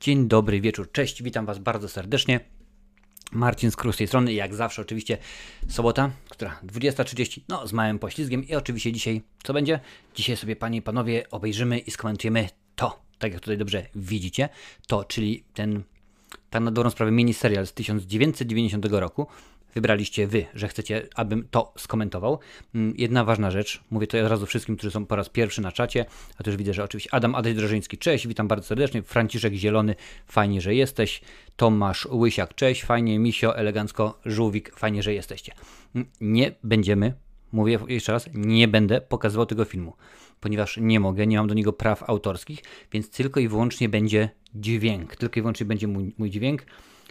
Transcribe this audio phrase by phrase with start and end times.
[0.00, 2.40] Dzień dobry wieczór, cześć, witam Was bardzo serdecznie.
[3.32, 5.18] Marcin z tej strony, jak zawsze oczywiście
[5.68, 9.80] sobota, która 20.30, no z małym poślizgiem i oczywiście dzisiaj, co będzie?
[10.14, 14.48] Dzisiaj sobie Panie i Panowie obejrzymy i skomentujemy to, tak jak tutaj dobrze widzicie,
[14.86, 15.82] to, czyli ten,
[16.50, 19.26] tak na dobrą sprawę mini serial z 1990 roku,
[19.74, 22.38] wybraliście wy, że chcecie, abym to skomentował.
[22.74, 25.72] Mm, jedna ważna rzecz, mówię to od razu wszystkim, którzy są po raz pierwszy na
[25.72, 26.04] czacie,
[26.38, 29.94] a już widzę, że oczywiście Adam Adaś Drożyński, cześć, witam bardzo serdecznie, Franciszek Zielony,
[30.26, 31.20] fajnie, że jesteś,
[31.56, 35.52] Tomasz Łysiak, cześć, fajnie, Misio, elegancko, Żółwik, fajnie, że jesteście.
[35.94, 37.14] Mm, nie będziemy,
[37.52, 39.92] mówię jeszcze raz, nie będę pokazywał tego filmu,
[40.40, 42.62] ponieważ nie mogę, nie mam do niego praw autorskich,
[42.92, 46.62] więc tylko i wyłącznie będzie dźwięk, tylko i wyłącznie będzie mój, mój dźwięk,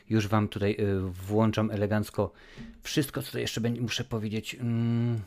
[0.10, 2.32] już Wam tutaj y, włączam elegancko
[2.84, 4.56] wszystko, co tutaj jeszcze muszę powiedzieć.
[4.56, 5.22] Mm,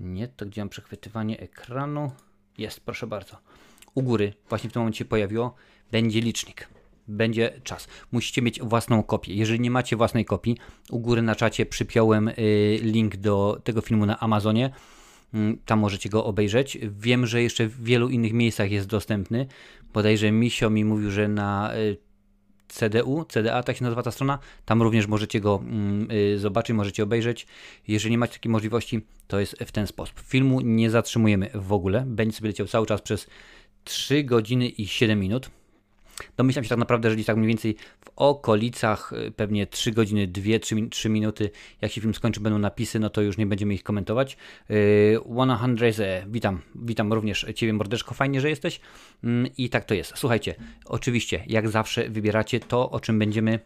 [0.00, 2.10] nie, to gdzie mam przechwytywanie ekranu?
[2.58, 3.36] Jest, proszę bardzo.
[3.94, 5.54] U góry, właśnie w tym momencie pojawiło,
[5.92, 6.68] będzie licznik.
[7.08, 7.88] Będzie czas.
[8.12, 9.34] Musicie mieć własną kopię.
[9.34, 10.56] Jeżeli nie macie własnej kopii,
[10.90, 12.34] u góry na czacie przypiąłem y,
[12.82, 14.70] link do tego filmu na Amazonie.
[15.34, 16.78] Mm, tam możecie go obejrzeć.
[16.82, 19.46] Wiem, że jeszcze w wielu innych miejscach jest dostępny.
[19.94, 22.07] Bodajże Misio mi mówił, że na y,
[22.68, 24.38] CDU, CDA, tak się nazywa ta strona.
[24.64, 27.46] Tam również możecie go mm, y, zobaczyć, możecie obejrzeć.
[27.88, 30.20] Jeżeli nie macie takiej możliwości, to jest w ten sposób.
[30.20, 32.04] Filmu nie zatrzymujemy w ogóle.
[32.06, 33.26] Będzie sobie leciał cały czas przez
[33.84, 35.50] 3 godziny i 7 minut.
[36.36, 40.28] Domyślam się tak naprawdę, że gdzieś tak mniej więcej w okolicach y, pewnie 3 godziny,
[40.28, 43.82] 2-3 3 minuty, jak się film skończy, będą napisy, no to już nie będziemy ich
[43.82, 44.36] komentować.
[44.68, 45.20] Yy,
[45.92, 48.80] 100, witam, witam również Ciebie mordeczko, fajnie, że jesteś.
[49.22, 50.12] Yy, I tak to jest.
[50.16, 53.60] Słuchajcie, oczywiście, jak zawsze wybieracie to, o czym będziemy,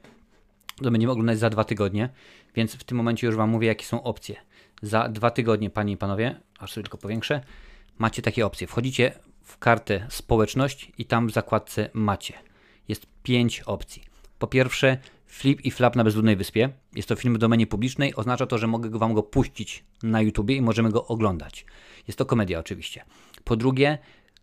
[0.83, 2.08] to będziemy oglądać za dwa tygodnie,
[2.55, 4.36] więc w tym momencie już Wam mówię, jakie są opcje.
[4.83, 7.41] Za dwa tygodnie, Panie i Panowie, aż tylko powiększę,
[7.98, 8.67] macie takie opcje.
[8.67, 12.34] Wchodzicie w kartę społeczność i tam w zakładce macie.
[12.88, 14.02] Jest pięć opcji.
[14.38, 16.68] Po pierwsze, Flip i Flap na bezludnej wyspie.
[16.94, 18.14] Jest to film w domenie publicznej.
[18.14, 21.67] Oznacza to, że mogę wam go puścić na YouTubie i możemy go oglądać.
[22.08, 23.05] Jest to komedia oczywiście.
[23.44, 23.98] Po drugie,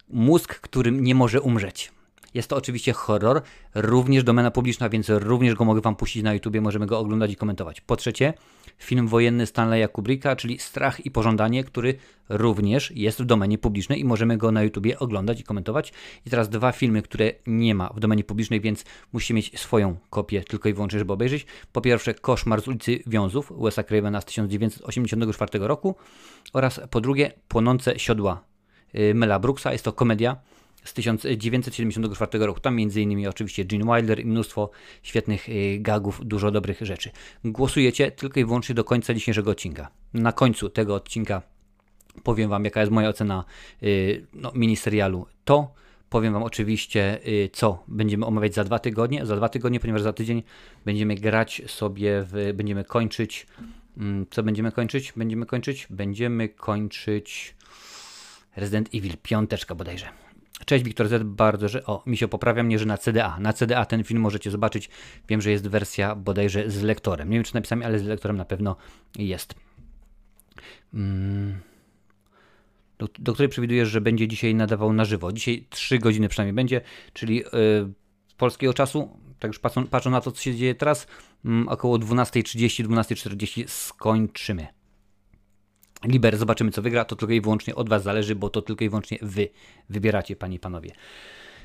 [0.09, 1.91] Mózg, którym nie może umrzeć.
[2.33, 3.41] Jest to oczywiście horror,
[3.75, 7.35] również domena publiczna, więc również go mogę Wam puścić na YouTubie, możemy go oglądać i
[7.35, 7.81] komentować.
[7.81, 8.33] Po trzecie,
[8.77, 11.95] film wojenny Stanleya Kubricka, czyli Strach i Pożądanie, który
[12.29, 15.93] również jest w domenie publicznej i możemy go na YouTubie oglądać i komentować.
[16.25, 20.43] I teraz dwa filmy, które nie ma w domenie publicznej, więc musimy mieć swoją kopię
[20.43, 21.45] tylko i wyłącznie, żeby obejrzeć.
[21.71, 25.95] Po pierwsze, Koszmar z ulicy Wiązów Wes'a Cravena z 1984 roku
[26.53, 28.43] oraz po drugie, Płonące siodła
[28.95, 29.71] y, Mela Brooksa.
[29.71, 30.37] Jest to komedia
[30.83, 32.59] z 1974 roku.
[32.59, 34.69] Tam innymi oczywiście Gene Wilder i mnóstwo
[35.03, 37.09] świetnych y, gagów, dużo dobrych rzeczy.
[37.43, 39.89] Głosujecie tylko i wyłącznie do końca dzisiejszego odcinka.
[40.13, 41.41] Na końcu tego odcinka
[42.23, 43.43] powiem Wam, jaka jest moja ocena
[43.83, 45.73] y, no, miniserialu To.
[46.09, 49.25] Powiem Wam oczywiście, y, co będziemy omawiać za dwa tygodnie.
[49.25, 50.43] Za dwa tygodnie, ponieważ za tydzień
[50.85, 53.47] będziemy grać sobie, w, będziemy kończyć.
[53.97, 55.13] Mm, co będziemy kończyć?
[55.15, 55.87] Będziemy kończyć?
[55.89, 57.55] Będziemy kończyć
[58.55, 60.28] Resident Evil 5 bodajże.
[60.65, 63.39] Cześć Wiktor Z, bardzo, że o, mi się poprawia mnie, że na CDA.
[63.39, 64.89] Na CDA ten film możecie zobaczyć.
[65.27, 67.29] Wiem, że jest wersja bodajże z lektorem.
[67.29, 68.75] Nie wiem, czy napisami, ale z lektorem na pewno
[69.17, 69.55] jest.
[70.91, 71.59] Hmm.
[72.97, 75.31] Do, do, której przewidujesz, że będzie dzisiaj nadawał na żywo.
[75.31, 76.81] Dzisiaj 3 godziny przynajmniej będzie,
[77.13, 77.93] czyli yy,
[78.37, 81.07] polskiego czasu, tak już patrzą, patrzą na to, co się dzieje teraz,
[81.43, 84.78] yy, około 12.30, 12.40 skończymy.
[86.03, 88.89] Liber, zobaczymy co wygra, to tylko i wyłącznie od Was zależy, bo to tylko i
[88.89, 89.49] wyłącznie Wy
[89.89, 90.91] wybieracie, Panie i Panowie.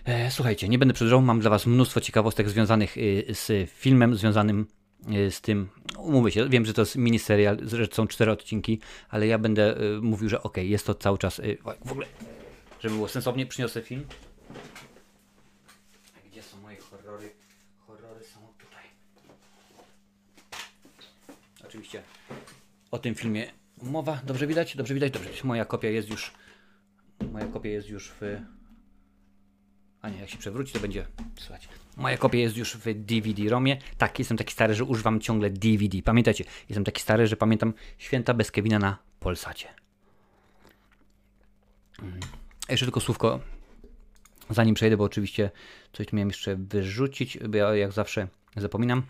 [0.05, 4.67] E, słuchajcie, nie będę przedłużał, mam dla Was mnóstwo ciekawostek związanych y, z filmem, związanym
[5.13, 5.69] y, z tym,
[5.99, 10.29] umówmy się, wiem, że to jest miniserial, że są cztery odcinki, ale ja będę mówił,
[10.29, 11.41] że ok, jest to cały czas,
[11.85, 12.07] w ogóle,
[12.81, 14.05] żeby było sensownie, przyniosę film.
[16.31, 17.31] Gdzie są moje horrory?
[17.87, 18.85] Horrory są tutaj.
[21.65, 22.03] Oczywiście
[22.91, 24.21] o tym filmie mowa.
[24.27, 24.77] Dobrze widać?
[24.77, 25.13] Dobrze widać?
[25.13, 25.31] Dobrze.
[25.45, 26.33] Moja kopia jest już.
[27.33, 28.41] Moja kopia jest już w.
[30.01, 31.07] A nie, jak się przewróci, to będzie.
[31.39, 31.69] Słuchajcie.
[31.97, 33.77] Moja kopia jest już w DVD-ROMie.
[33.99, 36.03] Tak, jestem taki stary, że używam ciągle DVD.
[36.03, 39.69] Pamiętajcie, jestem taki stary, że pamiętam święta bez Kevina na Polsacie.
[42.03, 42.21] Mm.
[42.69, 43.41] Jeszcze tylko słówko,
[44.51, 45.51] zanim przejdę, bo oczywiście
[45.93, 49.03] coś tu miałem jeszcze wyrzucić, bo ja jak zawsze zapominam.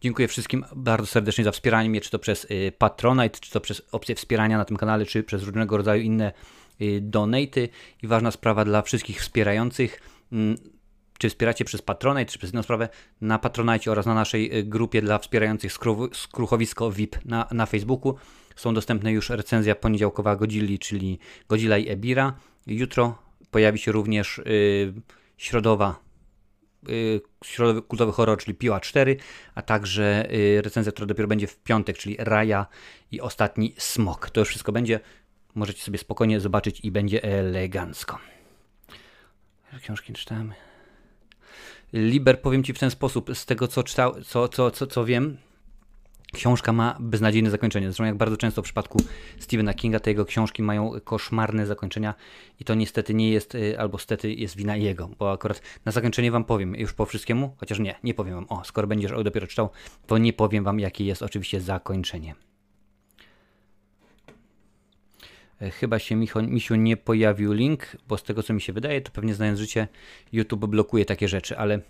[0.00, 3.82] Dziękuję wszystkim bardzo serdecznie za wspieranie mnie, czy to przez y, Patronite, czy to przez
[3.92, 6.32] opcję wspierania na tym kanale, czy przez różnego rodzaju inne
[6.80, 7.68] y, donaty.
[8.02, 10.00] I ważna sprawa dla wszystkich wspierających
[10.32, 10.56] mm,
[11.18, 12.88] czy wspieracie przez Patronite, czy przez inną sprawę,
[13.20, 15.72] na Patronite oraz na naszej y, grupie dla wspierających
[16.12, 18.14] skruchowisko VIP na, na Facebooku.
[18.56, 21.18] Są dostępne już recenzja poniedziałkowa Godzilli, czyli
[21.48, 22.36] Godzilla i Ebira.
[22.66, 23.18] Jutro
[23.50, 24.94] pojawi się również yy,
[25.36, 26.00] środowa,
[27.44, 29.16] środowy kultowy horror, czyli Piła 4,
[29.54, 32.66] a także yy, recenzja, która dopiero będzie w piątek, czyli Raja
[33.12, 34.30] i ostatni Smok.
[34.30, 35.00] To już wszystko będzie.
[35.54, 38.18] Możecie sobie spokojnie zobaczyć i będzie elegancko.
[39.82, 40.54] Książki czytamy.
[41.92, 45.36] Liber, powiem Ci w ten sposób, z tego co, czytał, co, co, co, co wiem,
[46.32, 47.86] książka ma beznadziejne zakończenie.
[47.86, 48.98] Zresztą jak bardzo często w przypadku
[49.38, 52.14] Stephena Kinga, te jego książki mają koszmarne zakończenia
[52.60, 56.32] i to niestety nie jest, y, albo stety jest wina jego, bo akurat na zakończenie
[56.32, 59.70] Wam powiem już po wszystkiemu, chociaż nie, nie powiem Wam, o, skoro będziesz dopiero czytał,
[60.06, 62.34] to nie powiem Wam, jakie jest oczywiście zakończenie.
[65.60, 69.00] E, chyba się Micho, Misiu nie pojawił link, bo z tego co mi się wydaje,
[69.00, 69.88] to pewnie znając życie,
[70.32, 71.80] YouTube blokuje takie rzeczy, ale,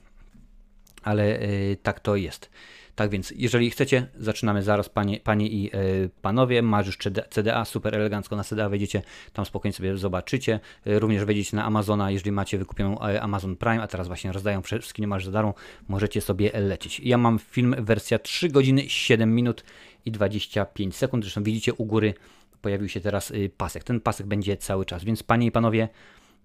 [1.02, 2.50] ale yy, tak to jest.
[3.00, 6.62] Tak więc, jeżeli chcecie, zaczynamy zaraz, panie, panie i yy, panowie.
[6.86, 6.98] Już
[7.30, 9.02] CDA, super elegancko na CDA wejdziecie,
[9.32, 10.60] tam spokojnie sobie zobaczycie.
[10.84, 15.02] Yy, również wejdziecie na Amazona, jeżeli macie wykupioną Amazon Prime, a teraz właśnie rozdają wszystkie
[15.02, 15.54] niemalże za darmo,
[15.88, 17.00] możecie sobie lecieć.
[17.00, 19.64] Ja mam film, wersja 3 godziny 7 minut
[20.04, 21.24] i 25 sekund.
[21.24, 22.14] Zresztą widzicie u góry
[22.62, 23.84] pojawił się teraz y, pasek.
[23.84, 25.88] Ten pasek będzie cały czas, więc panie i panowie,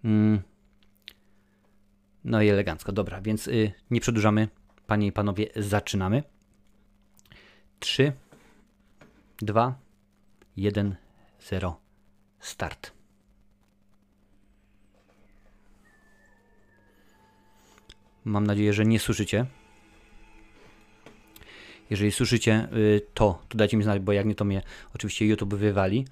[0.04, 0.42] mm,
[2.24, 2.92] no i elegancko.
[2.92, 4.48] Dobra, więc y, nie przedłużamy.
[4.88, 6.35] Panie i panowie, zaczynamy.
[7.80, 8.14] 3,
[9.42, 9.76] 2,
[10.58, 10.96] 1,
[11.40, 11.80] 0,
[12.40, 12.92] start.
[18.26, 19.46] Mam nadzieję, że nie słyszycie.
[21.90, 24.62] Jeżeli słyszycie y, to, to dajcie mi znać, bo jak nie, to mnie
[24.96, 26.06] oczywiście YouTube wywali.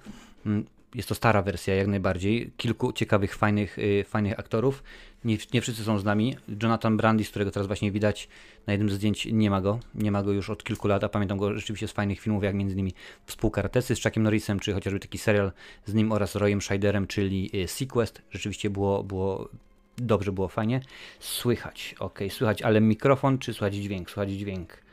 [0.46, 0.64] Mm,
[0.94, 2.52] jest to stara wersja jak najbardziej.
[2.56, 4.82] Kilku ciekawych, fajnych, y, fajnych aktorów.
[5.24, 6.36] Nie, nie wszyscy są z nami.
[6.62, 8.28] Jonathan Brandis, którego teraz właśnie widać
[8.66, 9.80] na jednym z zdjęć, nie ma go.
[9.94, 12.54] Nie ma go już od kilku lat, a pamiętam go rzeczywiście z fajnych filmów, jak
[12.54, 12.92] między innymi
[13.26, 15.52] Współkaratesy z Chuckiem Norrisem, czy chociażby taki serial
[15.86, 18.22] z nim oraz Royem Scheiderem, czyli y, Sequest.
[18.30, 19.48] Rzeczywiście było, było
[19.96, 20.80] dobrze, było fajnie.
[21.20, 24.10] Słychać, ok, słychać, ale mikrofon, czy słychać dźwięk?
[24.10, 24.84] Słychać dźwięk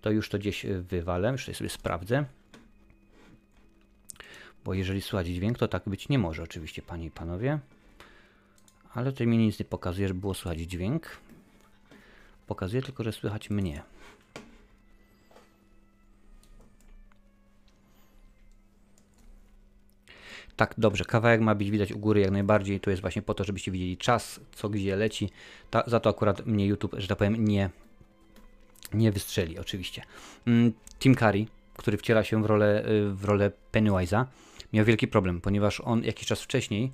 [0.00, 2.24] to już to gdzieś e, wywalę, już sobie sprawdzę.
[4.64, 7.58] Bo jeżeli słychać dźwięk, to tak być nie może oczywiście, panie i panowie.
[8.94, 11.16] Ale tutaj mi nic nie pokazuje, że było słychać dźwięk.
[12.46, 13.82] Pokazuje tylko, że słychać mnie.
[20.56, 22.80] Tak, dobrze, kawałek ma być widać u góry jak najbardziej.
[22.80, 25.30] To jest właśnie po to, żebyście widzieli czas, co gdzie leci.
[25.70, 27.70] Ta, za to akurat mnie YouTube, że tak powiem, nie
[28.94, 30.02] nie wystrzeli, oczywiście.
[30.46, 31.46] Mm, Tim Curry,
[31.76, 34.24] który wciela się w rolę, y, w rolę Pennywise'a,
[34.72, 36.92] miał wielki problem, ponieważ on jakiś czas wcześniej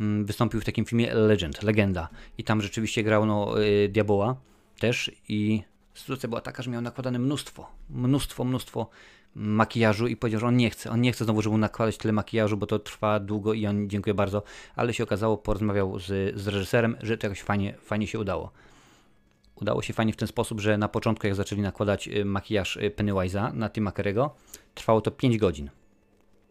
[0.00, 2.08] wystąpił w takim filmie Legend, Legenda.
[2.38, 4.36] I tam rzeczywiście grał no, y, Diaboła
[4.78, 5.62] też i
[5.94, 8.90] sytuacja była taka, że miał nakładane mnóstwo, mnóstwo, mnóstwo
[9.34, 12.12] makijażu i powiedział, że on nie chce, on nie chce znowu, żeby mu nakładać tyle
[12.12, 14.42] makijażu, bo to trwa długo i on dziękuję bardzo,
[14.76, 18.52] ale się okazało, porozmawiał z, z reżyserem, że to jakoś fajnie, fajnie się udało.
[19.54, 22.90] Udało się fajnie w ten sposób, że na początku jak zaczęli nakładać y, makijaż y,
[22.96, 24.34] Pennywise'a na Tima Kerego,
[24.74, 25.70] trwało to 5 godzin.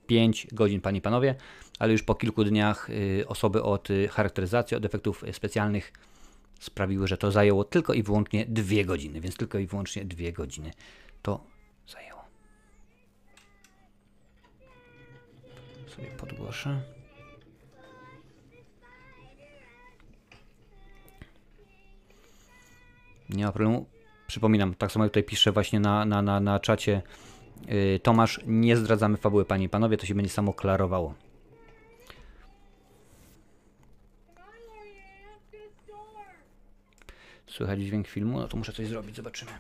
[0.07, 1.35] 5 godzin, panie i panowie,
[1.79, 5.93] ale już po kilku dniach y, osoby od charakteryzacji, od efektów specjalnych
[6.59, 10.71] sprawiły, że to zajęło tylko i wyłącznie 2 godziny, więc tylko i wyłącznie 2 godziny
[11.21, 11.43] to
[11.87, 12.21] zajęło.
[15.87, 16.81] Sobie podgłoszę.
[23.29, 23.85] Nie ma problemu.
[24.27, 27.01] Przypominam, tak samo tutaj piszę właśnie na, na, na, na czacie
[28.03, 31.13] Tomasz, nie zdradzamy fabuły, panie i panowie, to się będzie samo klarowało.
[37.47, 38.39] Słychać dźwięk filmu?
[38.39, 39.51] No to muszę coś zrobić, zobaczymy.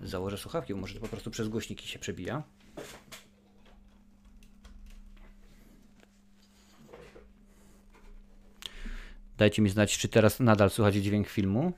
[0.00, 2.42] Założę słuchawki, bo może to po prostu przez głośniki się przebija.
[9.38, 11.72] Dajcie mi znać, czy teraz nadal słychać dźwięk filmu.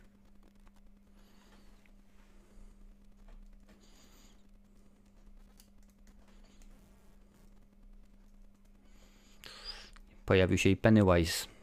[10.27, 11.58] Pojawił się i Pennywise.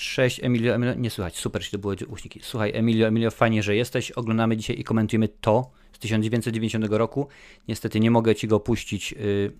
[0.00, 2.40] Cześć Emilio, Emilio, nie słychać, super, jeśli to były głośniki.
[2.42, 4.10] Słuchaj Emilio, Emilio, fajnie, że jesteś.
[4.10, 7.28] Oglądamy dzisiaj i komentujemy to, 1990 roku.
[7.68, 9.52] Niestety nie mogę Ci go puścić y,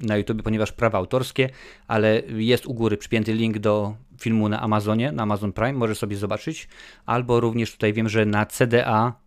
[0.00, 1.48] na YouTube, ponieważ prawa autorskie,
[1.86, 6.16] ale jest u góry przypięty link do filmu na Amazonie, na Amazon Prime, możesz sobie
[6.16, 6.68] zobaczyć.
[7.06, 9.20] Albo również tutaj wiem, że na CDA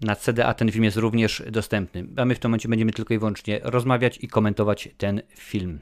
[0.00, 2.06] na CDA ten film jest również dostępny.
[2.16, 5.80] A my w tym momencie będziemy tylko i wyłącznie rozmawiać i komentować ten film.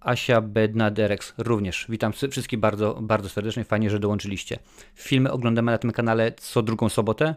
[0.00, 1.86] Asia Bednaderex również.
[1.88, 3.64] Witam wszystkich bardzo, bardzo serdecznie.
[3.64, 4.58] Fajnie, że dołączyliście.
[4.94, 7.34] Filmy oglądamy na tym kanale co drugą sobotę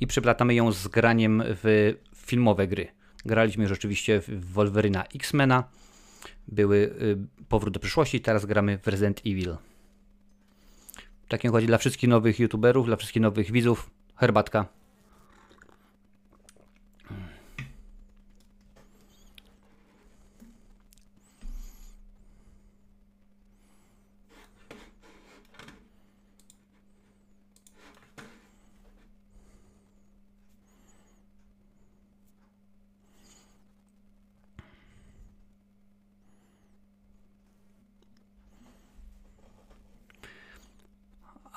[0.00, 2.88] i przeplatamy ją z graniem w filmowe gry.
[3.24, 5.64] Graliśmy już oczywiście w Wolverina X-Mena,
[6.48, 9.56] były y, Powrót do przyszłości, teraz gramy w Resident Evil.
[11.26, 13.90] W takim chodzi dla wszystkich nowych youtuberów, dla wszystkich nowych widzów.
[14.16, 14.79] Herbatka.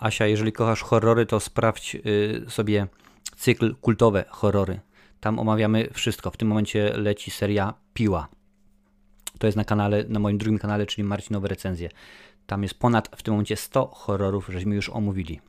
[0.04, 2.88] Asia, jeżeli kochasz horrory, to sprawdź y, sobie
[3.36, 4.80] cykl kultowe horrory.
[5.20, 6.32] Tam omawiamy wszystko.
[6.32, 8.28] W tym momencie leci seria Piła.
[9.40, 11.90] To jest na kanale, na moim drugim kanale, czyli Marcinowe recenzje.
[12.48, 15.40] Tam jest ponad w tym momencie 100 horrorów, żeśmy już omówili.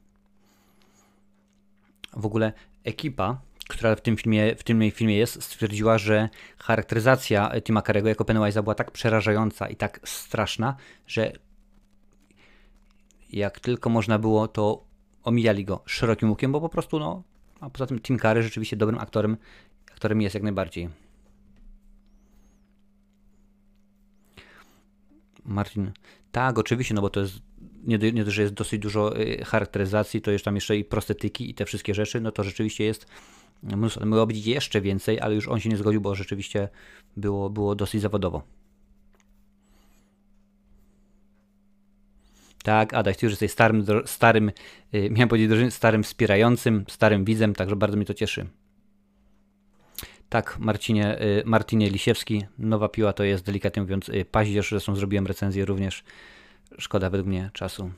[2.13, 2.53] W ogóle
[2.85, 8.25] ekipa, która w tym filmie, w tym filmie jest, stwierdziła, że charakteryzacja Tima Carego jako
[8.25, 11.33] Pennywise'a była tak przerażająca i tak straszna, że
[13.35, 14.85] jak tylko można było, to
[15.23, 17.23] omijali go szerokim łukiem, bo po prostu, no,
[17.61, 19.37] a poza tym Tim Curry rzeczywiście dobrym aktorem,
[19.93, 20.89] aktorem jest jak najbardziej.
[25.45, 25.93] Martin,
[26.33, 27.39] tak, oczywiście, no bo to jest,
[27.85, 31.55] nie, nie że jest dosyć dużo y, charakteryzacji, to jest tam jeszcze i prostetyki i
[31.55, 33.07] te wszystkie rzeczy, no to rzeczywiście jest.
[34.07, 36.69] Mogło być jeszcze więcej, ale już on się nie zgodził, bo rzeczywiście
[37.17, 38.43] było, było dosyć zawodowo.
[42.65, 44.53] Tak, Adaś, ty już jesteś starym, starym
[44.93, 48.47] yy, miałem powiedzieć, starym wspierającym, starym widzem, także bardzo mi to cieszy.
[50.29, 55.27] Tak, Marcinie, yy, Martinie Lisiewski, nowa piła to jest delikatnie mówiąc yy, paździerz, zresztą zrobiłem
[55.27, 56.05] recenzję również.
[56.79, 57.91] Szkoda według mnie czasu.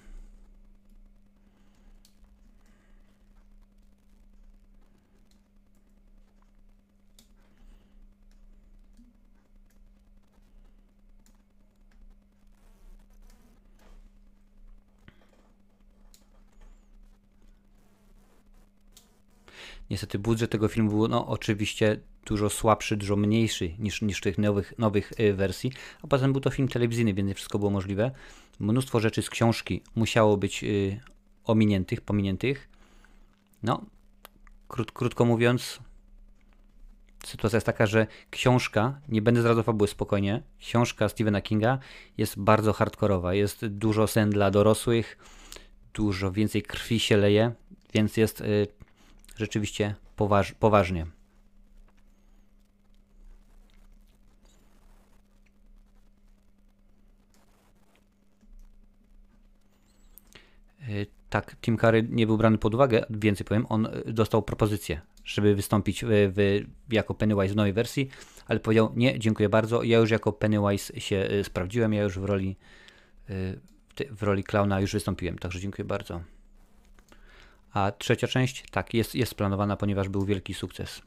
[19.90, 24.78] Niestety budżet tego filmu był no, oczywiście dużo słabszy, dużo mniejszy niż, niż tych nowych,
[24.78, 28.10] nowych y, wersji, a potem był to film telewizyjny, więc wszystko było możliwe.
[28.60, 31.00] Mnóstwo rzeczy z książki musiało być y,
[31.44, 32.68] ominiętych, pominiętych.
[33.62, 33.82] No,
[34.68, 35.80] krót, krótko mówiąc,
[37.24, 41.78] sytuacja jest taka, że książka, nie będę zdradzał fabuły spokojnie, książka Stephena Kinga
[42.18, 45.18] jest bardzo hardkorowa, jest dużo sen dla dorosłych,
[45.94, 47.52] dużo więcej krwi się leje,
[47.94, 48.66] więc jest y,
[49.36, 51.06] rzeczywiście poważ, poważnie.
[60.80, 65.00] E, tak, Tim Curry nie był brany pod uwagę, więcej powiem, on e, dostał propozycję,
[65.24, 68.08] żeby wystąpić w, w, jako Pennywise w nowej wersji,
[68.46, 72.24] ale powiedział nie, dziękuję bardzo, ja już jako Pennywise się e, sprawdziłem, ja już w
[72.24, 72.56] roli
[74.10, 76.20] w roli klauna już wystąpiłem, także dziękuję bardzo.
[77.76, 81.02] A trzecia część, tak, jest, jest planowana, ponieważ był wielki sukces.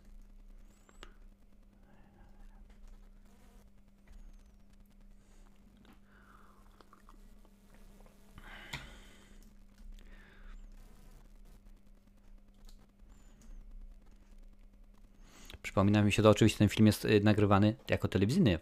[15.61, 18.59] Przypomina mi się to, oczywiście ten film jest y, nagrywany jako telewizyjny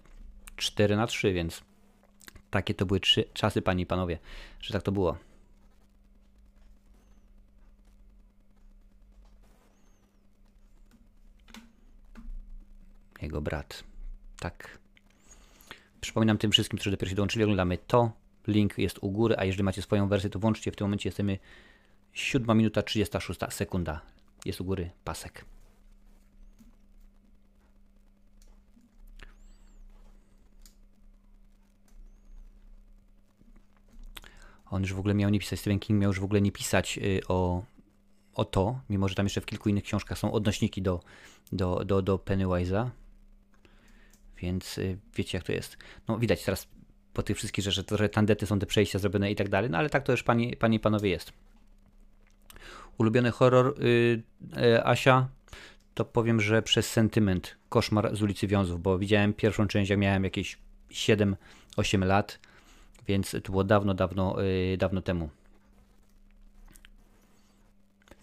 [0.56, 1.62] 4 na 3 więc
[2.52, 4.20] takie to były trzy czasy, panie i panowie,
[4.62, 5.27] że tak to było.
[13.22, 13.84] Jego brat.
[14.40, 14.78] Tak.
[16.02, 18.12] Przypominam tym wszystkim, którzy dopiero się dołączyli, oglądamy to.
[18.48, 20.72] Link jest u góry, a jeżeli macie swoją wersję, to włączcie.
[20.72, 21.40] W tym momencie jesteśmy
[22.14, 24.02] 7 minuta 36 sekunda.
[24.46, 25.46] Jest u góry pasek.
[34.70, 36.98] On już w ogóle miał nie pisać, Stephen King miał już w ogóle nie pisać
[36.98, 37.64] y, o,
[38.34, 41.00] o to, mimo że tam jeszcze w kilku innych książkach są odnośniki do,
[41.52, 42.90] do, do, do Pennywise'a.
[44.38, 45.78] Więc y, wiecie jak to jest.
[46.08, 46.68] No widać teraz
[47.14, 49.90] po tych wszystkich rzeczach, że tandety są te przejścia zrobione i tak dalej, no ale
[49.90, 51.34] tak to już panie, panie i panowie jest.
[52.98, 54.24] Ulubiony horror yy,
[54.58, 55.28] yy, Asia,
[55.94, 60.24] to powiem, że przez sentyment Koszmar z ulicy Wiązów, bo widziałem pierwszą część, jak miałem
[60.24, 60.58] jakieś
[60.92, 61.36] 7-8
[62.06, 62.40] lat,
[63.08, 65.30] więc to było dawno, dawno, yy, dawno temu.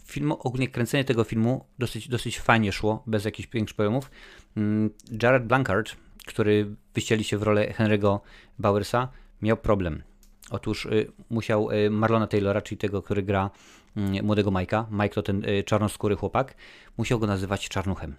[0.04, 4.10] Film, ogólnie kręcenie tego filmu dosyć, dosyć fajnie szło, bez jakichś większych problemów.
[4.56, 4.90] Mm,
[5.22, 8.20] Jared Blancard który wyścieliście w rolę Henry'ego
[8.58, 9.08] Bowersa,
[9.42, 10.02] miał problem.
[10.50, 13.50] Otóż y, musiał y, Marlona Taylora, czyli tego, który gra
[13.96, 16.54] y, młodego Mike'a, Mike to ten y, czarnoskóry chłopak,
[16.96, 18.16] musiał go nazywać czarnuchem.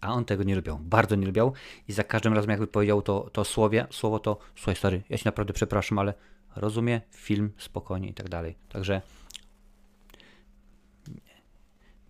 [0.00, 1.52] A on tego nie lubiał, bardzo nie lubiał
[1.88, 5.22] i za każdym razem jakby powiedział to, to słowie, słowo to, słuchaj stary, ja się
[5.24, 6.14] naprawdę przepraszam, ale
[6.56, 8.56] rozumie film spokojnie i tak dalej.
[8.68, 9.02] Także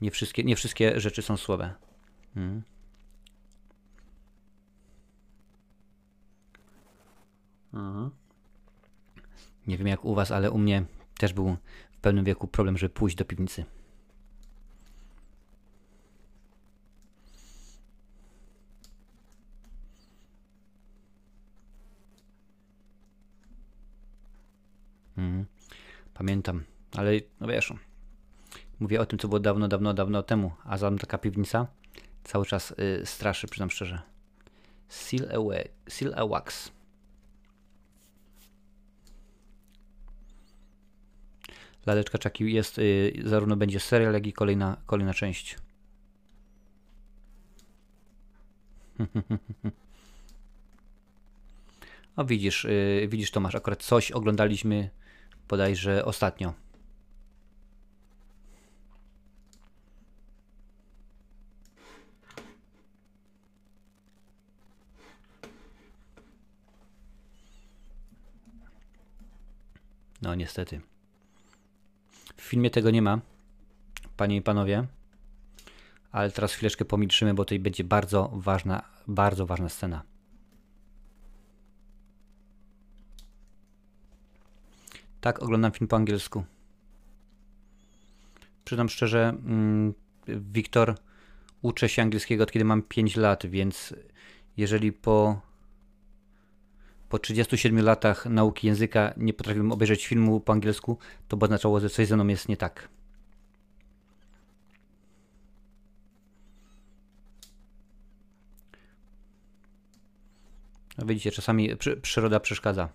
[0.00, 1.74] nie wszystkie, nie wszystkie rzeczy są słabe.
[2.34, 2.62] Hmm.
[7.74, 8.10] Mhm.
[9.66, 10.84] Nie wiem jak u was, ale u mnie
[11.18, 11.56] też był
[11.92, 13.64] w pewnym wieku problem, żeby pójść do piwnicy.
[25.16, 25.46] Mhm.
[26.14, 26.64] Pamiętam,
[26.96, 27.72] ale no wiesz,
[28.80, 31.66] mówię o tym, co było dawno, dawno, dawno temu, a za taka piwnica
[32.24, 34.02] cały czas y, straszy, przyznam szczerze.
[34.88, 36.72] Seal away, seal a wax.
[41.86, 45.56] Laleczka Czaki jest, y, zarówno będzie serial, jak i kolejna, kolejna część.
[52.16, 54.90] O widzisz, y, widzisz Tomasz, akurat coś oglądaliśmy
[55.48, 56.54] bodajże ostatnio.
[70.22, 70.80] No niestety.
[72.50, 73.20] Filmie tego nie ma,
[74.16, 74.86] panie i panowie.
[76.12, 80.02] Ale teraz chwileczkę pomilczymy, bo tutaj będzie bardzo ważna, bardzo ważna scena.
[85.20, 86.44] Tak, oglądam film po angielsku.
[88.64, 89.94] Przyznam szczerze, mm,
[90.28, 90.94] Wiktor,
[91.62, 93.94] uczę się angielskiego od kiedy mam 5 lat, więc
[94.56, 95.40] jeżeli po,
[97.10, 100.98] po 37 latach nauki języka nie potrafiłem obejrzeć filmu po angielsku,
[101.28, 102.88] to by oznaczało, że coś ze mną jest nie tak.
[110.98, 112.88] Widzicie, czasami przy, przyroda przeszkadza.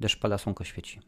[0.00, 1.00] Deszcz pada, słonko świeci.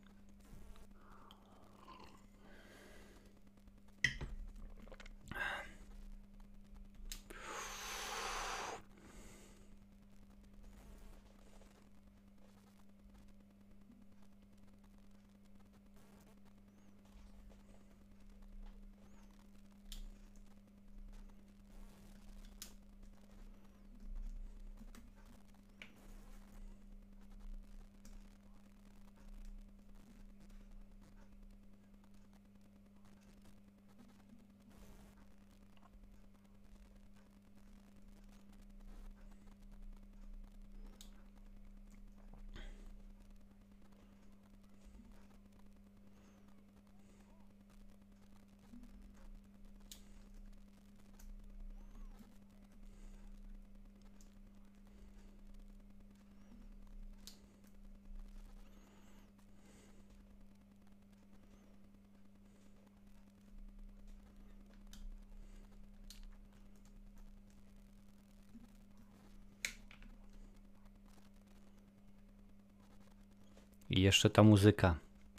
[73.93, 74.99] I jeszcze ta muzyka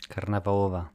[0.10, 0.90] karnawałowa.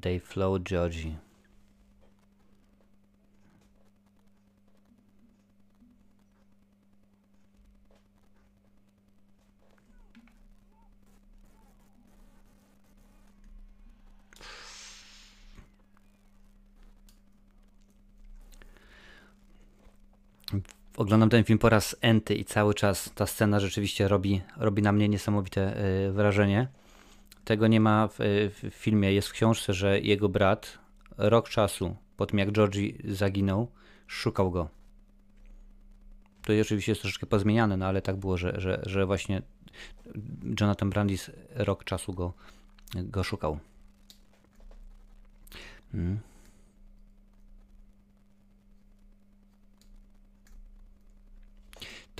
[0.00, 1.29] They Flow Georgie.
[21.00, 24.92] Oglądam ten film po raz enty i cały czas ta scena rzeczywiście robi, robi na
[24.92, 26.68] mnie niesamowite y, wrażenie.
[27.44, 28.18] Tego nie ma w,
[28.62, 29.12] w filmie.
[29.12, 30.78] Jest w książce, że jego brat
[31.18, 33.68] rok czasu po tym jak Georgie zaginął,
[34.06, 34.68] szukał go.
[36.42, 39.42] To oczywiście jest troszeczkę pozmieniane, no ale tak było, że, że, że właśnie
[40.60, 42.32] Jonathan Brandis rok czasu go,
[42.94, 43.58] go szukał.
[45.92, 46.29] Hmm.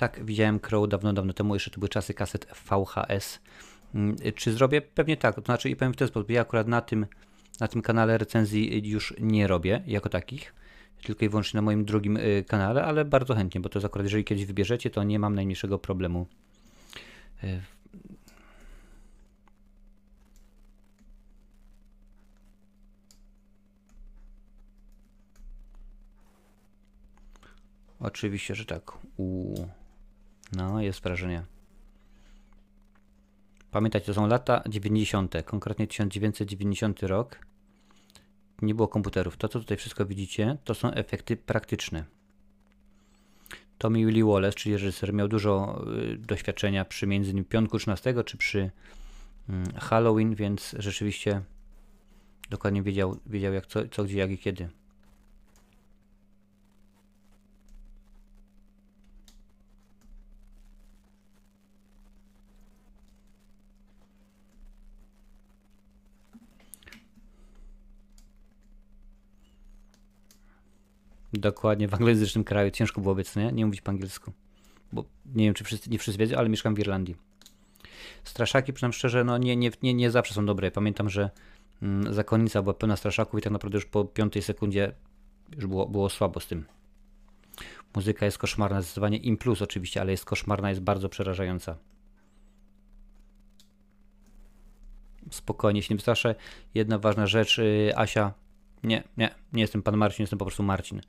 [0.01, 3.39] Tak, widziałem Crow dawno, dawno temu, jeszcze to były czasy kaset VHS.
[3.95, 4.81] Mm, czy zrobię?
[4.81, 7.05] Pewnie tak, to znaczy i powiem w ten sposób, ja akurat na tym,
[7.59, 10.53] na tym kanale recenzji już nie robię jako takich,
[11.03, 14.05] tylko i wyłącznie na moim drugim y, kanale, ale bardzo chętnie, bo to jest akurat,
[14.05, 16.27] jeżeli kiedyś wybierzecie, to nie mam najmniejszego problemu.
[17.43, 17.61] Y,
[27.99, 28.91] Oczywiście, że tak.
[29.17, 29.55] U.
[30.51, 31.43] No, jest wrażenie.
[33.71, 37.39] Pamiętajcie, to są lata 90., konkretnie 1990 rok.
[38.61, 39.37] Nie było komputerów.
[39.37, 42.05] To, co tutaj wszystko widzicie, to są efekty praktyczne.
[43.77, 45.83] Tommy Lee Wallace, czyli reżyser, miał dużo
[46.13, 48.71] y, doświadczenia przy między innymi Piątku 13 czy przy y,
[49.79, 51.41] Halloween, więc rzeczywiście
[52.49, 54.69] dokładnie wiedział, wiedział jak co, co, gdzie, jak i kiedy.
[71.33, 73.51] Dokładnie, w anglojęzycznym kraju ciężko byłoby, co nie?
[73.51, 74.31] Nie mówić po angielsku.
[74.93, 77.15] Bo nie wiem, czy wszyscy, nie wszyscy wiedzą, ale mieszkam w Irlandii.
[78.23, 80.71] Straszaki, przynajmniej szczerze, no nie, nie, nie, nie zawsze są dobre.
[80.71, 81.29] Pamiętam, że
[81.81, 84.93] mm, zakonnica była pełna straszaków i tak naprawdę już po piątej sekundzie
[85.55, 86.65] już było, było słabo z tym.
[87.95, 91.77] Muzyka jest koszmarna, zdecydowanie im plus oczywiście, ale jest koszmarna, jest bardzo przerażająca.
[95.31, 96.35] Spokojnie się nie wystraszę.
[96.73, 98.33] Jedna ważna rzecz, yy, Asia,
[98.83, 101.01] nie, nie, nie jestem pan Marcin, jestem po prostu Marcin.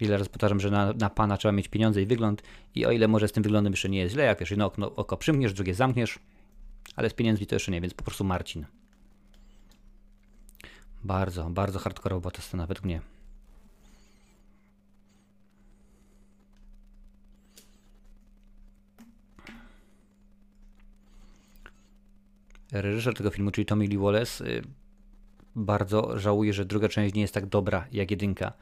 [0.00, 2.42] Wiele razy powtarzam, że na, na pana trzeba mieć pieniądze i wygląd
[2.74, 4.94] i o ile może z tym wyglądem jeszcze nie jest źle, jak wiesz, jedno okno,
[4.94, 6.18] oko przymkniesz, drugie zamkniesz,
[6.96, 8.66] ale z pieniędzmi to jeszcze nie, więc po prostu Marcin.
[11.04, 13.00] Bardzo, bardzo hardkorowa ta scena według mnie.
[22.72, 24.62] Reżyser tego filmu, czyli Tommy Lee Wallace, y,
[25.56, 28.52] bardzo żałuje, że druga część nie jest tak dobra jak jedynka.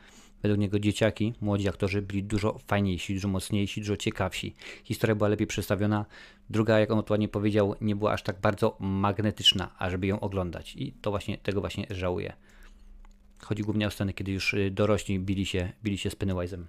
[0.42, 4.54] Według niego dzieciaki, młodzi aktorzy byli dużo fajniejsi, dużo mocniejsi, dużo ciekawsi.
[4.84, 6.06] Historia była lepiej przedstawiona.
[6.50, 10.76] Druga, jak on ładnie powiedział, nie była aż tak bardzo magnetyczna, ażeby ją oglądać.
[10.76, 12.32] I to właśnie, tego właśnie żałuję.
[13.38, 16.64] Chodzi głównie o sceny, kiedy już y, dorośli bili się, bili się z Pennywise'em.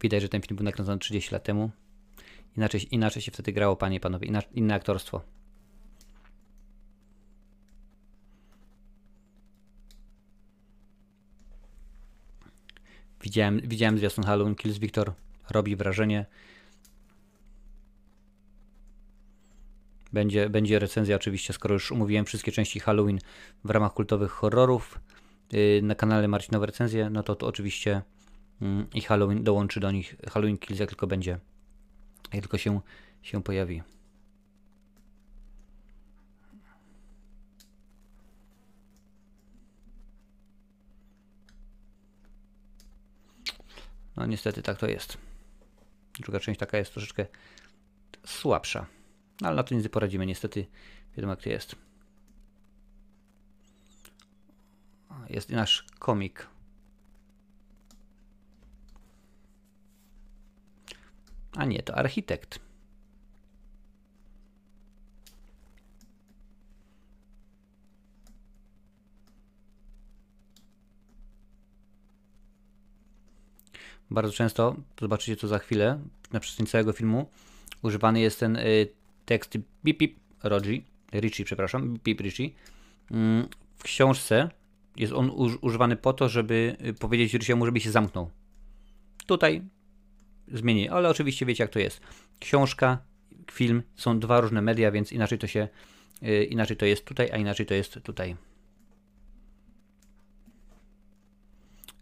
[0.00, 1.70] Widać, że ten film był nakręcony 30 lat temu.
[2.56, 5.20] Inaczej, inaczej się wtedy grało, panie i panowie, inaczej, inne aktorstwo.
[13.22, 15.12] Widziałem, widziałem zwiastun Halloween Kills Victor.
[15.50, 16.26] Robi wrażenie.
[20.12, 23.18] Będzie, będzie recenzja oczywiście, skoro już umówiłem wszystkie części Halloween
[23.64, 25.00] w ramach kultowych horrorów
[25.52, 28.02] yy, na kanale Marcinowe Recenzje, no to, to oczywiście
[28.94, 31.38] i Halloween dołączy do nich Halloween Kills, jak tylko będzie,
[32.32, 32.80] jak tylko się,
[33.22, 33.82] się pojawi.
[44.16, 45.18] No niestety tak to jest.
[46.20, 47.26] Druga część taka jest troszeczkę
[48.26, 48.86] słabsza.
[49.40, 50.26] No, ale na to nie poradzimy.
[50.26, 50.66] Niestety
[51.16, 51.76] wiadomo jak to jest.
[55.28, 56.49] Jest i nasz komik
[61.56, 62.60] A nie, to architekt.
[74.10, 76.00] Bardzo często, zobaczycie to za chwilę,
[76.32, 77.30] na przestrzeni całego filmu,
[77.82, 78.88] używany jest ten y,
[79.26, 82.50] tekst bip bip Rogi, Richie, przepraszam, bip Richie.
[83.10, 84.50] Mm, w książce
[84.96, 88.30] jest on używany po to, żeby y, powiedzieć Richie'emu, żeby się zamknął.
[89.26, 89.62] Tutaj
[90.52, 92.00] zmieni, ale oczywiście wiecie jak to jest.
[92.40, 92.98] Książka,
[93.52, 95.68] film są dwa różne media, więc inaczej to się
[96.22, 98.36] yy, inaczej to jest tutaj, a inaczej to jest tutaj.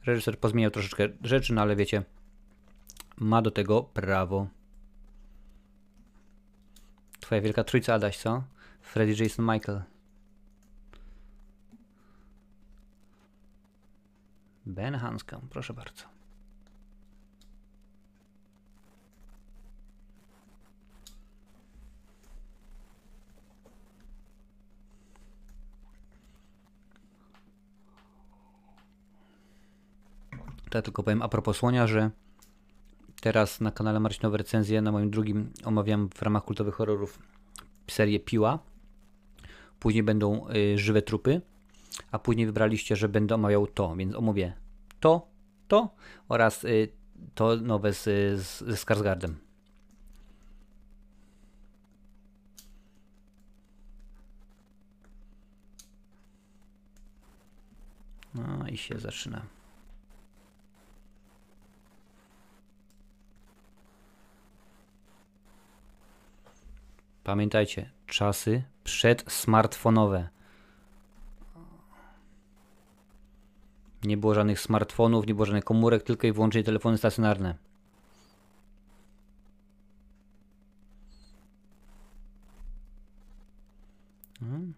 [0.06, 2.02] Reżyser pozmieniał troszeczkę rzeczy, no ale wiecie,
[3.16, 4.48] ma do tego prawo.
[7.20, 8.44] Twoja wielka trójca, Adaś, co?
[8.80, 9.82] Freddy, Jason, Michael.
[14.66, 16.17] Ben Hanscom, proszę bardzo.
[30.70, 32.10] To ja tylko powiem a propos słonia, że
[33.20, 37.18] teraz na kanale Marcinowe Recenzje, na moim drugim omawiam w ramach kultowych horrorów
[37.90, 38.58] serię Piła.
[39.80, 41.40] Później będą y, żywe trupy,
[42.10, 44.52] a później wybraliście, że będę omawiał to, więc omówię
[45.00, 45.26] to,
[45.68, 45.94] to
[46.28, 46.88] oraz y,
[47.34, 48.02] to nowe z,
[48.42, 49.34] z, ze Skarsgardem.
[58.34, 59.57] No i się zaczyna.
[67.28, 70.28] Pamiętajcie, czasy przedsmartfonowe.
[74.04, 77.54] Nie było żadnych smartfonów, nie było żadnych komórek, tylko i wyłącznie telefony stacjonarne.
[84.42, 84.74] Mhm.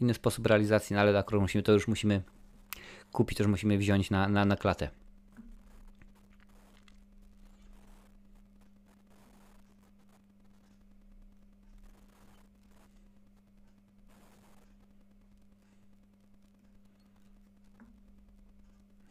[0.00, 2.22] Inny sposób realizacji, no ale akurat musimy, to już musimy
[3.12, 4.90] kupić, to już musimy wziąć na, na, na klatę.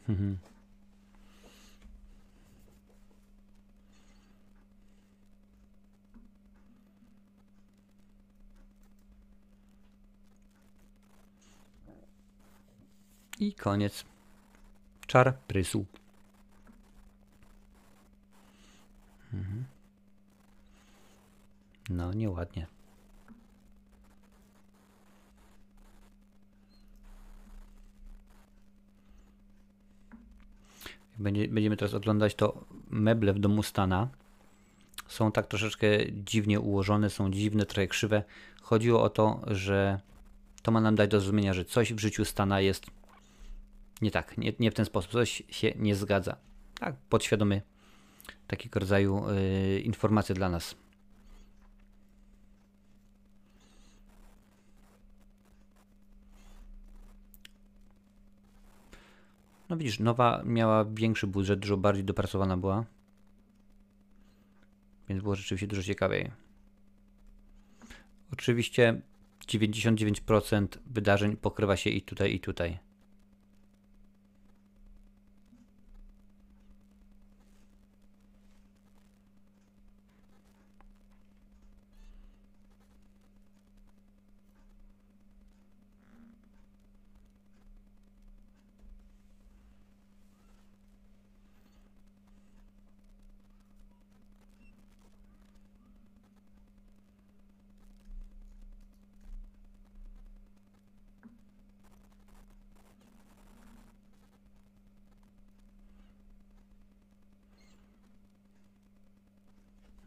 [0.08, 0.38] Mhm.
[13.40, 14.04] I koniec.
[15.06, 15.84] Czar prysu.
[19.32, 19.64] Mhm.
[21.90, 22.66] No, nieładnie.
[31.07, 34.08] Będzie, będziemy teraz oglądać to meble w domu Stana.
[35.08, 38.22] Są tak troszeczkę dziwnie ułożone, są dziwne, trochę krzywe.
[38.62, 40.00] Chodziło o to, że
[40.62, 42.86] to ma nam dać do zrozumienia, że coś w życiu Stana jest
[44.02, 46.36] nie tak, nie, nie w ten sposób, coś się nie zgadza.
[46.80, 47.62] Tak, podświadomy
[48.46, 50.74] takiego rodzaju y, informacje dla nas.
[59.68, 62.84] No widzisz, nowa miała większy budżet, dużo bardziej dopracowana była.
[65.08, 66.30] Więc było rzeczywiście dużo ciekawiej.
[68.32, 69.00] Oczywiście
[69.46, 72.78] 99% wydarzeń pokrywa się i tutaj, i tutaj.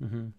[0.02, 0.32] Mhm.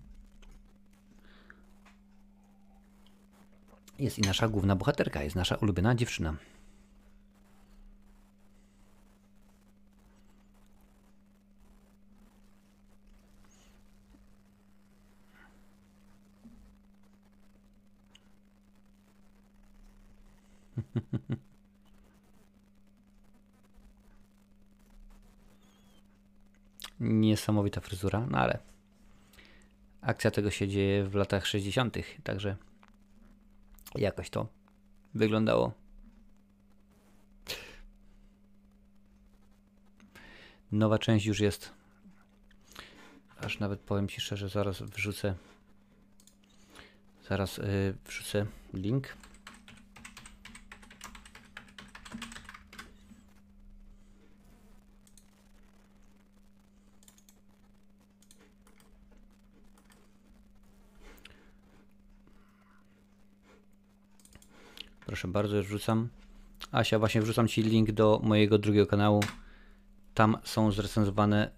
[4.13, 6.37] Jest i nasza główna bohaterka, jest nasza ulubiona dziewczyna.
[27.01, 28.59] Niesamowita fryzura, no ale
[30.01, 32.57] akcja tego się dzieje w latach 60., także
[33.95, 34.49] jakoś to
[35.15, 35.73] wyglądało.
[40.73, 41.73] Nowa część już jest.
[43.41, 45.35] Aż nawet powiem Ci szczerze, zaraz wrzucę.
[47.29, 49.17] Zaraz yy, wrzucę link.
[65.13, 66.09] Proszę bardzo, wrzucam.
[66.71, 69.21] Asia, właśnie wrzucam Ci link do mojego drugiego kanału.
[70.15, 71.51] Tam są zrecenzowane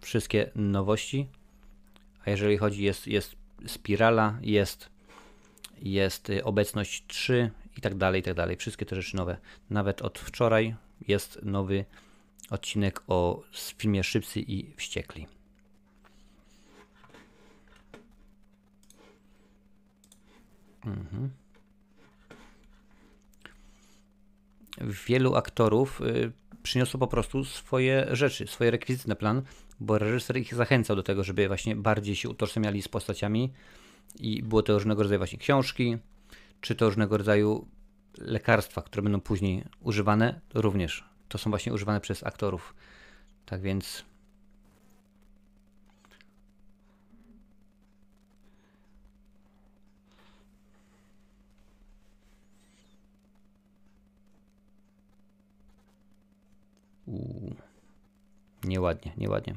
[0.00, 1.28] wszystkie nowości.
[2.24, 4.90] A jeżeli chodzi, jest, jest spirala, jest,
[5.82, 8.56] jest y, obecność 3 i tak dalej, i tak dalej.
[8.56, 9.36] Wszystkie te rzeczy nowe.
[9.70, 10.74] Nawet od wczoraj
[11.08, 11.84] jest nowy
[12.50, 15.26] odcinek o filmie Szybcy i Wściekli.
[20.84, 21.37] Mhm.
[24.80, 29.42] Wielu aktorów y, przyniosło po prostu swoje rzeczy, swoje rekwizyty na plan,
[29.80, 33.52] bo reżyser ich zachęcał do tego, żeby właśnie bardziej się utożsamiali z postaciami
[34.20, 35.98] i było to różnego rodzaju właśnie książki,
[36.60, 37.68] czy to różnego rodzaju
[38.18, 42.74] lekarstwa, które będą później używane, również to są właśnie używane przez aktorów.
[43.46, 44.04] Tak więc
[57.08, 57.54] Uuu.
[58.64, 59.54] Nieładnie, nieładnie.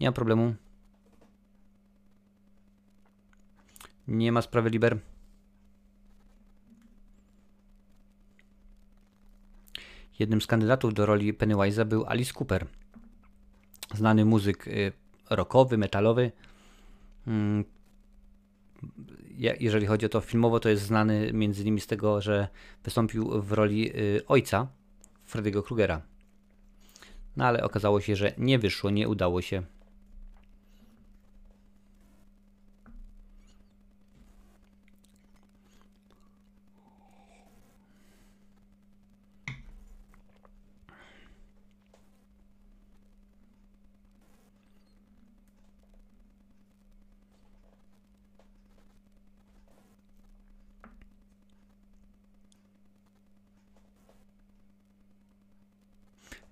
[0.00, 0.54] Nie ma problemu.
[4.08, 4.98] Nie ma sprawy Liber.
[10.18, 12.66] Jednym z kandydatów do roli Pennywise'a był Alice Cooper.
[13.94, 14.92] Znany muzyk y,
[15.30, 16.32] rockowy, metalowy.
[17.26, 17.64] Mm,
[19.60, 22.48] jeżeli chodzi o to filmowo, to jest znany między innymi z tego, że
[22.84, 24.68] wystąpił w roli y, ojca
[25.28, 26.02] Freddy'ego Krugera.
[27.38, 29.62] No ale okazało się, że nie wyszło, nie udało się.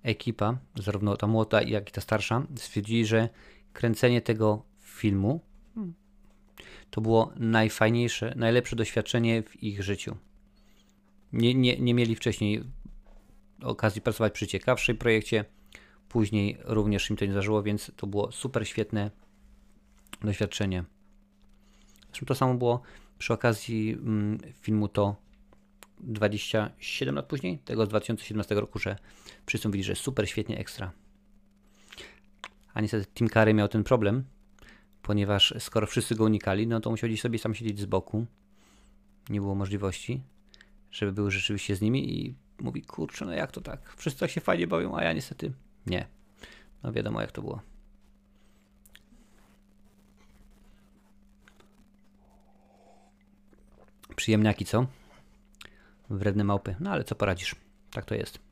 [0.07, 3.29] Ekipa, zarówno ta młoda, jak i ta starsza, stwierdzili, że
[3.73, 5.41] kręcenie tego filmu
[6.91, 10.17] to było najfajniejsze, najlepsze doświadczenie w ich życiu.
[11.33, 12.65] Nie, nie, nie mieli wcześniej
[13.63, 15.45] okazji pracować przy ciekawszym projekcie,
[16.09, 19.11] później również im to nie zdarzyło, więc to było super świetne
[20.21, 20.85] doświadczenie.
[22.07, 22.83] Zresztą to samo było
[23.19, 25.17] przy okazji mm, filmu To
[26.01, 28.97] 27 lat później, tego z 2017 roku, że
[29.65, 30.93] mówili, że super, świetnie, ekstra.
[32.75, 34.25] A niestety Tim Curry miał ten problem,
[35.03, 38.27] ponieważ skoro wszyscy go unikali, no to musiał gdzieś sobie sam siedzieć z boku.
[39.29, 40.23] Nie było możliwości,
[40.91, 43.95] żeby był rzeczywiście z nimi i mówi, kurczę, no jak to tak?
[43.97, 45.53] Wszyscy tak się fajnie bawią, a ja niestety
[45.87, 46.07] nie.
[46.83, 47.61] No wiadomo jak to było.
[54.17, 54.87] Przyjemniaki, co?
[56.11, 56.77] Wredne małpy.
[56.81, 57.57] No ale co poradzisz?
[57.91, 58.46] Tak to jest.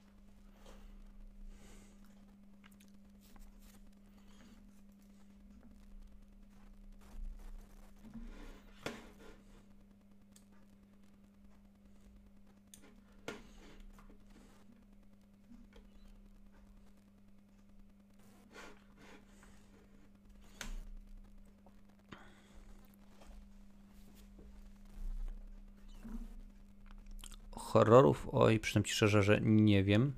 [27.74, 28.28] Horrorów?
[28.32, 30.12] Oj, przyznam Ci szczerze, że nie wiem.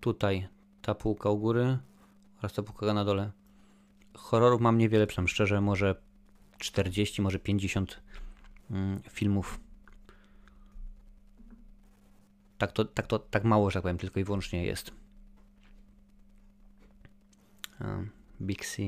[0.00, 0.48] Tutaj
[0.82, 1.78] ta półka u góry
[2.38, 3.32] oraz ta półka na dole.
[4.14, 5.94] Horrorów mam niewiele, przyznam szczerze, może
[6.58, 8.02] 40, może 50
[8.70, 9.60] mm, filmów.
[12.58, 14.92] Tak to, tak to, tak mało, że tak powiem, tylko i wyłącznie jest.
[18.40, 18.82] Big C.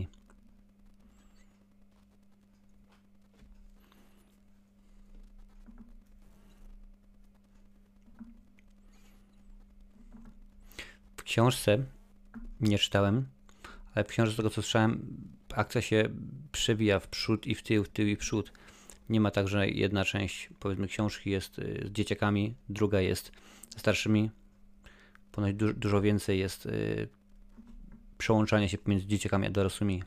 [11.25, 11.79] książce
[12.61, 13.27] nie czytałem,
[13.95, 15.17] ale w książce z tego co słyszałem,
[15.55, 16.09] akcja się
[16.53, 18.53] przewija w przód i w tył, w tył i w przód.
[19.09, 23.33] Nie ma tak, że jedna część powiedzmy książki jest y, z dzieciakami, druga jest
[23.71, 24.31] ze starszymi.
[25.33, 27.09] Ponoć du dużo więcej jest yy,
[28.19, 30.03] przełączania się pomiędzy dzieciakami a dorosłymi.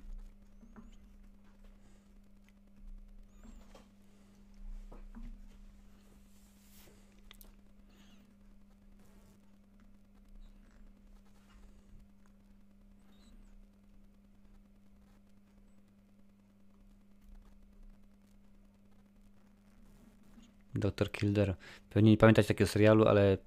[20.77, 21.11] Dr.
[21.11, 21.55] Kilder.
[21.89, 23.37] Pewnie nie pamiętać takiego serialu, ale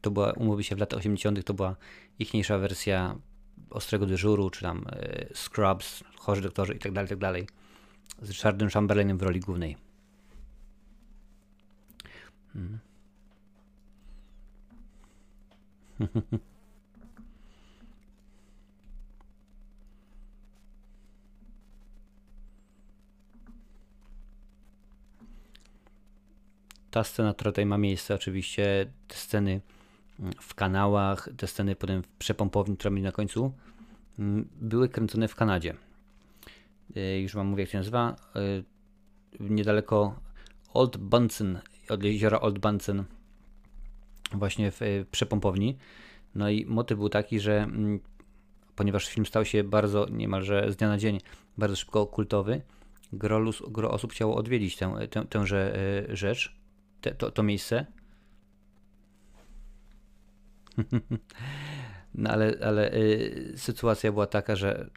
[0.00, 1.76] to była, umówi się w latach 80., to była
[2.18, 3.16] ichniejsza wersja
[3.70, 7.32] Ostrego Dyżuru, czy tam e, Scrubs, Chorzy Doktorzy itd., tak itd.
[7.32, 7.52] Tak
[8.22, 9.76] z Richardem Chamberlainem w roli głównej.
[12.52, 12.78] Hmm.
[26.94, 29.60] ta scena, która tutaj ma miejsce, oczywiście te sceny
[30.20, 33.52] mm, w kanałach, te sceny potem w przepompowni, która będzie na końcu,
[34.18, 35.74] mm, były kręcone w Kanadzie.
[36.96, 38.16] Y, już wam mówię, jak się nazywa.
[38.36, 38.64] Y,
[39.40, 40.20] niedaleko
[40.74, 43.04] Old Bunsen, od jeziora Old Bunsen,
[44.32, 45.78] właśnie w y, przepompowni.
[46.34, 48.00] No i motyw był taki, że mm,
[48.76, 51.20] ponieważ film stał się bardzo, niemalże z dnia na dzień,
[51.58, 52.62] bardzo szybko kultowy,
[53.12, 55.78] gro, gro osób chciało odwiedzić tę, tę, tęże
[56.08, 56.63] rzecz
[57.04, 57.86] te, to, to miejsce.
[62.16, 64.90] No ale, ale y, sytuacja była taka, że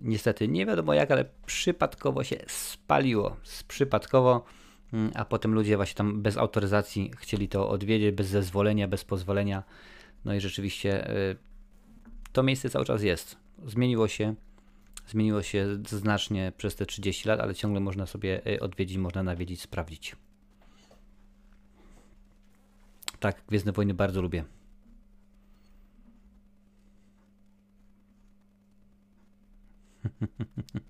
[0.00, 3.36] niestety nie wiadomo jak, ale przypadkowo się spaliło.
[3.68, 4.44] Przypadkowo,
[4.94, 9.62] y, a potem ludzie właśnie tam bez autoryzacji chcieli to odwiedzić, bez zezwolenia, bez pozwolenia.
[10.24, 11.36] No i rzeczywiście y,
[12.32, 13.36] to miejsce cały czas jest.
[13.66, 14.34] Zmieniło się,
[15.06, 19.60] zmieniło się znacznie przez te 30 lat, ale ciągle można sobie y, odwiedzić, można nawiedzić,
[19.60, 20.16] sprawdzić.
[23.20, 24.44] Tak, Gwiezdne Wojny bardzo lubię.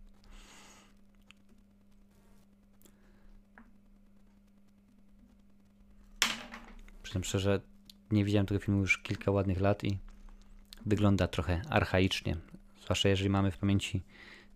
[7.02, 7.60] Przyznam szczerze,
[8.10, 9.98] nie widziałem tego filmu już kilka ładnych lat i
[10.86, 12.36] wygląda trochę archaicznie.
[12.82, 14.02] Zwłaszcza jeżeli mamy w pamięci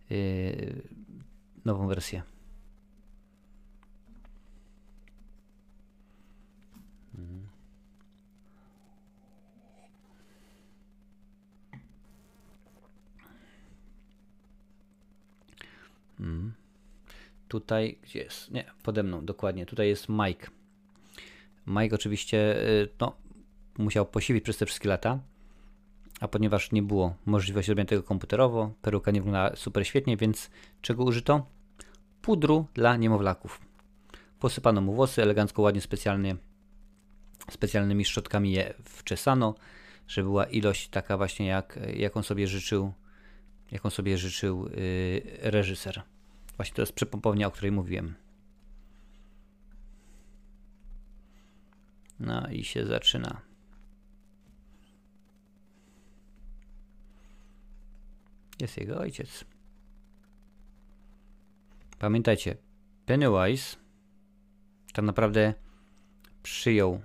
[0.09, 0.81] yy,
[1.65, 2.23] nową wersję.
[16.23, 16.53] Mm.
[17.47, 18.51] Tutaj, gdzie jest?
[18.51, 19.65] Nie, pode mną, dokładnie.
[19.65, 20.47] Tutaj jest Mike.
[21.67, 23.15] Mike oczywiście y, no,
[23.77, 25.19] musiał posilić przez te wszystkie lata,
[26.19, 30.49] a ponieważ nie było możliwości robienia tego komputerowo, peruka nie wyglądała super świetnie, więc
[30.81, 31.45] czego użyto?
[32.21, 33.61] Pudru dla niemowlaków.
[34.39, 36.35] Posypano mu włosy, elegancko, ładnie, specjalnie,
[37.51, 39.55] specjalnymi szczotkami je wczesano,
[40.07, 42.93] żeby była ilość taka właśnie jak, jaką sobie życzył,
[43.71, 46.03] jaką sobie życzył yy, reżyser.
[46.57, 48.15] Właśnie to jest przepompownia, o której mówiłem.
[52.19, 53.41] No i się zaczyna.
[58.59, 59.45] Jest jego ojciec.
[61.99, 62.57] Pamiętajcie,
[63.05, 63.77] Pennywise
[64.93, 65.53] tak naprawdę
[66.43, 67.01] przyjął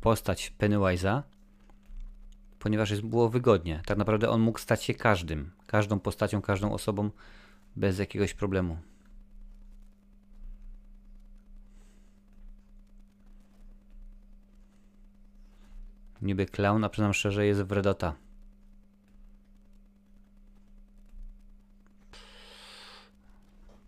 [0.00, 1.22] postać Pennywise'a,
[2.62, 3.82] ponieważ jest, było wygodnie.
[3.86, 7.10] Tak naprawdę on mógł stać się każdym, każdą postacią, każdą osobą
[7.76, 8.78] bez jakiegoś problemu.
[16.22, 18.14] Niby clown, a przyznam szczerze, jest wredota.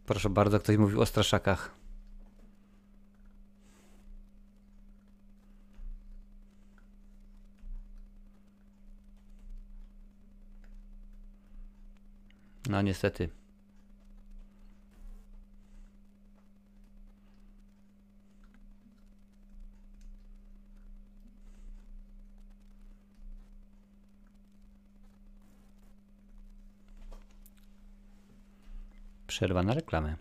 [0.06, 1.83] Proszę bardzo, ktoś mówił o straszakach.
[12.74, 13.28] No niestety.
[29.26, 30.16] Przerwa na reklamę.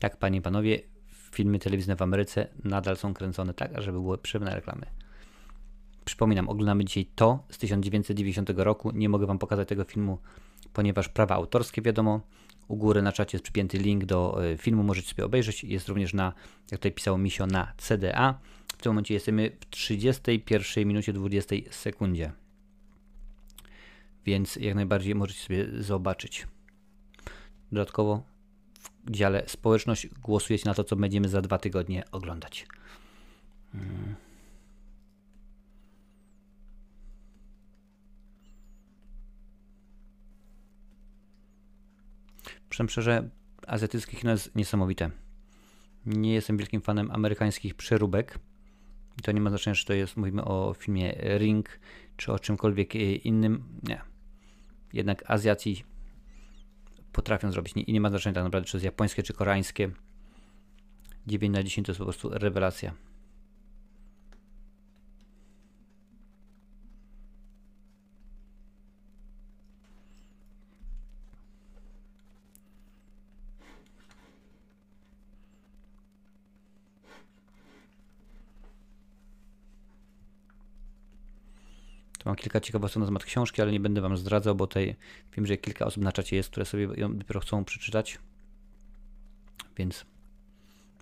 [0.00, 4.46] Tak, panie i panowie, filmy telewizyjne w Ameryce nadal są kręcone tak, żeby były przerwy
[4.46, 4.86] na reklamy.
[6.04, 8.90] Przypominam, oglądamy dzisiaj to z 1990 roku.
[8.90, 10.18] Nie mogę wam pokazać tego filmu,
[10.72, 12.20] ponieważ prawa autorskie wiadomo.
[12.68, 15.64] U góry na czacie jest przypięty link do e, filmu, możecie sobie obejrzeć.
[15.64, 16.32] Jest również na,
[16.70, 18.38] jak tutaj pisało Misio, na CDA.
[18.78, 22.32] W tym momencie jesteśmy w 31 minucie 20 sekundzie.
[24.26, 26.46] Więc jak najbardziej możecie sobie zobaczyć.
[27.72, 28.22] Dodatkowo
[29.06, 32.66] w dziale społeczność głosujecie na to, co będziemy za dwa tygodnie oglądać.
[33.72, 34.27] Hmm.
[42.68, 43.30] Przyznam szczerze,
[43.66, 45.10] azjatyckie kino jest niesamowite.
[46.06, 48.38] Nie jestem wielkim fanem amerykańskich przeróbek.
[49.18, 51.80] I to nie ma znaczenia, czy to jest, mówimy o filmie Ring,
[52.16, 52.94] czy o czymkolwiek
[53.24, 53.64] innym.
[53.82, 54.00] Nie.
[54.92, 55.84] Jednak Azjaci
[57.12, 57.72] potrafią zrobić.
[57.76, 59.90] I nie ma znaczenia tak naprawdę, czy to jest japońskie, czy koreańskie.
[61.26, 62.94] 9 na 10 to jest po prostu rewelacja.
[82.28, 84.96] Mam kilka ciekawostek na temat książki, ale nie będę Wam zdradzał, bo tutaj
[85.36, 88.18] wiem, że kilka osób na czacie jest, które sobie ją dopiero chcą przeczytać.
[89.76, 90.06] Więc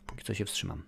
[0.07, 0.83] póki co się wstrzymam.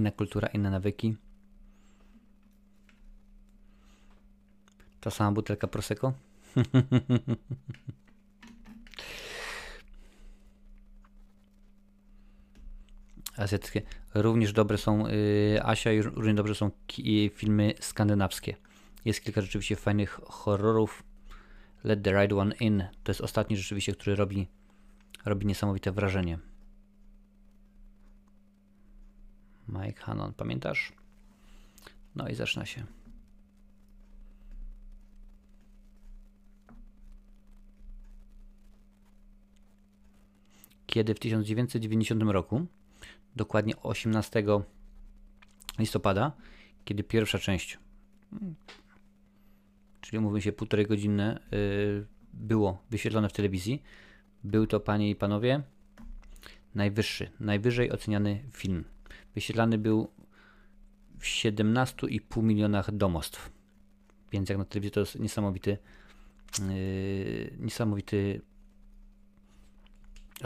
[0.00, 1.16] Inna kultura, inne nawyki.
[5.00, 6.12] Ta sama butelka Prosecco.
[13.36, 13.82] Azjatyckie.
[14.14, 16.70] Również dobre są yy, Asia i również dobre są
[17.34, 18.56] filmy skandynawskie.
[19.04, 21.02] Jest kilka rzeczywiście fajnych horrorów.
[21.84, 24.48] Let the Right One In to jest ostatni rzeczywiście, który robi,
[25.24, 26.38] robi niesamowite wrażenie.
[29.70, 30.92] Mike Hannon, pamiętasz?
[32.14, 32.84] No i zaczyna się.
[40.86, 42.66] Kiedy w 1990 roku,
[43.36, 44.44] dokładnie 18
[45.78, 46.32] listopada,
[46.84, 47.78] kiedy pierwsza część,
[50.00, 53.82] czyli mówimy się półtorej godzinne, y, było wyświetlone w telewizji,
[54.44, 55.62] był to, panie i panowie,
[56.74, 58.84] najwyższy, najwyżej oceniany film
[59.34, 60.10] Wyświetlany był
[61.18, 63.50] w 17,5 milionach domostw.
[64.32, 65.78] Więc jak na telewizji to jest niesamowity,
[66.68, 68.40] yy, niesamowity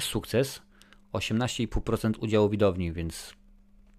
[0.00, 0.62] sukces.
[1.12, 3.34] 18,5% udziału widowni, więc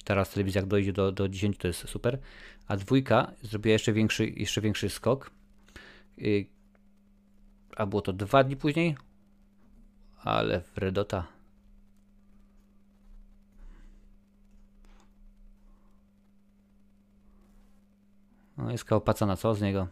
[0.04, 2.20] teraz telewizja jak dojdzie do, do 10 to jest super.
[2.68, 5.32] A dwójka zrobiła jeszcze większy, jeszcze większy skok.
[6.18, 6.46] Yy,
[7.76, 8.98] a było to dwa dni później,
[10.18, 11.35] ale Redota
[18.58, 19.88] No jest opłacona, co z niego?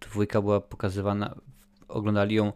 [0.00, 1.34] Dwójka była pokazywana,
[1.88, 2.52] oglądali ją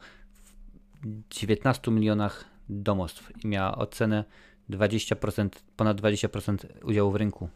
[1.03, 4.25] w 19 milionach domostw i miała ocenę
[4.71, 7.49] 20%, ponad 20% udziału w rynku.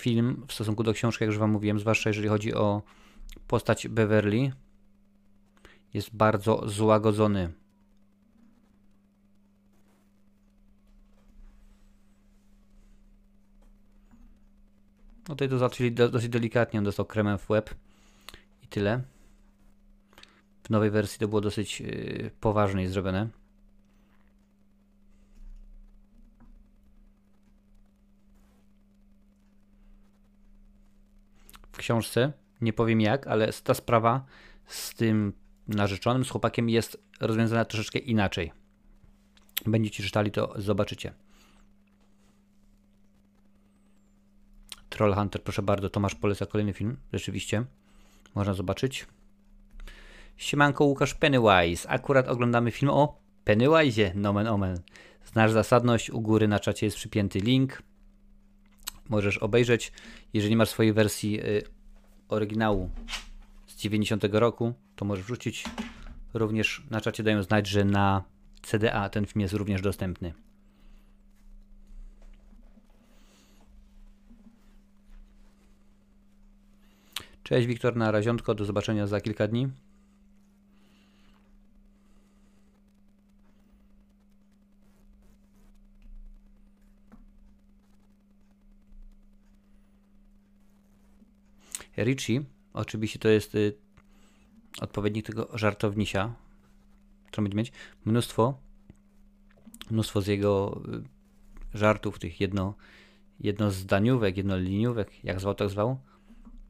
[0.00, 2.82] Film w stosunku do książki, jak już Wam mówiłem, zwłaszcza jeżeli chodzi o
[3.46, 4.52] postać Beverly,
[5.94, 7.52] jest bardzo złagodzony.
[15.28, 17.74] No tutaj to zaczęli dosyć delikatnie, on dostał kremem w łeb
[18.62, 19.02] i tyle.
[20.62, 23.39] W nowej wersji to było dosyć yy, poważnie zrobione.
[31.80, 34.24] Książce, nie powiem jak, ale ta sprawa
[34.66, 35.32] z tym
[35.68, 38.52] narzeczonym, z chłopakiem jest rozwiązana troszeczkę inaczej.
[39.66, 41.12] Będziecie czytali, to zobaczycie.
[44.88, 47.64] Trollhunter, proszę bardzo, Tomasz poleca kolejny film, rzeczywiście.
[48.34, 49.06] Można zobaczyć.
[50.36, 51.88] Siemanko, Łukasz Pennywise.
[51.88, 54.80] Akurat oglądamy film o Pennywise'ie, nomen omen.
[55.24, 57.82] Znasz zasadność, u góry na czacie jest przypięty link
[59.08, 59.92] możesz obejrzeć.
[60.32, 61.62] Jeżeli masz swojej wersji y,
[62.28, 62.90] oryginału
[63.66, 65.64] z 90 roku, to możesz wrzucić.
[66.34, 68.24] Również na czacie dają znać, że na
[68.62, 70.32] CDA ten film jest również dostępny.
[77.42, 79.68] Cześć Wiktor na raziątko, do zobaczenia za kilka dni.
[92.04, 92.42] Richie,
[92.72, 93.74] oczywiście to jest y,
[94.80, 96.34] odpowiednik tego żartownisia,
[97.26, 97.72] który będzie mieć
[98.04, 98.58] mnóstwo,
[99.90, 100.80] mnóstwo z jego
[101.74, 102.74] y, żartów, tych jedno,
[103.40, 105.98] jednozdaniówek, jednoliniówek, jak zwał, tak zwał,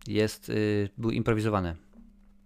[0.07, 1.77] jest, y, były improwizowane.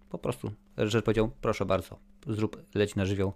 [0.09, 0.51] Po prostu.
[0.77, 3.33] Reżyser powiedział, proszę bardzo, zrób, leć na żywioł,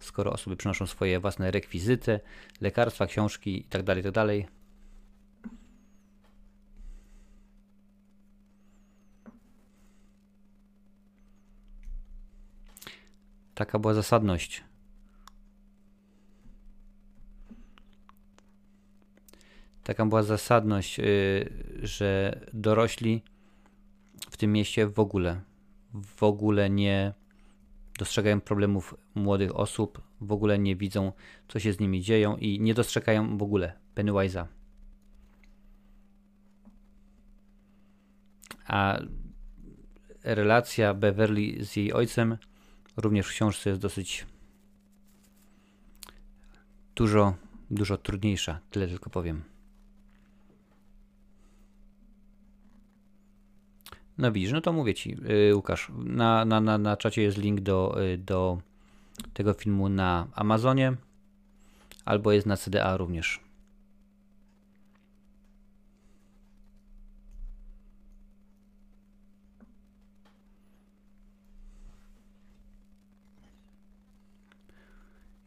[0.00, 2.20] skoro osoby przynoszą swoje własne rekwizyty,
[2.60, 4.44] lekarstwa, książki itd., tak itd.,
[13.54, 14.64] Taka była zasadność.
[19.84, 21.04] Taka była zasadność, yy,
[21.82, 23.22] że dorośli
[24.30, 25.40] w tym mieście w ogóle,
[25.94, 27.12] w ogóle nie
[27.98, 31.12] dostrzegają problemów młodych osób, w ogóle nie widzą,
[31.48, 34.46] co się z nimi dzieją i nie dostrzegają w ogóle Pennywise'a.
[38.66, 38.98] A
[40.24, 42.36] relacja Beverly z jej ojcem
[42.96, 44.26] Również w książce jest dosyć
[46.94, 47.34] dużo,
[47.70, 49.42] dużo trudniejsza, tyle tylko powiem.
[54.18, 57.60] No widzisz, no to mówię Ci, yy, Łukasz, na, na, na, na czacie jest link
[57.60, 58.58] do, yy, do
[59.34, 60.96] tego filmu na Amazonie,
[62.04, 63.40] albo jest na CDA również.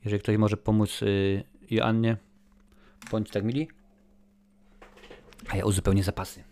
[0.05, 2.17] Jeżeli ktoś może pomóc y, Joannie,
[3.11, 3.67] bądź tak mili.
[5.49, 6.43] A ja uzupełnię zapasy.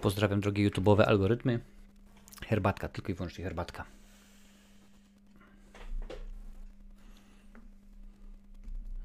[0.00, 1.60] Pozdrawiam drogie YouTube'owe algorytmy.
[2.46, 3.84] Herbatka, tylko i wyłącznie herbatka.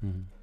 [0.00, 0.35] Hmm.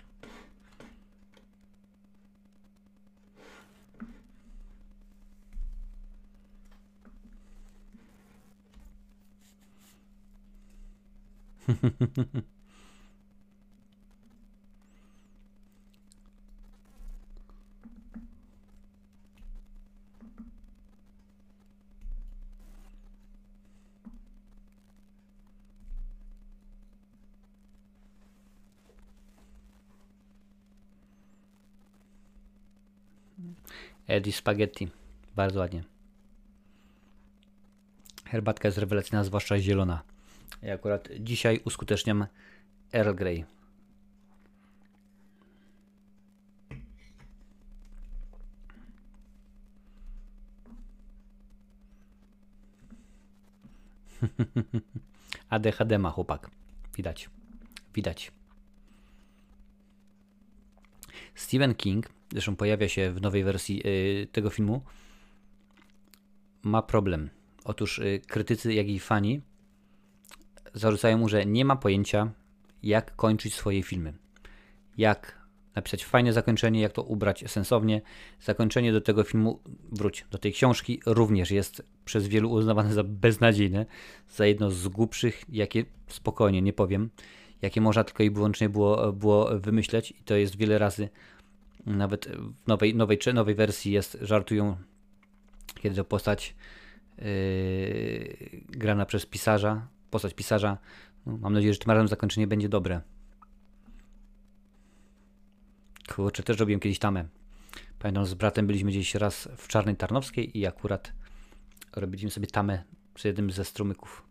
[34.07, 34.87] Eddie Spaghetti.
[35.35, 35.83] Bardzo ładnie.
[38.25, 40.12] Herbatka jest rewelacyjna, zwłaszcza zielona.
[40.63, 42.25] Ja akurat dzisiaj uskuteczniam
[42.93, 43.45] Earl Grey.
[55.49, 56.49] ADHD ma chłopak.
[56.97, 57.29] Widać.
[57.95, 58.31] Widać.
[61.35, 64.81] Stephen King, zresztą pojawia się w nowej wersji y, tego filmu,
[66.61, 67.29] ma problem.
[67.63, 69.41] Otóż y, krytycy, jak i fani
[70.73, 72.31] zarzucają mu, że nie ma pojęcia,
[72.83, 74.13] jak kończyć swoje filmy.
[74.97, 75.43] Jak
[75.75, 78.01] napisać fajne zakończenie, jak to ubrać sensownie.
[78.41, 79.59] Zakończenie do tego filmu,
[79.91, 83.85] wróć, do tej książki również jest przez wielu uznawane za beznadziejne,
[84.29, 87.09] za jedno z głupszych, jakie spokojnie, nie powiem,
[87.61, 91.09] jakie można tylko i wyłącznie było, było wymyśleć i to jest wiele razy
[91.85, 94.77] nawet w nowej, nowej, nowej wersji jest, żartują,
[95.81, 96.55] kiedy to postać
[97.17, 97.25] yy,
[98.69, 100.77] grana przez pisarza, postać pisarza,
[101.25, 103.01] no, mam nadzieję, że tym razem zakończenie będzie dobre.
[106.15, 107.25] Kurczę, też robiłem kiedyś tamę.
[107.99, 111.13] Pamiętam, z bratem byliśmy gdzieś raz w Czarnej Tarnowskiej i akurat
[111.95, 112.83] robiliśmy sobie tamę
[113.13, 114.23] przy jednym ze strumyków.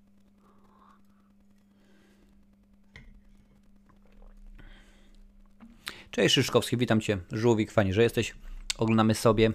[6.11, 7.19] Cześć Szyszkowski, witam Cię.
[7.33, 8.35] Żółwik, fajnie, że jesteś.
[8.79, 9.53] Oglądamy sobie,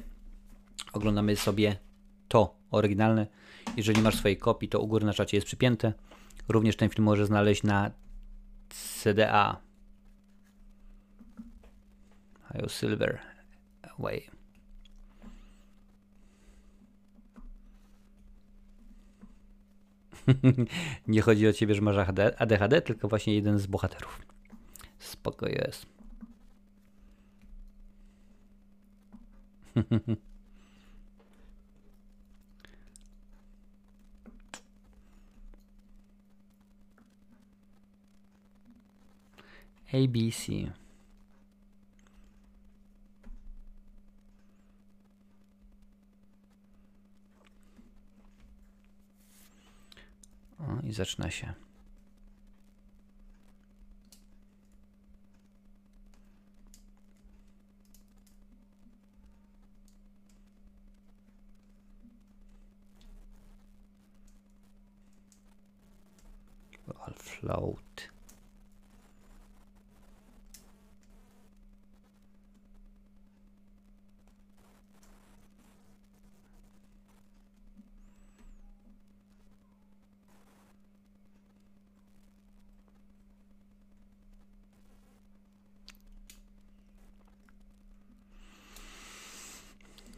[0.93, 1.77] oglądamy sobie
[2.27, 3.27] to oryginalne.
[3.77, 5.93] Jeżeli masz swojej kopii, to u góry na czacie jest przypięte.
[6.49, 7.91] Również ten film możesz znaleźć na
[8.69, 9.61] CDA.
[12.49, 13.19] Ohio Silver
[13.81, 14.21] Away.
[21.07, 24.21] Nie chodzi o ciebie, że masz ADHD, tylko właśnie jeden z bohaterów.
[24.99, 25.85] Spoko jest.
[39.93, 40.71] ABC.
[50.59, 51.53] O, i zaczyna się.
[67.15, 68.16] Float.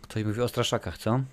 [0.10, 1.24] Ktoś mówi o straszakach, co?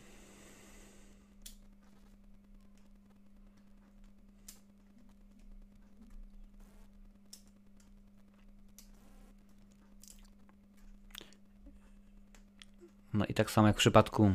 [13.15, 14.33] No i tak samo jak w przypadku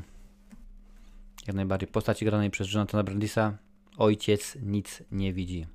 [1.47, 3.57] jak najbardziej postaci granej przez Jonathana Brandisa,
[3.97, 5.67] ojciec nic nie widzi.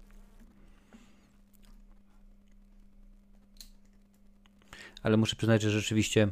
[5.02, 6.28] Ale muszę przyznać, że rzeczywiście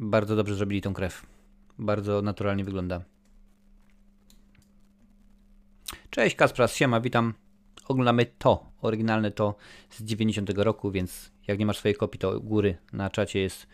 [0.00, 1.26] bardzo dobrze zrobili tą krew.
[1.78, 3.00] Bardzo naturalnie wygląda.
[6.10, 7.34] Cześć Kaspras, siema, witam.
[7.88, 9.54] Oglądamy to, oryginalne to
[9.90, 13.66] z 90 roku, więc jak nie masz swojej kopii, to u góry na czacie jest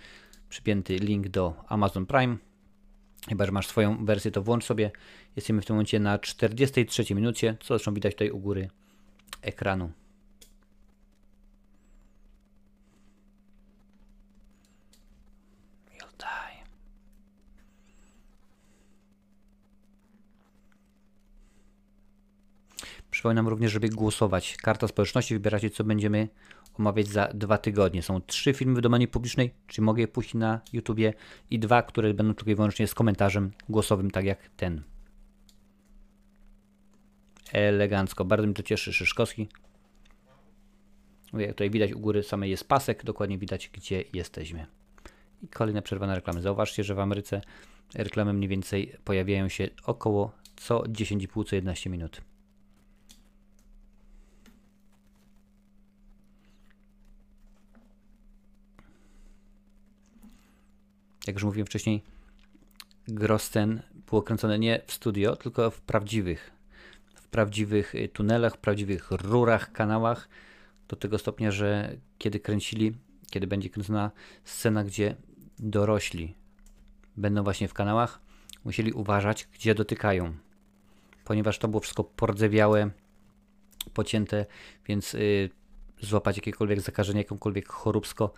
[0.49, 2.37] przypięty link do Amazon Prime.
[3.29, 4.91] Chyba, że masz swoją wersję, to włącz sobie.
[5.37, 8.68] Jesteśmy w tym momencie na 43 minucie, co zresztą widać tutaj u góry
[9.43, 9.91] ekranu.
[23.27, 24.57] Przypominam również, żeby głosować.
[24.57, 26.29] Karta społeczności, wybieracie co będziemy
[26.79, 28.03] omawiać za dwa tygodnie.
[28.03, 31.14] Są trzy filmy w domenie publicznej, czyli mogę je puścić na YouTubie
[31.51, 34.83] i dwa, które będą tylko i wyłącznie z komentarzem głosowym, tak jak ten.
[37.53, 39.49] Elegancko, bardzo mi to cieszy Szyszkowski.
[41.33, 44.66] Jak tutaj widać u góry samej jest pasek, dokładnie widać gdzie jesteśmy.
[45.43, 46.43] I kolejne przerwane reklamy.
[46.43, 47.41] Zauważcie, że w Ameryce
[47.95, 52.20] reklamy mniej więcej pojawiają się około co 10,5 co 11 minut.
[61.27, 62.03] Jak już mówiłem wcześniej,
[63.09, 66.51] Grosten było kręcone nie w studio, tylko w prawdziwych,
[67.14, 70.29] w prawdziwych y, tunelach, w prawdziwych rurach, kanałach,
[70.89, 72.95] do tego stopnia, że kiedy kręcili,
[73.31, 74.11] kiedy będzie kręcona
[74.45, 75.16] scena, gdzie
[75.59, 76.35] dorośli
[77.16, 78.20] będą właśnie w kanałach,
[78.64, 80.35] musieli uważać, gdzie dotykają,
[81.24, 82.91] ponieważ to było wszystko pordzewiałe,
[83.95, 84.47] pocięte,
[84.87, 85.51] więc y,
[86.01, 88.33] złapać jakiekolwiek zakażenie, jakąkolwiek choróbsko,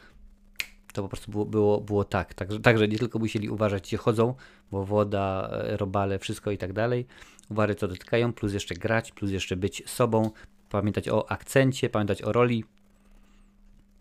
[0.92, 2.34] to po prostu było, było, było tak.
[2.34, 4.34] Także, także nie tylko musieli uważać, gdzie chodzą,
[4.70, 7.06] bo woda, e, robale, wszystko i tak dalej.
[7.50, 10.30] Uważać, co dotykają, plus jeszcze grać, plus jeszcze być sobą,
[10.70, 12.64] pamiętać o akcencie, pamiętać o roli.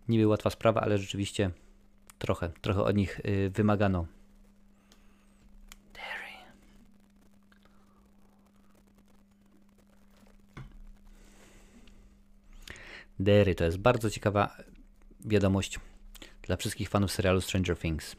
[0.08, 1.50] Niby łatwa sprawa, ale rzeczywiście
[2.18, 4.06] trochę, trochę od nich y, wymagano.
[13.20, 14.56] Derry to jest bardzo ciekawa
[15.24, 15.80] wiadomość
[16.48, 18.16] dla wszystkich fanów serialu Stranger Things.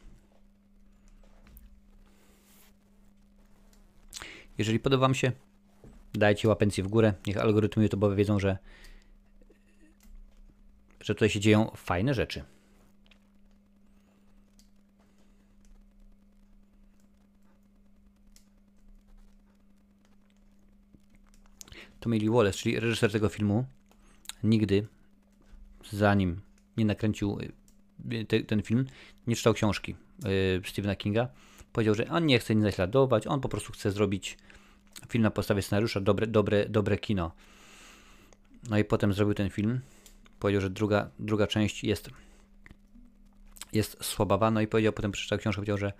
[4.58, 5.32] Jeżeli podoba Wam się,
[6.14, 7.14] dajcie łapencję w górę.
[7.26, 8.58] Niech algorytmy YouTube wiedzą, że,
[11.00, 12.44] że tutaj się dzieją fajne rzeczy.
[22.00, 23.64] To mieli Wallace, czyli reżyser tego filmu,
[24.42, 24.86] nigdy,
[25.90, 26.40] zanim
[26.76, 27.38] nie nakręcił
[28.28, 28.86] te, ten film,
[29.26, 31.28] nie czytał książki yy, Stephena Kinga.
[31.72, 34.36] Powiedział, że on nie chce nic naśladować, on po prostu chce zrobić
[35.08, 37.32] film na podstawie scenariusza, dobre, dobre, dobre kino.
[38.70, 39.80] No i potem zrobił ten film.
[40.38, 42.10] Powiedział, że druga, druga część jest,
[43.72, 44.50] jest słabawa.
[44.50, 45.92] No i powiedział, potem przeczytał książkę, powiedział, że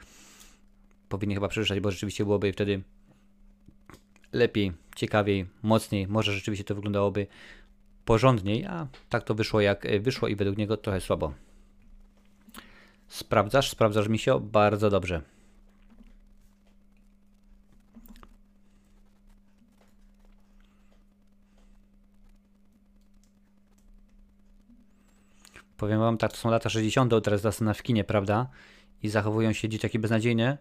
[1.09, 2.83] powinien chyba przeczytać, bo rzeczywiście byłoby wtedy
[4.33, 6.09] lepiej, ciekawiej, mocniej.
[6.09, 7.27] Może rzeczywiście to wyglądałoby
[8.05, 11.35] porządniej, a tak to wyszło jak wyszło i według niego trochę słabo.
[13.11, 14.41] Sprawdzasz, sprawdzasz misio?
[14.41, 15.23] Bardzo dobrze.
[25.77, 27.13] Powiem wam tak, to są lata 60.
[27.25, 28.49] teraz zasana w kinie, prawda?
[29.03, 30.59] I zachowują się dzieciaki beznadziejnie.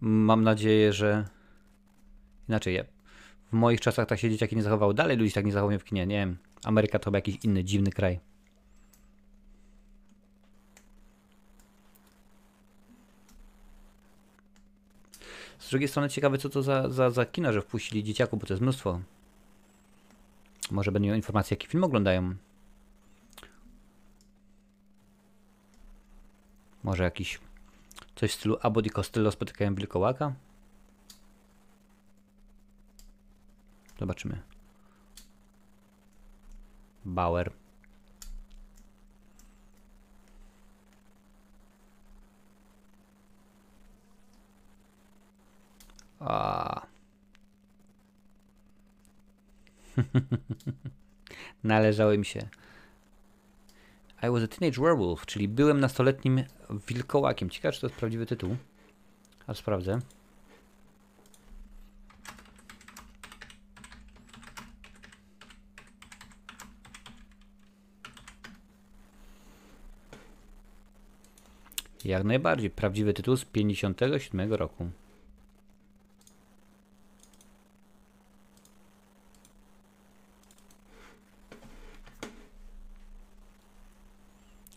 [0.00, 1.24] Mam nadzieję, że
[2.48, 2.84] inaczej.
[3.52, 4.94] W moich czasach tak się dzieciaki nie zachowały.
[4.94, 6.06] Dalej ludzie tak nie zachowują w kinie.
[6.06, 6.38] Nie wiem.
[6.64, 8.20] Ameryka to chyba jakiś inny, dziwny kraj.
[15.58, 18.52] Z drugiej strony ciekawe, co to za, za, za kino, że wpuścili dzieciaków, bo to
[18.52, 19.00] jest mnóstwo.
[20.70, 22.34] Może będą informacje, jaki film oglądają.
[26.82, 27.40] Może jakiś
[28.16, 30.32] coś w stylu Abbott i Costello spotykają wilkołaka?
[33.98, 34.42] Zobaczymy.
[37.04, 37.52] Bauer.
[46.26, 46.86] A.
[51.64, 52.48] Należały mi się.
[54.22, 56.44] I was a teenage werewolf, czyli byłem nastoletnim
[56.88, 57.50] wilkołakiem.
[57.50, 58.56] Ciekawe, czy to jest prawdziwy tytuł.
[59.46, 60.00] A sprawdzę.
[72.04, 72.70] Jak najbardziej.
[72.70, 74.90] Prawdziwy tytuł z 57 roku.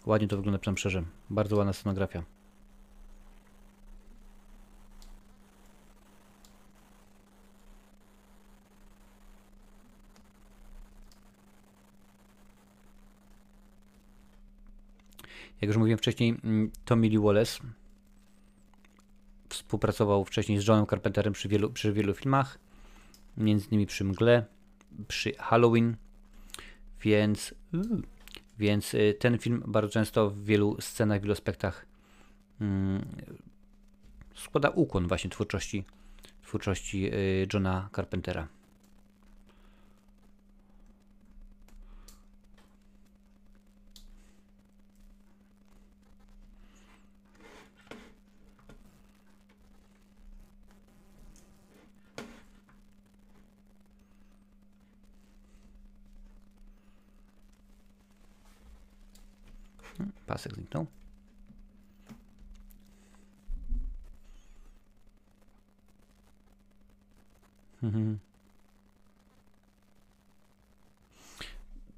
[0.09, 1.03] Ładnie to wygląda, przynajmniej szczerze.
[1.29, 2.23] Bardzo ładna scenografia.
[15.61, 17.59] Jak już mówiłem wcześniej, mm, Tommy Lee Wallace
[19.49, 22.59] współpracował wcześniej z Johnem Carpenterem przy wielu, przy wielu filmach,
[23.37, 24.45] między innymi przy Mgle,
[25.07, 25.95] przy Halloween,
[27.01, 27.55] więc,
[28.59, 31.85] więc y, ten film bardzo często w wielu scenach, w wielu aspektach
[32.61, 33.05] mm,
[34.35, 35.83] składa ukłon właśnie twórczości,
[36.43, 38.47] twórczości y, Johna Carpentera.
[60.29, 60.85] Pasek zniknął.
[67.83, 68.19] Mhm.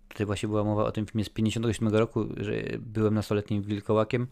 [0.09, 4.27] Tutaj właśnie była mowa o tym filmie z 57 roku, że byłem nastoletnim wilkołakiem.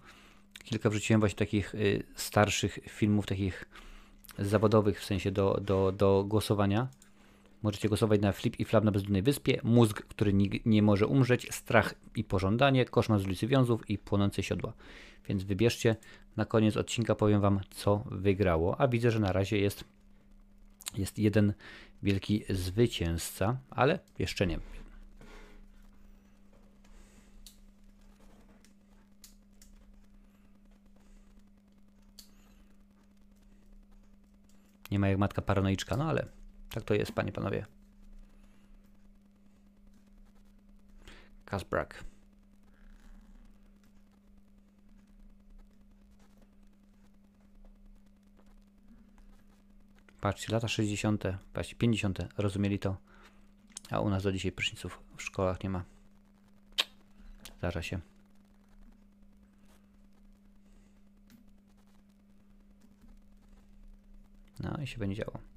[0.64, 3.66] kilka wrzuciłem właśnie takich y, starszych filmów, takich
[4.40, 6.88] zawodowych w sensie do, do, do głosowania.
[7.62, 10.34] Możecie głosować na Flip i Flap na bezludnej wyspie, Mózg, który
[10.66, 14.74] nie, może umrzeć, Strach i pożądanie, Koszmar z ulicy Wiązów i Płonące siodła.
[15.28, 15.96] Więc wybierzcie.
[16.38, 18.82] Na koniec odcinka powiem Wam, co wygrało.
[18.82, 19.84] A widzę, że na razie jest,
[20.98, 21.54] jest jeden
[22.04, 24.60] wielki zwycięzca, ale jeszcze nie.
[34.92, 36.26] Nie ma jak matka paranoiczka, no ale
[36.70, 37.66] tak to jest, panie, panowie.
[41.46, 42.04] Kasbrak.
[50.22, 52.20] Patrzcie, lata 60., patrzcie, 50.
[52.38, 52.98] rozumieli to,
[53.92, 55.84] a u nas do dzisiaj pryszniców w szkołach nie ma.
[57.58, 58.00] Zdarza się.
[64.60, 65.49] No i się będzie działo.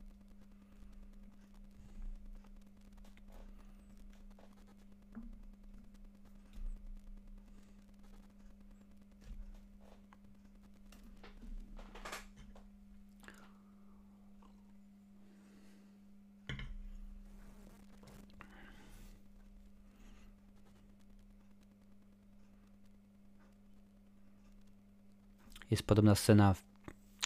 [25.73, 26.63] Jest podobna scena w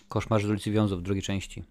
[0.09, 1.65] Koszmarze z ulicy Wiązów w drugiej części.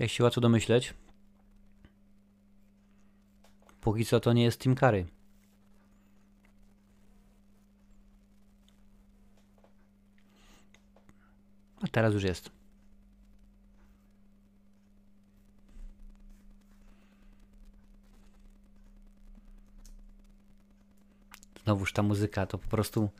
[0.00, 0.94] Jak się łatwo domyśleć,
[3.80, 5.06] póki co to nie jest Team Curry.
[11.82, 12.50] A teraz już jest.
[21.64, 23.10] Znowuż ta muzyka to po prostu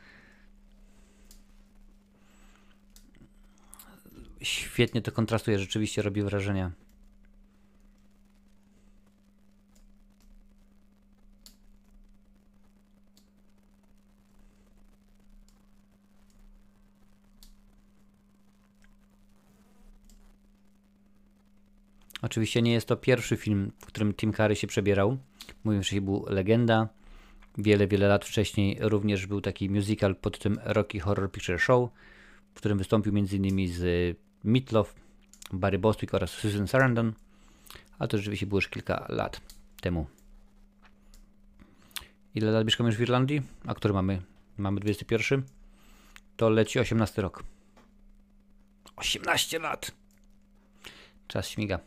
[4.43, 6.70] świetnie to kontrastuje, rzeczywiście robi wrażenie.
[22.22, 25.18] Oczywiście nie jest to pierwszy film, w którym Tim Curry się przebierał.
[25.64, 26.88] Mówię, że był Legenda.
[27.59, 31.91] Wiele, wiele lat wcześniej również był taki musical pod tym Rocky Horror Picture Show,
[32.55, 33.72] w którym wystąpił m.in.
[33.72, 34.95] z Mitloff,
[35.53, 37.12] Barry Bostwick oraz Susan Sarandon,
[37.99, 39.41] ale to rzeczywiście było już kilka lat
[39.80, 40.07] temu.
[42.34, 43.43] Ile lat mieszkamy już w Irlandii?
[43.66, 44.22] A który mamy?
[44.59, 45.43] Mamy 21.
[46.36, 47.43] To leci 18 rok.
[48.97, 49.91] 18 lat!
[51.28, 51.78] Czas śmiga.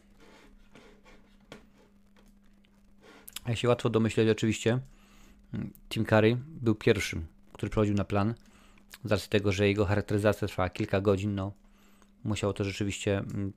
[3.48, 4.80] Jak się łatwo domyśleć, oczywiście,
[5.90, 8.34] Tim Curry był pierwszym, który prowadził na plan.
[9.04, 11.52] Z racji tego, że jego charakteryzacja trwała kilka godzin, no,
[12.24, 13.18] musiał to rzeczywiście.
[13.18, 13.54] Mm,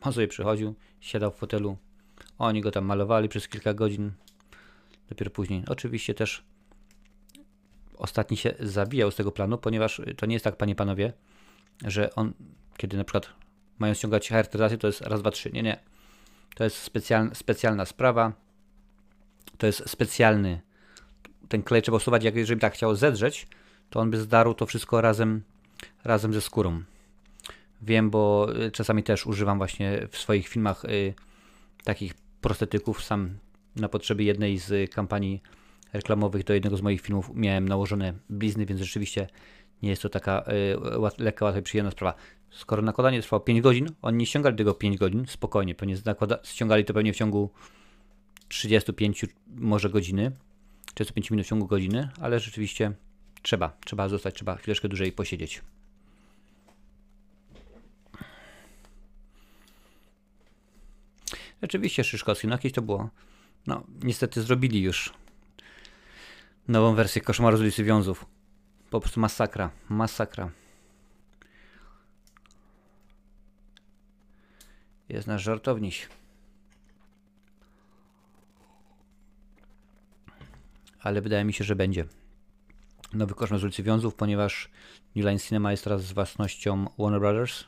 [0.00, 1.76] on sobie przychodził, siadał w fotelu.
[2.38, 4.12] Oni go tam malowali przez kilka godzin.
[5.08, 5.64] Dopiero później.
[5.68, 6.44] Oczywiście też
[7.98, 11.12] ostatni się zabijał z tego planu, ponieważ to nie jest tak, panie panowie,
[11.84, 12.32] że on,
[12.76, 13.28] kiedy na przykład
[13.78, 15.50] mają ściągać charakteryzację, to jest raz, dwa, trzy.
[15.52, 15.78] Nie, nie.
[16.54, 18.32] To jest specjalna, specjalna sprawa.
[19.58, 20.60] To jest specjalny.
[21.48, 23.46] Ten klej trzeba usuwać, jak jeżeli tak chciał zedrzeć,
[23.90, 25.42] to on by zdarł to wszystko razem,
[26.04, 26.82] razem ze skórą.
[27.82, 31.14] Wiem, bo y, czasami też używam właśnie w swoich filmach y,
[31.84, 33.04] takich prostetyków.
[33.04, 33.38] Sam
[33.76, 35.42] na potrzeby jednej z kampanii
[35.92, 39.26] reklamowych do jednego z moich filmów miałem nałożone blizny, więc rzeczywiście
[39.82, 40.44] nie jest to taka
[40.94, 42.18] y, łat, lekka, łatwa i przyjemna sprawa.
[42.50, 45.96] Skoro nakładanie trwało 5 godzin, oni nie ściągali tego 5 godzin, spokojnie, pewnie
[46.44, 47.50] ściągali to pewnie w ciągu
[48.48, 50.32] 35 może godziny,
[50.94, 52.92] 35 minut w ciągu godziny, ale rzeczywiście
[53.42, 55.62] trzeba, trzeba zostać, trzeba chwileczkę dłużej posiedzieć.
[61.62, 63.10] Oczywiście Szyszkowski, no jakieś to było.
[63.66, 65.12] No, niestety zrobili już
[66.68, 68.26] nową wersję Koszmaru z ulicy Wiązów.
[68.90, 70.50] Po prostu masakra, masakra.
[75.08, 76.08] Jest nasz żartowniś.
[81.00, 82.04] Ale wydaje mi się, że będzie
[83.12, 84.70] nowy koszmar z ulicy Wiązów, ponieważ
[85.16, 87.64] New Line Cinema jest teraz z własnością Warner Brothers,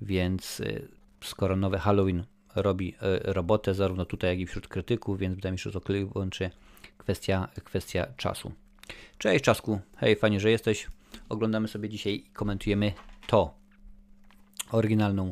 [0.00, 0.88] więc y,
[1.24, 2.24] skoro nowy Halloween
[2.54, 5.92] robi y, robotę zarówno tutaj, jak i wśród krytyków, więc wydaje mi się, że to
[6.12, 6.50] wyłącznie
[6.98, 8.52] kwestia, kwestia czasu.
[9.18, 10.86] Cześć Czasku, hej, fajnie, że jesteś.
[11.28, 12.92] Oglądamy sobie dzisiaj i komentujemy
[13.26, 13.54] to.
[14.72, 15.30] Oryginalną,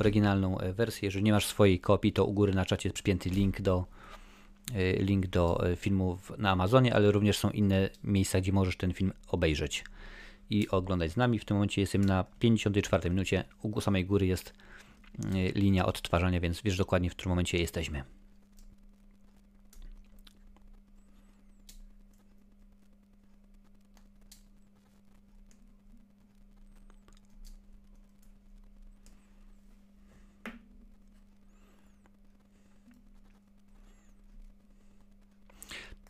[0.00, 1.06] oryginalną e, wersję.
[1.06, 3.84] Jeżeli nie masz swojej kopii, to u góry na czacie jest przypięty link do,
[4.74, 8.92] e, link do e, filmu na Amazonie, ale również są inne miejsca, gdzie możesz ten
[8.92, 9.84] film obejrzeć
[10.50, 11.38] i oglądać z nami.
[11.38, 13.44] W tym momencie jestem na 54 minucie.
[13.62, 14.54] U samej góry jest
[15.54, 18.04] linia odtwarzania, więc wiesz dokładnie w którym momencie jesteśmy.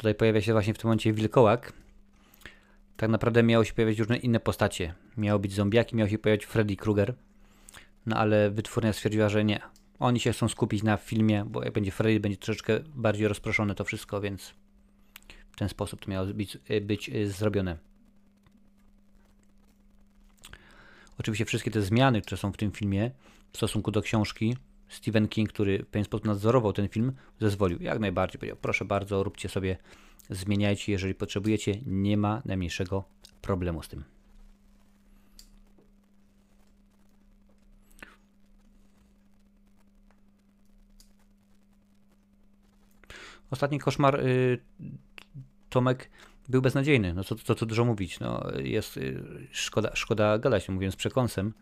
[0.01, 1.73] Tutaj pojawia się właśnie w tym momencie wilkołak.
[2.97, 4.95] Tak naprawdę miało się pojawiać różne inne postacie.
[5.17, 7.15] Miało być zombiaki, miał się pojawić Freddy Krueger.
[8.07, 9.61] No ale wytwórnia stwierdziła, że nie.
[9.99, 13.85] Oni się chcą skupić na filmie, bo jak będzie Freddy, będzie troszeczkę bardziej rozproszone to
[13.85, 14.55] wszystko, więc
[15.53, 17.79] w ten sposób to miało być, być y, zrobione.
[21.19, 23.11] Oczywiście wszystkie te zmiany, które są w tym filmie
[23.53, 24.57] w stosunku do książki,
[24.89, 27.83] Stephen King, który w pewien sposób nadzorował ten film, zezwolił.
[27.83, 29.77] Jak najbardziej powiedział, proszę bardzo, róbcie sobie,
[30.31, 33.05] zmieniajcie, jeżeli potrzebujecie, nie ma najmniejszego
[33.41, 34.05] problemu z tym.
[43.51, 44.59] Ostatni koszmar y,
[45.69, 46.11] Tomek
[46.49, 47.15] był beznadziejny.
[47.15, 48.21] No co, co dużo mówić.
[48.21, 51.53] No, jest y, szkoda, szkoda gadać, mówiłem z przekąsem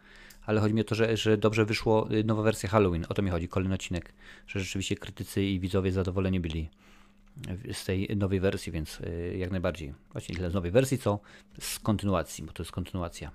[0.49, 3.07] ale chodzi mi o to, że, że dobrze wyszło y, nowa wersja Halloween.
[3.09, 4.13] O to mi chodzi, kolejny odcinek.
[4.47, 6.69] Że rzeczywiście krytycy i widzowie zadowoleni byli
[7.73, 9.95] z tej nowej wersji, więc y, jak najbardziej.
[10.13, 11.21] Właśnie tyle z nowej wersji, co
[11.61, 13.31] z kontynuacji, bo to jest kontynuacja.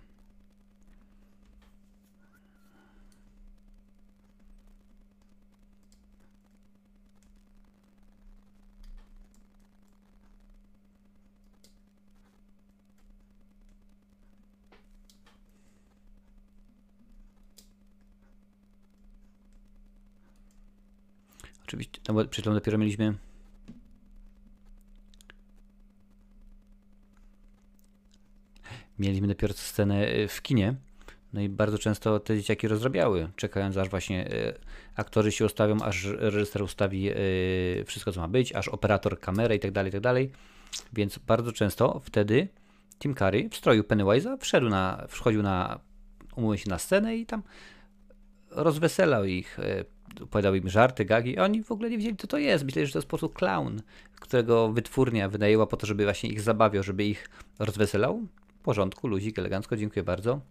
[21.74, 23.13] Oczywiście, no bo przed dopiero mieliśmy
[28.99, 30.76] mieliśmy dopiero scenę e, w kinie.
[31.34, 34.53] No i bardzo często te dzieciaki rozrabiały, czekając aż właśnie y,
[34.95, 39.59] aktorzy się ustawią, aż reżyser ustawi y, wszystko co ma być, aż operator kamerę i
[39.59, 40.32] tak dalej, tak dalej.
[40.93, 42.47] Więc bardzo często wtedy
[42.99, 45.80] Tim Curry w stroju Pennywise'a wszedł na, wchodził na,
[46.36, 47.43] umówił się na scenę i tam
[48.51, 49.86] rozweselał ich, y,
[50.22, 52.66] opowiadał im żarty, gagi, oni w ogóle nie wiedzieli, co to jest.
[52.66, 53.82] Myśleli, że to jest po prostu clown,
[54.20, 58.22] którego wytwórnia wynajęła po to, żeby właśnie ich zabawiał, żeby ich rozweselał.
[58.47, 60.41] W porządku, luzik, elegancko, dziękuję bardzo.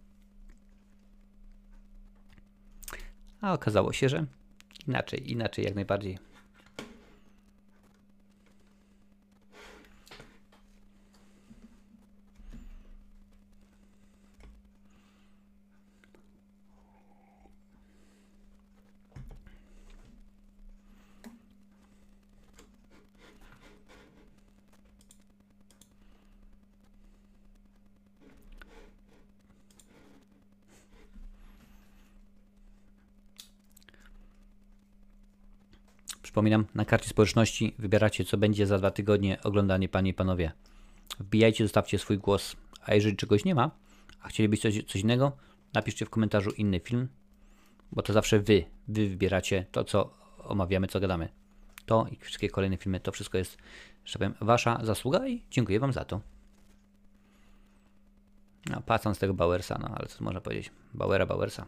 [3.41, 4.27] A okazało się, że
[4.89, 6.32] inaczej, inaczej jak najbardziej.
[36.33, 40.53] Przypominam, na karcie społeczności wybieracie, co będzie za dwa tygodnie oglądanie, panie i panowie.
[41.21, 42.57] Wbijajcie, zostawcie swój głos.
[42.83, 43.71] A jeżeli czegoś nie ma,
[44.23, 45.33] a chcielibyście coś, coś innego,
[45.75, 47.09] napiszcie w komentarzu inny film,
[47.93, 51.29] bo to zawsze wy, wy wybieracie to, co omawiamy, co gadamy.
[51.87, 53.59] To i wszystkie kolejne filmy, to wszystko jest,
[54.05, 56.21] że powiem, wasza zasługa i dziękuję wam za to.
[58.71, 60.71] No, patrząc tego Bauersa, no ale co można powiedzieć?
[60.95, 61.67] Bauera, Bauersa.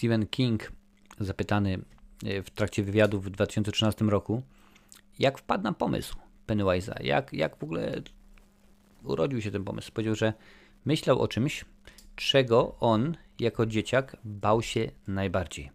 [0.00, 0.72] Stephen King,
[1.18, 1.78] zapytany
[2.24, 4.42] e, w trakcie wywiadu w 2013 roku,
[5.18, 8.02] jak wpadł na pomysł Pennywise'a, jak, jak w ogóle
[9.04, 9.92] urodził się ten pomysł.
[9.92, 10.32] Powiedział, że
[10.84, 11.64] myślał o czymś,
[12.16, 15.70] czego on jako dzieciak bał się najbardziej.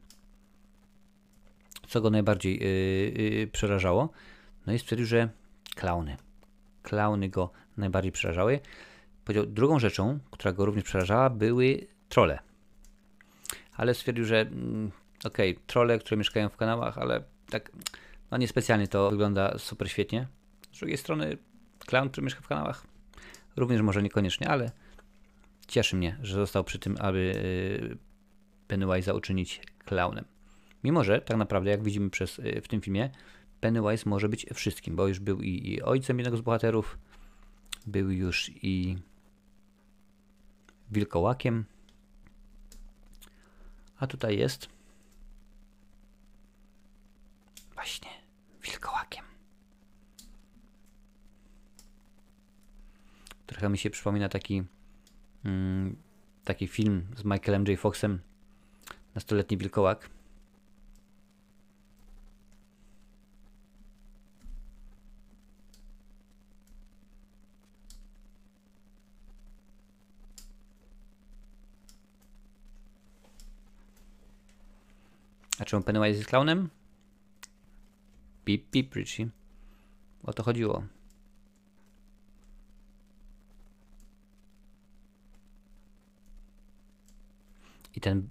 [1.88, 4.10] Co go najbardziej yy, yy, przerażało?
[4.68, 5.30] No i stwierdził, że
[5.76, 6.18] klauny.
[6.84, 8.60] klauny go najbardziej przerażały.
[9.26, 12.40] Powiedział, drugą rzeczą, która go również przerażała, były trole.
[13.78, 14.92] Ale stwierdził, że mm,
[15.26, 17.72] okej, okay, trole, które mieszkają w kanałach, ale tak
[18.32, 20.28] no niespecjalnie to wygląda super świetnie.
[20.72, 21.38] Z drugiej strony
[21.80, 22.86] clown, który mieszka w kanałach,
[23.56, 24.72] również może niekoniecznie, ale
[25.68, 30.26] cieszy mnie, że został przy tym, aby y, Pennywise'a uczynić clownem.
[30.84, 33.10] Mimo, że tak naprawdę, jak widzimy przez, y, w tym filmie,
[33.60, 36.98] Pennywise może być wszystkim, bo już był i, i ojcem jednego z bohaterów,
[37.88, 38.98] był już i
[40.92, 41.66] wilkołakiem,
[44.00, 44.70] a tutaj jest
[47.74, 48.10] właśnie
[48.64, 49.26] wilkołakiem.
[53.48, 54.64] Trochę mi się przypomina taki,
[55.46, 55.96] mm,
[56.44, 57.80] taki film z Michaelem J.
[57.80, 58.22] Foxem,
[59.16, 60.10] Nastoletni wilkołak.
[75.60, 76.70] A czemu Pennywise jest clownem?
[78.46, 79.30] Pip, pip, Richie.
[80.24, 80.84] O to chodziło.
[87.96, 88.30] I ten,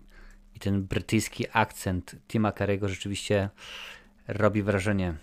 [0.55, 3.51] i ten brytyjski akcent Tima Carey'ego rzeczywiście
[4.29, 5.15] robi wrażenie.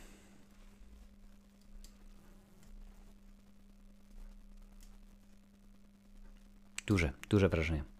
[6.86, 7.91] Duże, duże wrażenie.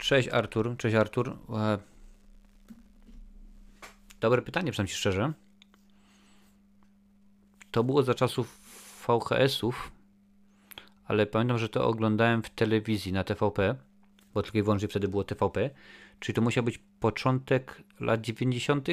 [0.00, 1.36] Cześć Artur, cześć Artur.
[1.54, 1.78] E,
[4.20, 5.32] dobre pytanie, przynajmniej szczerze.
[7.70, 8.60] To było za czasów
[9.06, 9.92] VHS-ów,
[11.04, 13.74] ale pamiętam, że to oglądałem w telewizji na TVP,
[14.34, 15.70] bo tylko i wyłącznie wtedy było TVP,
[16.20, 18.88] czyli to musiał być początek lat 90.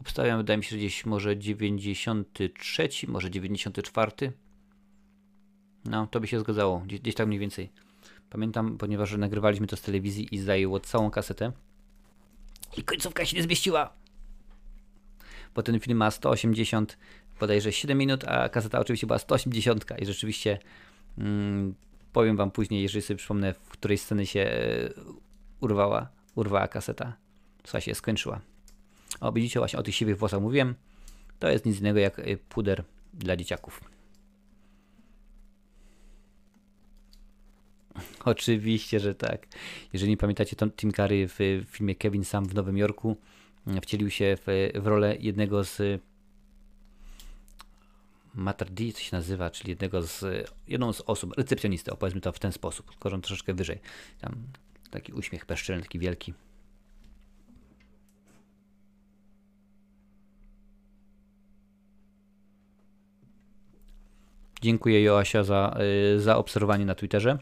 [0.00, 4.32] Obstawiam, wydaje mi się, że gdzieś może 93, może 94.
[5.84, 7.85] No, to by się zgadzało, gdzieś, gdzieś tak mniej więcej.
[8.30, 11.52] Pamiętam, ponieważ nagrywaliśmy to z telewizji i zajęło całą kasetę.
[12.76, 13.92] I końcówka się nie zmieściła.
[15.54, 16.98] Bo ten film ma 180,
[17.40, 20.58] bodajże 7 minut, a kaseta oczywiście była 180 i rzeczywiście
[21.18, 21.74] mm,
[22.12, 24.90] powiem wam później, jeżeli sobie przypomnę, w której sceny się e,
[25.60, 27.16] urwała, urwała kaseta.
[27.64, 28.40] Co się skończyła.
[29.20, 30.74] O, widzicie właśnie o tych siwych włosach mówiłem.
[31.38, 33.95] To jest nic innego jak e, puder dla dzieciaków.
[38.24, 39.46] Oczywiście, że tak.
[39.92, 43.16] Jeżeli nie pamiętacie, to Tim Curry w filmie Kevin Sam w Nowym Jorku
[43.66, 46.02] mm, wcielił się w, w rolę jednego z
[48.34, 50.24] Mater D, co się nazywa, czyli jednego z,
[50.68, 53.78] jedną z osób, recepcjonisty, opowiedzmy to w ten sposób, tylko troszeczkę wyżej.
[54.20, 54.34] Tam
[54.90, 56.34] taki uśmiech bezczelny, taki wielki.
[64.62, 65.78] Dziękuję Joasia za,
[66.16, 67.38] y, za obserwowanie na Twitterze.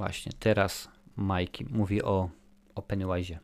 [0.00, 2.30] Właśnie, teraz Mikey mówi o,
[2.74, 3.38] o Pennywise'ie.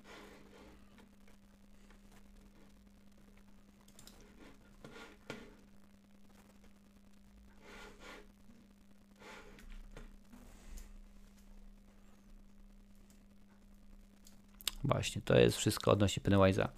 [14.84, 16.68] Właśnie, to jest wszystko odnośnie Pennywise'a.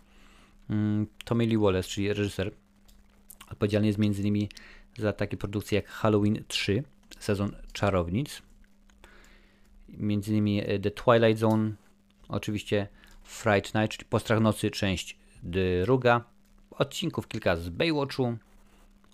[0.70, 2.52] Mm, Tommy Lee Wallace, czyli reżyser,
[3.50, 4.48] odpowiedzialny jest m.in.
[4.98, 6.82] za takie produkcje jak Halloween 3,
[7.18, 8.47] sezon Czarownic,
[9.88, 11.72] między innymi e, The Twilight Zone,
[12.28, 12.88] oczywiście
[13.22, 16.24] Fright Night, czyli Postrach Nocy, część druga,
[16.70, 18.36] odcinków kilka z Baywatchu,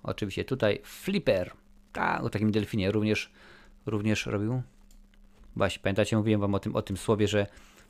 [0.02, 1.52] oczywiście tutaj Flipper,
[1.92, 3.32] tak, o takim delfinie również,
[3.86, 4.62] również robił.
[5.56, 7.46] Właśnie, pamiętacie, mówiłem wam o tym, o tym słowie, że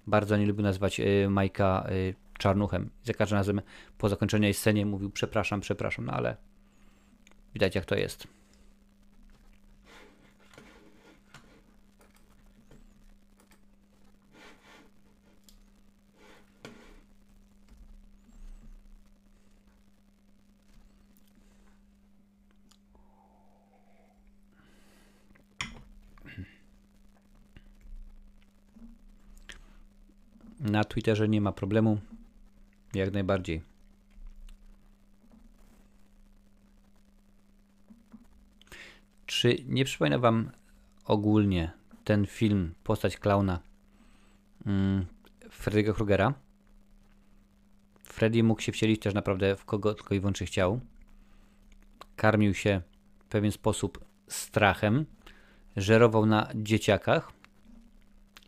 [0.06, 2.90] bardzo nie lubił nazywać y, Majka y, czarnuchem.
[3.04, 3.60] Za każdym razem
[3.98, 6.36] po zakończeniu scenie mówił przepraszam, przepraszam, no ale
[7.54, 8.28] widać jak to jest.
[30.64, 32.00] Na Twitterze nie ma problemu.
[32.94, 33.62] Jak najbardziej.
[39.26, 40.50] Czy nie przypomina Wam
[41.04, 41.72] ogólnie
[42.04, 43.60] ten film, postać klauna
[44.66, 45.06] mm,
[45.40, 46.34] Freddy'ego Krugera?
[48.02, 50.80] Freddy mógł się wcielić też naprawdę w kogo tylko i wyłącznie chciał.
[52.16, 52.80] karmił się
[53.18, 55.06] w pewien sposób strachem,
[55.76, 57.32] żerował na dzieciakach.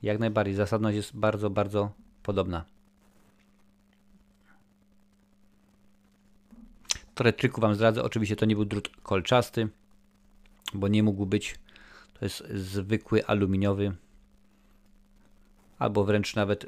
[0.03, 2.65] Jak najbardziej, zasadność jest bardzo, bardzo podobna.
[7.15, 8.03] Trochę triku Wam zdradzę.
[8.03, 9.69] Oczywiście to nie był drut kolczasty,
[10.75, 11.59] bo nie mógł być.
[12.15, 13.97] To jest zwykły aluminiowy,
[15.79, 16.67] albo wręcz nawet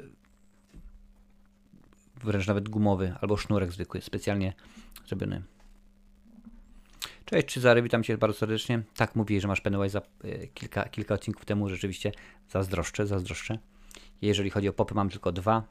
[2.23, 4.53] wręcz nawet gumowy, albo sznurek zwykły, specjalnie
[5.07, 5.43] zrobiony.
[7.25, 8.83] Cześć, czy Zary, witam Cię bardzo serdecznie.
[8.95, 12.11] Tak, mówię, że masz Pennywise e, kilka, kilka odcinków temu, rzeczywiście
[12.49, 13.59] zazdroszczę, zazdroszczę.
[14.21, 15.63] Jeżeli chodzi o popy, mam tylko dwa.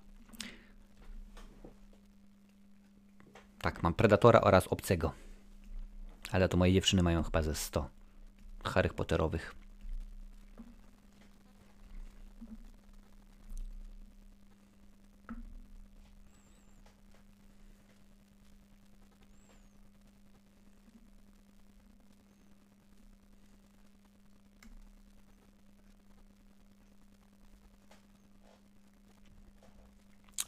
[3.60, 5.12] Tak, mam Predatora oraz Obcego.
[6.30, 7.90] Ale to moje dziewczyny mają chyba ze 100
[8.64, 9.54] Harry Potterowych.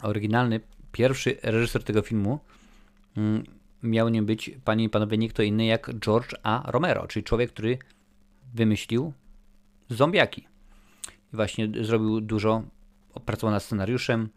[0.02, 0.60] Oryginalny,
[0.92, 2.40] pierwszy reżyser tego filmu
[3.16, 3.44] mm,
[3.82, 6.70] miał nie być, panie i panowie, nie kto inny jak George A.
[6.70, 7.78] Romero, czyli człowiek, który
[8.54, 9.12] wymyślił
[9.90, 10.40] zombiaki.
[11.32, 12.62] I właśnie zrobił dużo,
[13.14, 14.28] opracował nad scenariuszem,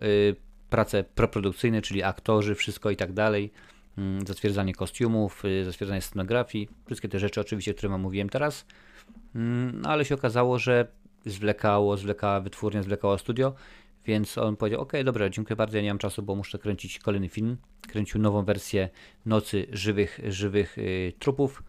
[0.00, 0.36] yy,
[0.70, 3.52] prace proprodukcyjne, czyli aktorzy, wszystko i tak dalej,
[3.96, 8.66] yy, zatwierdzanie kostiumów, yy, zatwierdzanie scenografii, wszystkie te rzeczy oczywiście, które wam mówiłem teraz,
[9.34, 9.40] yy,
[9.72, 10.86] no, ale się okazało, że
[11.26, 13.54] zwlekało, zwlekała wytwórnia, zwlekało studio,
[14.04, 17.28] więc on powiedział, ok, dobra, dziękuję bardzo, ja nie mam czasu, bo muszę kręcić kolejny
[17.28, 17.56] film.
[17.80, 18.88] Kręcił nową wersję
[19.26, 21.62] Nocy Żywych, żywych yy, Trupów.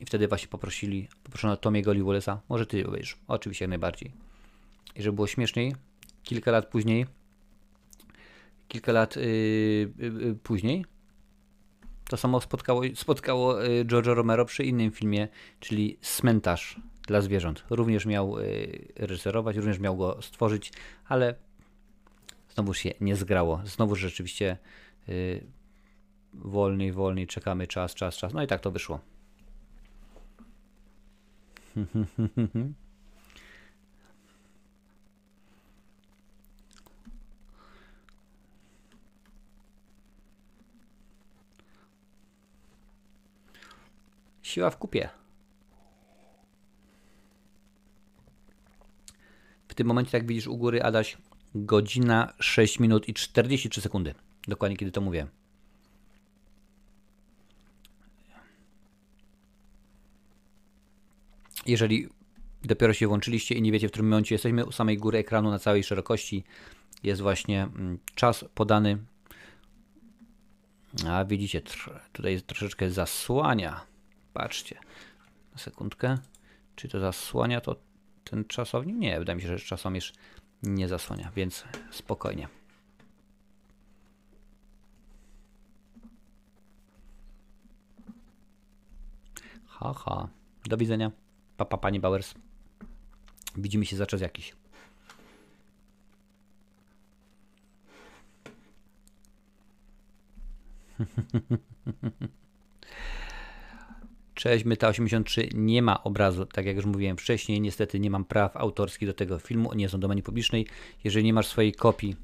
[0.00, 4.12] I wtedy właśnie poprosili, poproszono Tomiego Wallace'a, może ty obejrzysz, oczywiście jak najbardziej.
[4.96, 5.74] I żeby było śmieszniej,
[6.22, 7.06] kilka lat później,
[8.68, 9.22] kilka lat yy,
[9.98, 10.84] yy, później,
[12.08, 15.28] to samo spotkało, spotkało George Romero przy innym filmie,
[15.60, 17.64] czyli Cmentarz dla zwierząt.
[17.70, 18.36] Również miał
[18.96, 20.72] reżyserować, również miał go stworzyć,
[21.08, 21.34] ale
[22.54, 23.60] znowu się nie zgrało.
[23.64, 24.58] Znowu rzeczywiście
[25.08, 25.46] yy,
[26.34, 28.32] wolniej, wolniej czekamy, czas, czas, czas.
[28.34, 29.00] No i tak to wyszło.
[44.42, 45.08] Siła w kupie.
[49.68, 51.18] W tym momencie, jak widzisz u góry, Adaś,
[51.54, 54.14] godzina 6 minut i 43 sekundy.
[54.48, 55.26] Dokładnie kiedy to mówię.
[61.66, 62.08] Jeżeli
[62.62, 65.58] dopiero się włączyliście i nie wiecie, w którym momencie jesteśmy, u samej góry ekranu na
[65.58, 66.44] całej szerokości
[67.02, 68.98] jest właśnie mm, czas podany.
[71.08, 71.62] A widzicie,
[72.12, 73.80] tutaj troszeczkę zasłania.
[74.32, 74.78] Patrzcie.
[75.52, 76.18] Na sekundkę.
[76.76, 77.76] Czy to zasłania to
[78.24, 78.96] ten czasownik?
[78.96, 80.12] Nie, wydaje mi się, że czasomierz
[80.66, 82.48] nie zasłania, więc spokojnie.
[89.66, 89.94] Haha.
[89.94, 90.28] Ha.
[90.66, 91.10] Do widzenia.
[91.56, 92.34] Papa, pani Bauers.
[93.56, 94.56] Widzimy się za czas jakiś.
[104.34, 107.60] Cześć, Myta 83 nie ma obrazu, tak jak już mówiłem wcześniej.
[107.60, 110.66] Niestety nie mam praw autorskich do tego filmu, nie są domenie publicznej.
[111.04, 112.16] Jeżeli nie masz swojej kopii,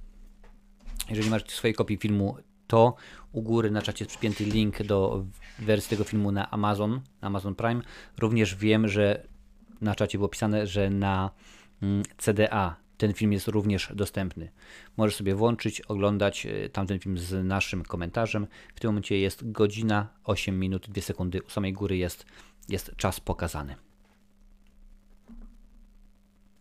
[1.08, 2.94] jeżeli nie masz swojej kopii filmu, to
[3.32, 5.24] u góry na czacie jest przypięty link do
[5.58, 7.82] wersji tego filmu na Amazon, na Amazon Prime.
[8.18, 9.26] Również wiem, że
[9.80, 11.30] na czacie było pisane, że na
[11.82, 14.50] mm, CDA ten film jest również dostępny.
[14.96, 18.46] Możesz sobie włączyć, oglądać e, tamten film z naszym komentarzem.
[18.74, 21.42] W tym momencie jest godzina 8 minut 2 sekundy.
[21.42, 22.26] U samej góry jest,
[22.68, 23.76] jest czas pokazany.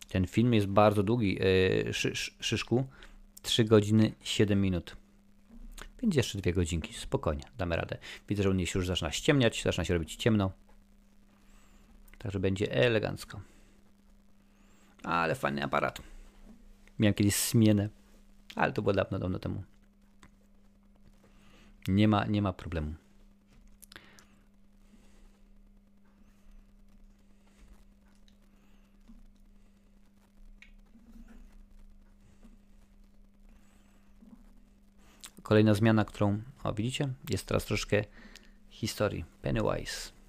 [0.08, 1.38] Ten film jest bardzo długi,
[1.84, 2.84] yy, szy, Szyszku.
[3.42, 4.96] 3 godziny 7 minut.
[6.02, 7.98] Więc jeszcze dwie godzinki, spokojnie, damy radę.
[8.28, 10.52] Widzę, że u niej się już zaczyna ściemniać, zaczyna się robić ciemno.
[12.18, 13.40] Także będzie elegancko.
[15.02, 16.02] Ale fajny aparat.
[17.00, 17.88] Miałem kiedyś zmienę,
[18.56, 19.62] ale to było dawno, dawno temu.
[21.88, 22.94] Nie ma, nie ma problemu.
[35.42, 38.04] Kolejna zmiana, którą, o widzicie, jest teraz troszkę
[38.70, 39.24] historii.
[39.42, 40.19] Pennywise.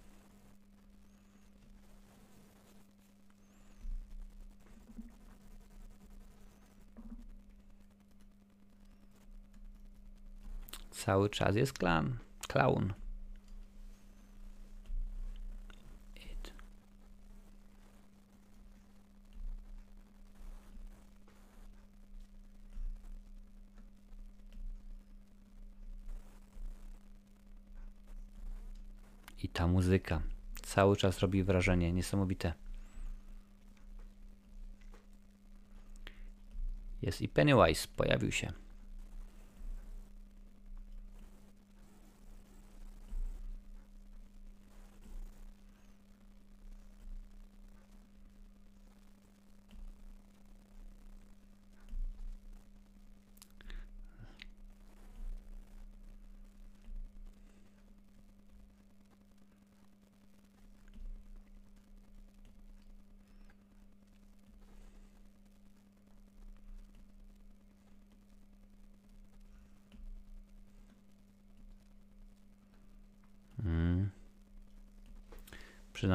[11.06, 12.18] cały czas jest klan,
[12.48, 12.94] clown.
[29.44, 30.22] I ta muzyka
[30.62, 32.54] cały czas robi wrażenie niesamowite.
[37.02, 38.61] Jest i Pennywise pojawił się.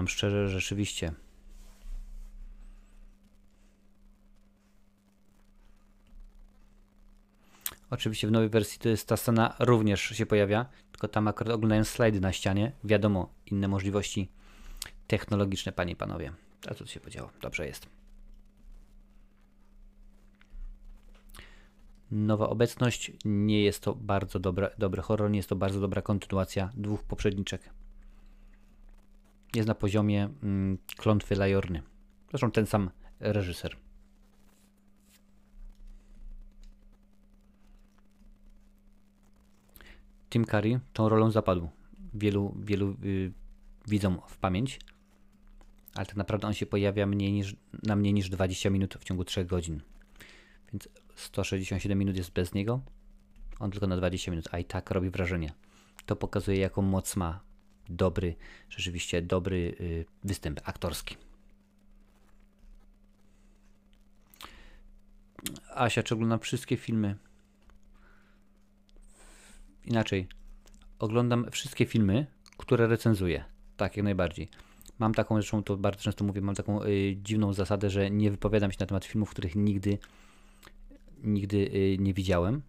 [0.06, 1.12] Szczerze, rzeczywiście.
[7.90, 11.84] Oczywiście w nowej wersji to jest ta scena również się pojawia, tylko tam akurat oglądają
[11.84, 12.72] slajdy na ścianie.
[12.84, 14.28] Wiadomo, inne możliwości
[15.06, 16.32] technologiczne, panie i panowie.
[16.68, 17.30] A co tu się podziało?
[17.42, 17.86] Dobrze jest.
[22.10, 26.70] Nowa obecność nie jest to bardzo dobra, dobry horror, nie jest to bardzo dobra kontynuacja
[26.74, 27.70] dwóch poprzedniczek
[29.56, 31.82] jest na poziomie mm, klątwy Lajorny.
[32.30, 33.76] Zresztą ten sam reżyser.
[40.30, 41.68] Tim Curry tą rolą zapadł
[42.14, 43.32] wielu, wielu y,
[44.28, 44.80] w pamięć,
[45.94, 49.24] ale tak naprawdę on się pojawia mniej niż, na mniej niż 20 minut w ciągu
[49.24, 49.80] 3 godzin.
[50.72, 52.80] Więc 167 minut jest bez niego,
[53.58, 55.52] on tylko na 20 minut, a i tak robi wrażenie.
[56.06, 57.40] To pokazuje, jaką moc ma
[57.88, 58.34] dobry,
[58.70, 61.16] rzeczywiście dobry y, występ aktorski.
[65.74, 67.16] Asia, czy oglądam wszystkie filmy?
[69.84, 70.28] Inaczej.
[70.98, 72.26] Oglądam wszystkie filmy,
[72.56, 73.44] które recenzuję.
[73.76, 74.48] Tak, jak najbardziej.
[74.98, 78.72] Mam taką, zresztą to bardzo często mówię, mam taką y, dziwną zasadę, że nie wypowiadam
[78.72, 79.98] się na temat filmów, których nigdy,
[81.24, 82.62] nigdy y, nie widziałem.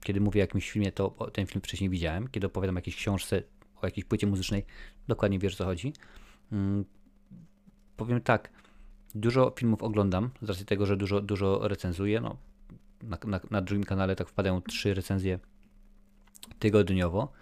[0.00, 2.28] Kiedy mówię o jakimś filmie, to ten film wcześniej widziałem.
[2.28, 3.42] Kiedy opowiadam o jakiejś książce,
[3.84, 4.64] o jakiejś płycie muzycznej,
[5.08, 5.92] dokładnie wiesz o co chodzi.
[6.50, 6.84] Hmm,
[7.96, 8.50] powiem tak,
[9.14, 12.20] dużo filmów oglądam, z racji tego, że dużo, dużo recenzuję.
[12.20, 12.36] No,
[13.02, 15.38] na, na, na drugim kanale tak wpadają trzy recenzje
[16.58, 17.32] tygodniowo,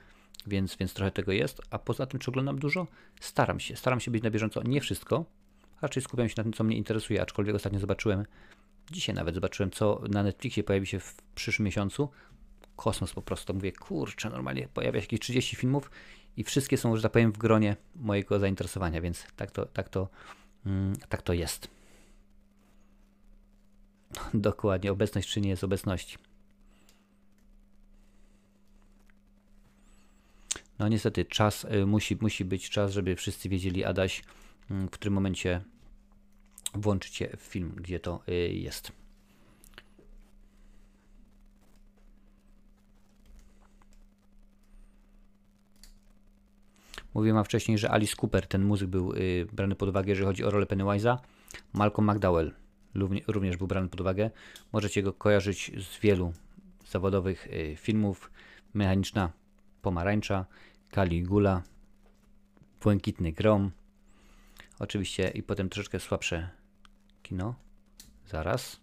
[0.46, 1.60] więc, więc trochę tego jest.
[1.70, 2.86] A poza tym, czy oglądam dużo?
[3.20, 4.62] Staram się, staram się być na bieżąco.
[4.62, 5.24] Nie wszystko,
[5.82, 8.24] raczej skupiam się na tym, co mnie interesuje, aczkolwiek ostatnio zobaczyłem,
[8.90, 12.08] dzisiaj nawet zobaczyłem, co na Netflixie pojawi się w przyszłym miesiącu.
[12.76, 13.54] Kosmos po prostu.
[13.54, 15.90] Mówię, kurczę, normalnie pojawia się jakieś 30 filmów
[16.36, 20.08] i wszystkie są, że tak powiem, w gronie mojego zainteresowania, więc tak to, tak to,
[20.66, 21.68] mm, tak to jest.
[24.34, 26.18] Dokładnie, obecność czy nie jest obecności.
[30.78, 35.14] No niestety, czas y, musi, musi być czas, żeby wszyscy wiedzieli, Adaś, y, w którym
[35.14, 35.60] momencie
[36.74, 39.01] włączycie film, gdzie to y, jest.
[47.14, 50.50] Mówiłem wcześniej, że Alice Cooper, ten muzyk, był y, brany pod uwagę, jeżeli chodzi o
[50.50, 51.18] rolę Pennywise'a.
[51.72, 52.52] Malcolm McDowell
[53.26, 54.30] również był brany pod uwagę.
[54.72, 56.32] Możecie go kojarzyć z wielu
[56.86, 58.30] zawodowych y, filmów.
[58.74, 59.32] Mechaniczna
[59.82, 60.46] Pomarańcza,
[60.94, 61.62] Caligula,
[62.82, 63.70] Błękitny Grom.
[64.78, 66.48] Oczywiście i potem troszeczkę słabsze
[67.22, 67.54] kino.
[68.26, 68.80] Zaraz.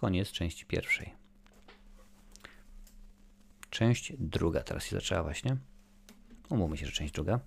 [0.00, 1.14] Koniec części pierwszej.
[3.70, 5.56] Część druga teraz się zaczęła właśnie.
[6.50, 7.40] Umówmy się, że część druga.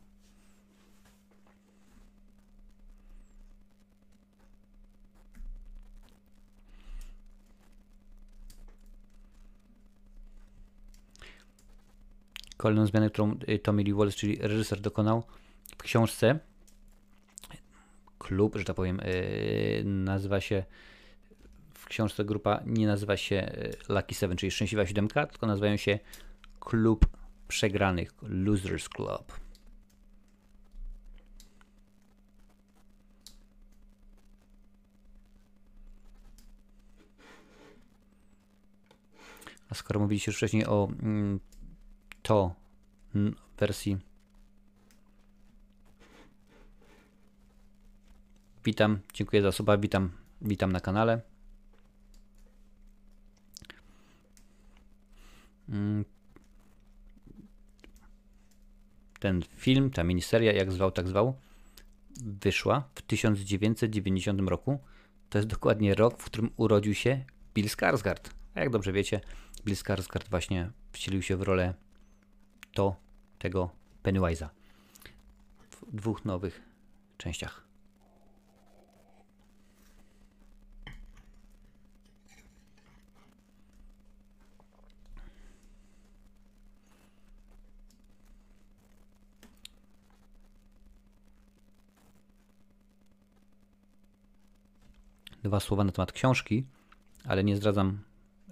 [12.58, 15.24] Kolejną zmianę, którą y, Tommy Lee Wallace, czyli reżyser, dokonał
[15.78, 16.40] w książce.
[18.20, 20.64] Klub, że tak powiem, yy, nazywa się
[21.84, 26.00] w książce grupa nie nazywa się e, Lucky Seven, czyli Szczęśliwa Siódemka, tylko nazywają się
[26.60, 27.06] Klub
[27.48, 29.40] Przegranych, Losers Club.
[39.70, 41.40] A skoro mówiliście już wcześniej o mm,
[42.22, 42.56] to
[43.60, 43.98] wersji
[48.66, 50.12] Witam, dziękuję za suba, witam,
[50.42, 51.33] witam na kanale.
[59.20, 61.36] Ten film, ta miniseria, jak zwał, tak zwał,
[62.22, 64.80] wyszła w 1990 roku.
[65.30, 67.26] to jest dokładnie rok, w którym urodził się
[67.56, 68.30] Bill Skarsgård.
[68.56, 69.22] A jak dobrze wiecie,
[69.66, 71.74] Bill Skarsgård właśnie wcielił się w rolę
[72.74, 72.96] to
[73.40, 73.70] tego
[74.04, 74.50] Pennywise'a
[75.72, 76.62] w dwóch nowych
[77.18, 77.63] częściach.
[95.44, 96.64] Dwa słowa na temat książki,
[97.26, 98.00] ale nie zdradzam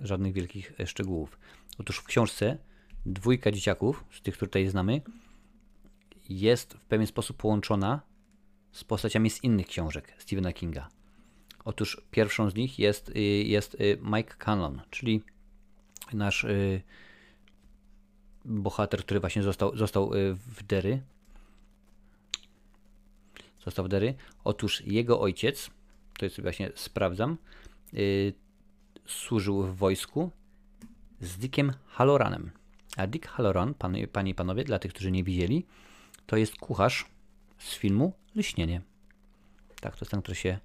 [0.01, 1.39] żadnych wielkich e, szczegółów.
[1.80, 2.57] Otóż w książce
[3.05, 5.01] dwójka dzieciaków, z tych, które tutaj znamy,
[6.30, 8.01] jest w pewien sposób połączona
[8.72, 10.89] z postaciami z innych książek Stephena Kinga.
[11.65, 15.22] Otóż pierwszą z nich jest, y, jest y, Mike Cannon, czyli
[16.13, 16.81] nasz y,
[18.45, 21.01] bohater, który właśnie został, został w Dery.
[23.65, 24.13] Został w Dery.
[24.43, 25.72] Otóż jego ojciec,
[26.22, 27.38] to jest właśnie sprawdzam,
[29.06, 30.31] służył w wojsku
[31.22, 32.52] z Dickiem Halloranem.
[32.98, 35.65] A Dick Halloran, pan, panie i panowie, dla tych, którzy nie widzieli,
[36.26, 37.06] to jest kucharz
[37.57, 38.81] z filmu Lśnienie.
[39.81, 40.60] Tak, to jest ten, który się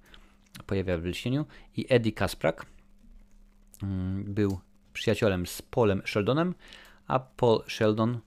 [0.65, 1.45] pojawia w Lśnieniu.
[1.77, 2.65] I Eddie Kasprak
[3.83, 4.59] mm, był
[4.93, 6.55] przyjacielem z Paulem Sheldonem,
[7.07, 8.19] a Paul Sheldon,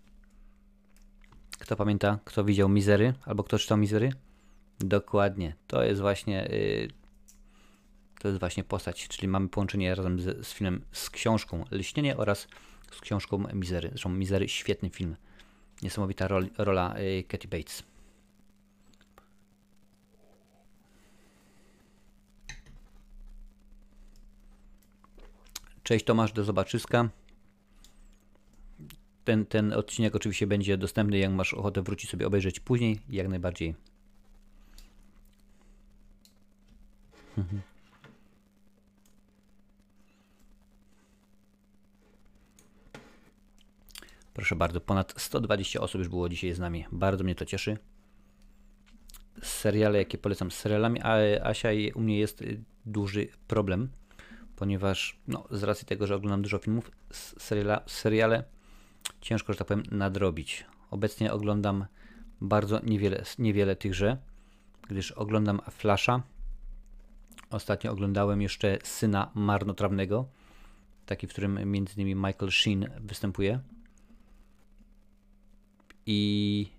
[1.58, 4.12] kto pamięta, kto widział Mizery, albo kto czytał Mizery?
[4.80, 6.99] Dokładnie, to jest właśnie yy,
[8.20, 12.48] to jest właśnie postać, czyli mamy połączenie razem z, z filmem, z książką Lśnienie oraz
[12.90, 13.88] z książką Mizery.
[13.88, 15.16] Zresztą Mizery, świetny film.
[15.82, 17.82] Niesamowita rol, rola y, Katy Bates.
[25.82, 27.08] Cześć Tomasz, do zobaczyska.
[29.24, 33.74] Ten, ten odcinek oczywiście będzie dostępny, jak masz ochotę wrócić sobie obejrzeć później, jak najbardziej.
[37.38, 37.69] Mhm.
[44.40, 46.84] Proszę bardzo, ponad 120 osób już było dzisiaj z nami.
[46.92, 47.78] Bardzo mnie to cieszy.
[49.42, 53.88] Seriale, jakie polecam z serialami, ale Asia i u mnie jest y, duży problem,
[54.56, 56.90] ponieważ no, z racji tego, że oglądam dużo filmów,
[57.38, 58.44] seriala, seriale
[59.20, 60.64] ciężko, że tak powiem, nadrobić.
[60.90, 61.86] Obecnie oglądam
[62.40, 64.16] bardzo niewiele, niewiele tychże,
[64.88, 66.22] gdyż oglądam Flasha.
[67.50, 70.28] Ostatnio oglądałem jeszcze Syna Marnotrawnego,
[71.06, 73.60] taki, w którym między innymi Michael Sheen występuje
[76.06, 76.70] i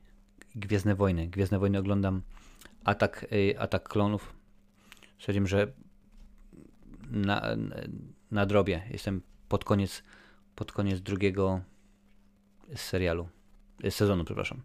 [0.56, 1.28] Gwiezdne Wojny.
[1.28, 2.22] Gwiezdne Wojny oglądam
[2.84, 4.34] Atak, y, atak Klonów.
[5.20, 5.72] Stwierdziłem, że
[7.12, 7.42] na,
[8.32, 8.82] na drobie.
[8.92, 10.04] Jestem pod koniec,
[10.56, 11.62] pod koniec drugiego
[12.76, 13.30] serialu,
[13.86, 14.62] y, sezonu, przepraszam.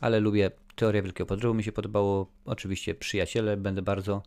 [0.00, 2.26] Ale lubię Teoria Wielkiego Podrywu, mi się podobało.
[2.44, 4.22] Oczywiście Przyjaciele, będę bardzo,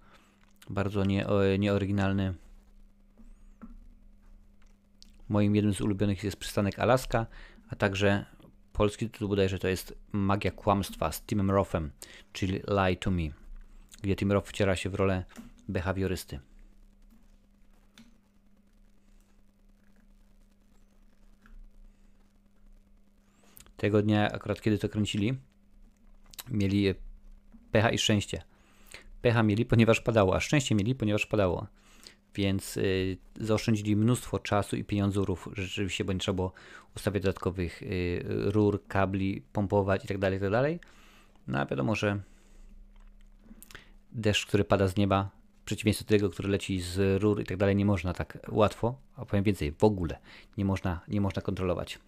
[0.70, 1.26] bardzo nie,
[1.60, 2.34] nieoryginalny.
[5.30, 7.26] Moim jednym z ulubionych jest przystanek Alaska,
[7.70, 8.26] a także
[8.74, 11.92] polski tytuł bodajże to jest Magia Kłamstwa z Timem Rothem,
[12.34, 13.30] czyli Lie to Me,
[14.02, 15.24] gdzie Tim Roth wciera się w rolę
[15.70, 16.40] behawiorysty.
[23.78, 25.38] Tego dnia, akurat kiedy to kręcili,
[26.50, 26.94] mieli
[27.72, 28.42] pecha i szczęście.
[29.22, 31.68] Pecha mieli, ponieważ padało, a szczęście mieli, ponieważ padało
[32.36, 36.54] więc y, zaoszczędzili mnóstwo czasu i pieniądzurów rzeczywiście, bo nie trzeba było
[36.96, 40.62] ustawiać dodatkowych y, rur, kabli, pompować itd., tak itd.
[40.62, 40.88] Tak
[41.48, 42.20] no a wiadomo, że
[44.12, 45.30] deszcz, który pada z nieba,
[45.62, 49.26] w przeciwieństwie do tego, który leci z rur i tak nie można tak łatwo, a
[49.26, 50.20] powiem więcej, w ogóle
[50.58, 52.00] nie można, nie można kontrolować.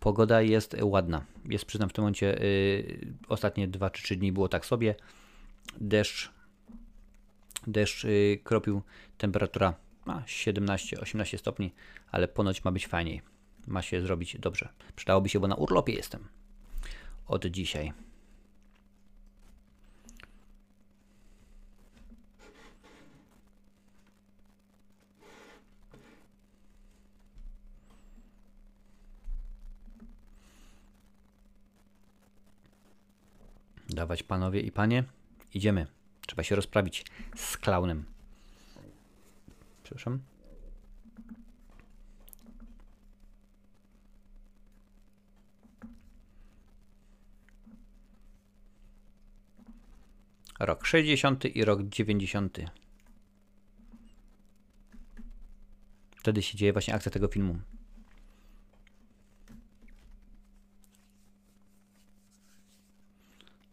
[0.00, 1.24] Pogoda jest ładna.
[1.44, 4.94] Jest, przyznam, w tym momencie y, ostatnie 2 czy 3 dni było tak sobie.
[5.80, 6.35] Deszcz
[7.66, 8.82] Deszcz y, kropił,
[9.18, 9.74] temperatura
[10.06, 11.72] 17-18 stopni,
[12.10, 13.22] ale ponoć ma być fajniej.
[13.66, 14.68] Ma się zrobić dobrze.
[14.96, 16.28] Przydałoby się, bo na urlopie jestem
[17.26, 17.92] od dzisiaj.
[33.88, 35.04] Dawać panowie i panie,
[35.54, 35.86] idziemy.
[36.26, 37.04] Trzeba się rozprawić
[37.36, 38.04] z klaunem.
[39.82, 40.20] Przepraszam.
[50.60, 52.58] Rok 60 i rok 90.
[56.16, 57.58] Wtedy się dzieje właśnie akcja tego filmu.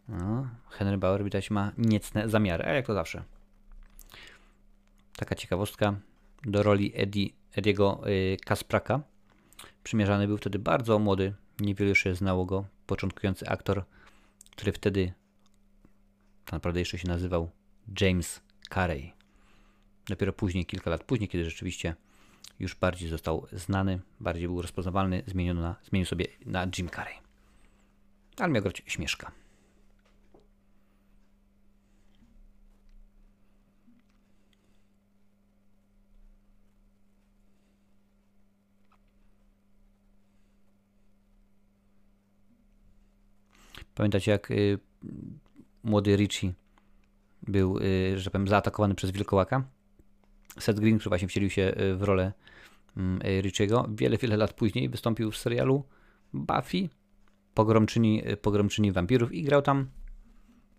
[0.08, 3.22] No, Henry Bauer widać ma niecne zamiary, a jak to zawsze.
[5.16, 5.94] Taka ciekawostka.
[6.42, 9.00] Do roli Eddie, Ediego y, Kaspraka
[9.84, 13.84] przymierzany był wtedy bardzo młody, niewielu jeszcze znało go, początkujący aktor,
[14.50, 15.12] który wtedy
[16.44, 17.50] tak naprawdę jeszcze się nazywał
[18.00, 18.40] James
[18.74, 19.12] Carey.
[20.06, 21.94] Dopiero później, kilka lat później, kiedy rzeczywiście
[22.60, 25.22] już bardziej został znany, bardziej był rozpoznawalny,
[25.54, 27.14] na, zmienił sobie na Jim Carrey.
[28.38, 29.43] Ale miał grać śmieszka.
[43.94, 44.78] Pamiętacie, jak y,
[45.84, 46.52] młody Richie
[47.42, 49.64] był, y, że powiem, zaatakowany przez wilkołaka?
[50.58, 52.32] Seth Green, który właśnie wcielił się y, w rolę
[52.96, 55.84] y, Richiego, wiele, wiele lat później wystąpił w serialu
[56.32, 56.88] Buffy,
[57.54, 59.90] pogromczyni, y, pogromczyni wampirów i grał tam,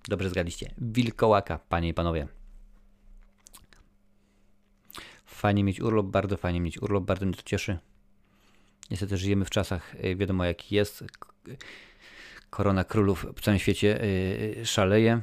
[0.07, 2.27] dobrze zgadliście, wilkołaka, panie i panowie.
[5.25, 7.77] Fajnie mieć urlop, bardzo fajnie mieć urlop, bardzo mnie to cieszy.
[8.91, 11.03] Niestety żyjemy w czasach, y, wiadomo jaki jest.
[12.55, 15.21] Korona królów w całym świecie y, szaleje.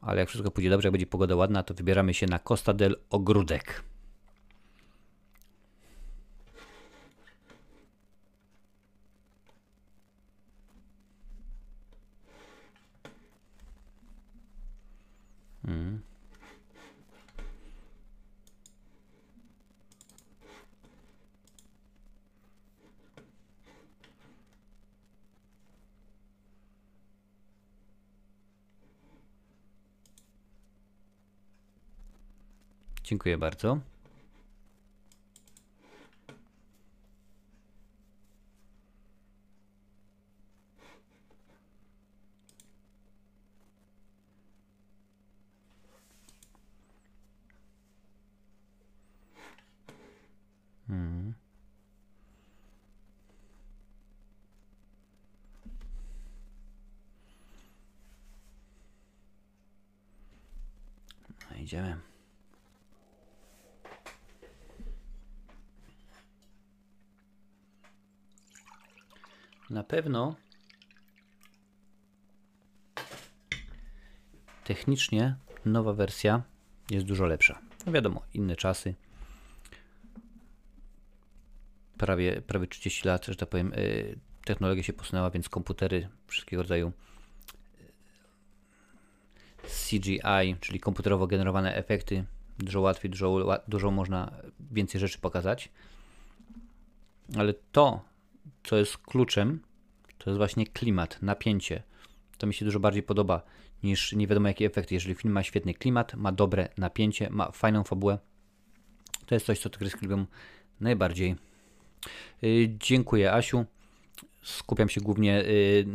[0.00, 2.96] Ale jak wszystko pójdzie dobrze, jak będzie pogoda ładna, to wybieramy się na Costa del
[3.10, 3.82] Ogródek.
[15.68, 16.13] Mm.
[33.04, 33.78] Dziękuję bardzo.
[50.88, 51.34] Mhm.
[61.50, 62.13] No, idziemy.
[69.74, 70.34] Na pewno
[74.64, 76.42] technicznie nowa wersja
[76.90, 77.60] jest dużo lepsza.
[77.86, 78.94] No wiadomo, inne czasy.
[81.98, 86.92] Prawie, prawie 30 lat, że tak powiem, y, technologia się posunęła, więc komputery wszystkiego rodzaju
[89.64, 92.24] y, CGI, czyli komputerowo generowane efekty,
[92.58, 94.32] dużo łatwiej, dużo, dużo można
[94.70, 95.68] więcej rzeczy pokazać.
[97.36, 98.13] Ale to,
[98.64, 99.60] co jest kluczem,
[100.18, 101.82] to jest właśnie klimat, napięcie.
[102.38, 103.42] To mi się dużo bardziej podoba
[103.82, 104.92] niż nie wiadomo jaki efekt.
[104.92, 108.18] Jeżeli film ma świetny klimat, ma dobre napięcie, ma fajną fabułę,
[109.26, 110.26] to jest coś, co te gry lubią
[110.80, 111.36] najbardziej.
[112.42, 113.64] Yy, dziękuję, Asiu.
[114.42, 115.86] Skupiam się głównie yy,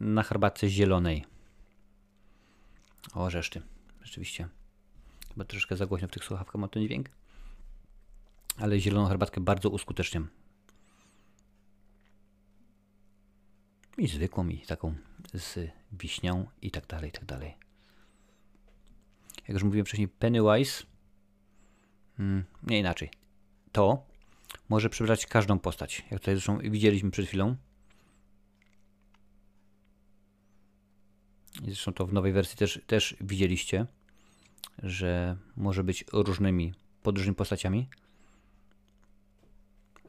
[0.00, 1.24] na herbatce zielonej.
[3.14, 3.62] O, reszty.
[4.02, 4.48] Rzeczywiście.
[5.36, 7.10] Chyba troszkę za głośno w tych słuchawkach ma ten dźwięk.
[8.58, 10.28] Ale zieloną herbatkę bardzo uskuteczniam.
[13.98, 14.94] I zwykłą, i taką
[15.34, 17.54] z wiśnią, i tak dalej, i tak dalej.
[19.36, 20.84] Jak już mówiłem wcześniej, Pennywise,
[22.16, 23.10] hmm, nie inaczej,
[23.72, 24.06] to
[24.68, 26.04] może przybrać każdą postać.
[26.10, 27.56] Jak tutaj zresztą widzieliśmy przed chwilą.
[31.62, 33.86] I zresztą to w nowej wersji też, też widzieliście
[34.82, 37.88] że może być różnymi, pod różnymi postaciami.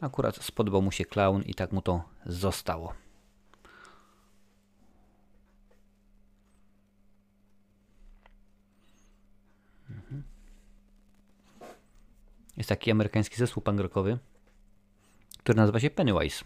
[0.01, 2.93] Akurat spodobał mu się clown i tak mu to zostało.
[9.89, 10.23] Mhm.
[12.57, 14.17] Jest taki amerykański zespół punkrockowy,
[15.39, 16.45] który nazywa się Pennywise.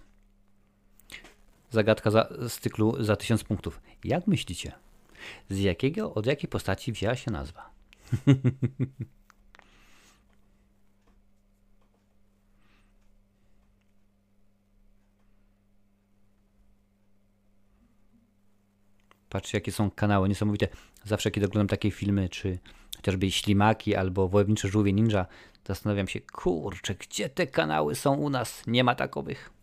[1.69, 3.81] Zagadka za, z cyklu za 1000 punktów.
[4.03, 4.71] Jak myślicie,
[5.49, 7.80] z jakiego, od jakiej postaci wzięła się nazwa?
[19.29, 20.67] Patrzcie, jakie są kanały niesamowite.
[21.03, 22.59] Zawsze, kiedy oglądam takie filmy, czy
[22.95, 25.25] chociażby Ślimaki albo Wojownicze Żółwie Ninja,
[25.67, 28.63] zastanawiam się, kurczę, gdzie te kanały są u nas?
[28.67, 29.60] Nie ma takowych.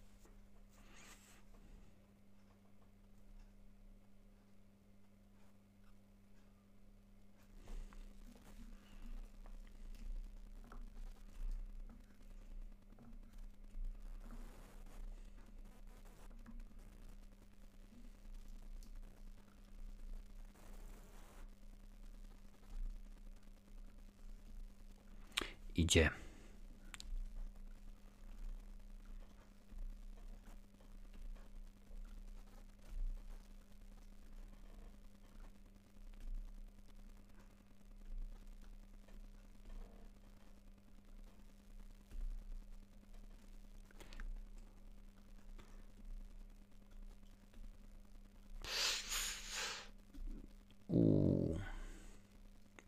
[25.89, 26.10] Idzie.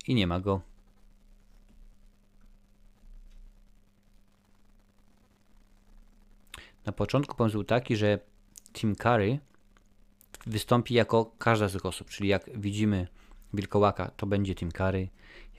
[0.06, 0.60] I nie ma go.
[6.90, 8.18] Na początku pomysł był taki, że
[8.72, 9.38] Tim Curry
[10.46, 13.06] wystąpi jako każda z tych osób, czyli jak widzimy
[13.54, 15.08] Wilkołaka, to będzie Tim Curry.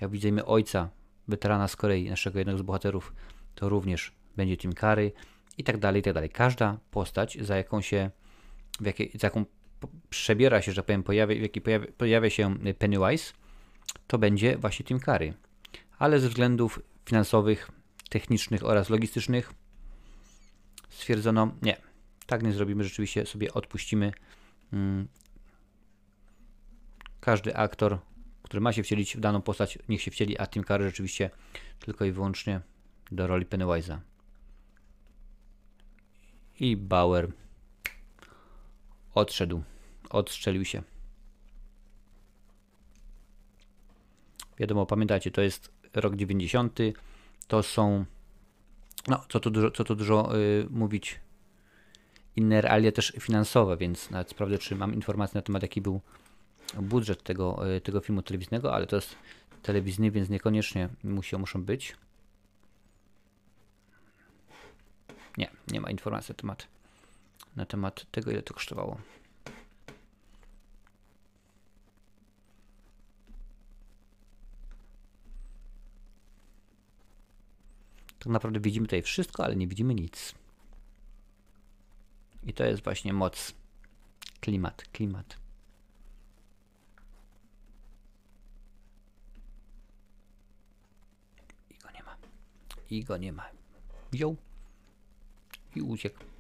[0.02, 0.90] Jak widzimy ojca,
[1.28, 3.14] weterana z Korei, naszego jednego z bohaterów,
[3.56, 5.12] to również będzie Tim Curry
[5.58, 6.30] i tak dalej, i tak dalej.
[6.30, 8.12] Każda postać, za jaką się,
[8.82, 8.84] w
[9.20, 9.46] za jaką
[10.10, 13.34] przebiera się, że tak powiem, pojawia, w jakiej pojawia, pojawia się Pennywise,
[14.08, 15.34] to będzie właśnie Tim Curry.
[16.00, 17.72] Ale ze względów finansowych,
[18.10, 19.61] technicznych oraz logistycznych
[20.92, 21.78] stwierdzono, nie,
[22.26, 24.12] tak nie zrobimy, rzeczywiście sobie odpuścimy.
[24.74, 25.08] Mm.
[27.20, 28.00] Każdy aktor,
[28.44, 31.30] który ma się wcielić w daną postać, niech się wcieli, a Tim Curry rzeczywiście
[31.80, 32.62] tylko i wyłącznie
[33.12, 33.98] do roli Pennywise'a.
[36.60, 37.32] I Bauer
[39.14, 39.64] odszedł,
[40.10, 40.84] odstrzelił się.
[44.58, 46.80] Wiadomo, pamiętajcie, to jest rok 90.
[47.48, 48.06] To są,
[49.08, 51.20] no, co tu dużo, co tu dużo y, mówić,
[52.36, 56.02] inne realia też finansowe, więc nawet sprawdzę, czy mam informacje na temat, jaki był
[56.82, 59.16] budżet tego, y, tego filmu telewizyjnego, ale to jest
[59.62, 61.96] telewizyjny, więc niekoniecznie musi, muszą być.
[65.38, 66.68] Nie, nie ma informacji na temat,
[67.56, 68.98] na temat tego, ile to kosztowało.
[78.22, 80.36] Tak naprawdę widzimy tutaj wszystko, ale nie widzimy nic.
[82.44, 83.54] I to jest właśnie moc.
[84.40, 85.38] Klimat, klimat.
[91.70, 92.18] I go nie ma.
[92.90, 93.46] I go nie ma.
[94.12, 94.36] Wziął
[95.76, 96.31] i uciekł.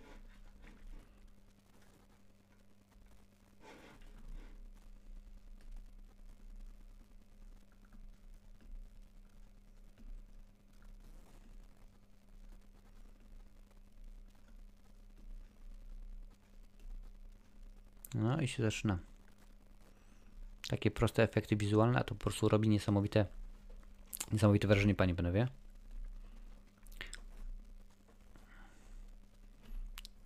[18.15, 18.99] No i się zaczyna.
[20.69, 23.25] Takie proste efekty wizualne, a to po prostu robi niesamowite,
[24.31, 25.47] niesamowite wrażenie, panie panowie.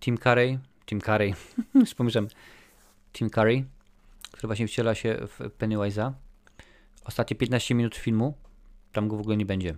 [0.00, 1.34] Tim Curry, Tim Curry,
[1.96, 2.30] pomyślałem,
[3.12, 3.64] Tim Curry,
[4.30, 6.12] który właśnie wciela się w Pennywise'a.
[7.04, 8.34] Ostatnie 15 minut filmu,
[8.92, 9.76] tam go w ogóle nie będzie.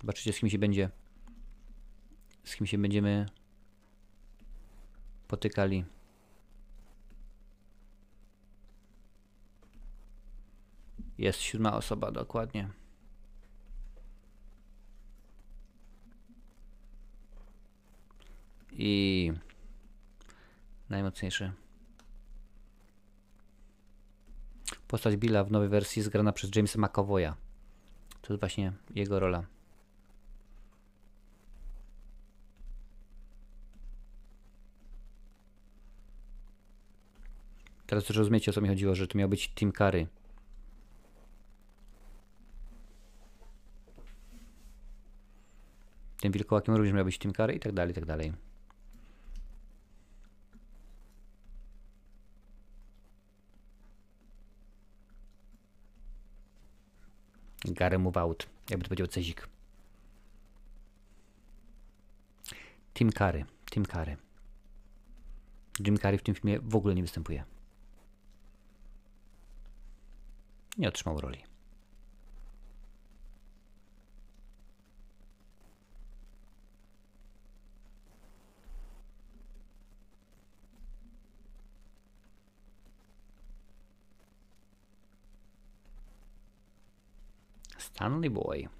[0.00, 0.90] Zobaczycie, z kim się będzie,
[2.44, 3.26] z kim się będziemy
[5.30, 5.84] potykali.
[11.18, 12.68] Jest siódma osoba, dokładnie.
[18.72, 19.32] I
[20.88, 21.52] najmocniejszy.
[24.88, 27.34] Postać Billa w nowej wersji jest grana przez Jamesa McAvoya.
[28.22, 29.59] To jest właśnie jego rola.
[37.90, 40.06] Teraz już rozumiecie o co mi chodziło, że to miał być Tim Curry.
[46.20, 48.32] Tym wilkołakiem również miał być Tim Curry i tak dalej, i tak dalej.
[57.64, 59.48] Gary move out, jakby to powiedział Cezik.
[62.94, 64.16] Tim Curry, Tim Curry.
[65.86, 67.59] Jim Carrey w tym filmie w ogóle nie występuje.
[70.78, 71.44] Nie otrzymał roli.
[87.78, 88.79] Stanley Boy.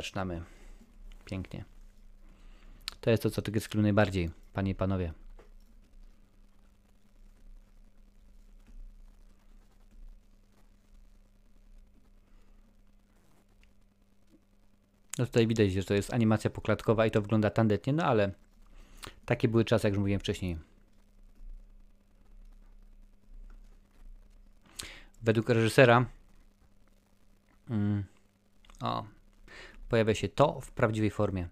[0.00, 0.42] zaczynamy.
[1.24, 1.64] Pięknie.
[3.00, 5.12] To jest to, co tego skrył najbardziej, panie i panowie.
[15.18, 18.32] No tutaj widać, że to jest animacja poklatkowa i to wygląda tandetnie, no ale
[19.26, 20.58] takie były czasy, jak już mówiłem wcześniej.
[25.22, 26.06] Według reżysera
[27.70, 28.04] mm,
[28.80, 29.04] o,
[29.90, 31.48] pojawia się to w prawdziwej formie.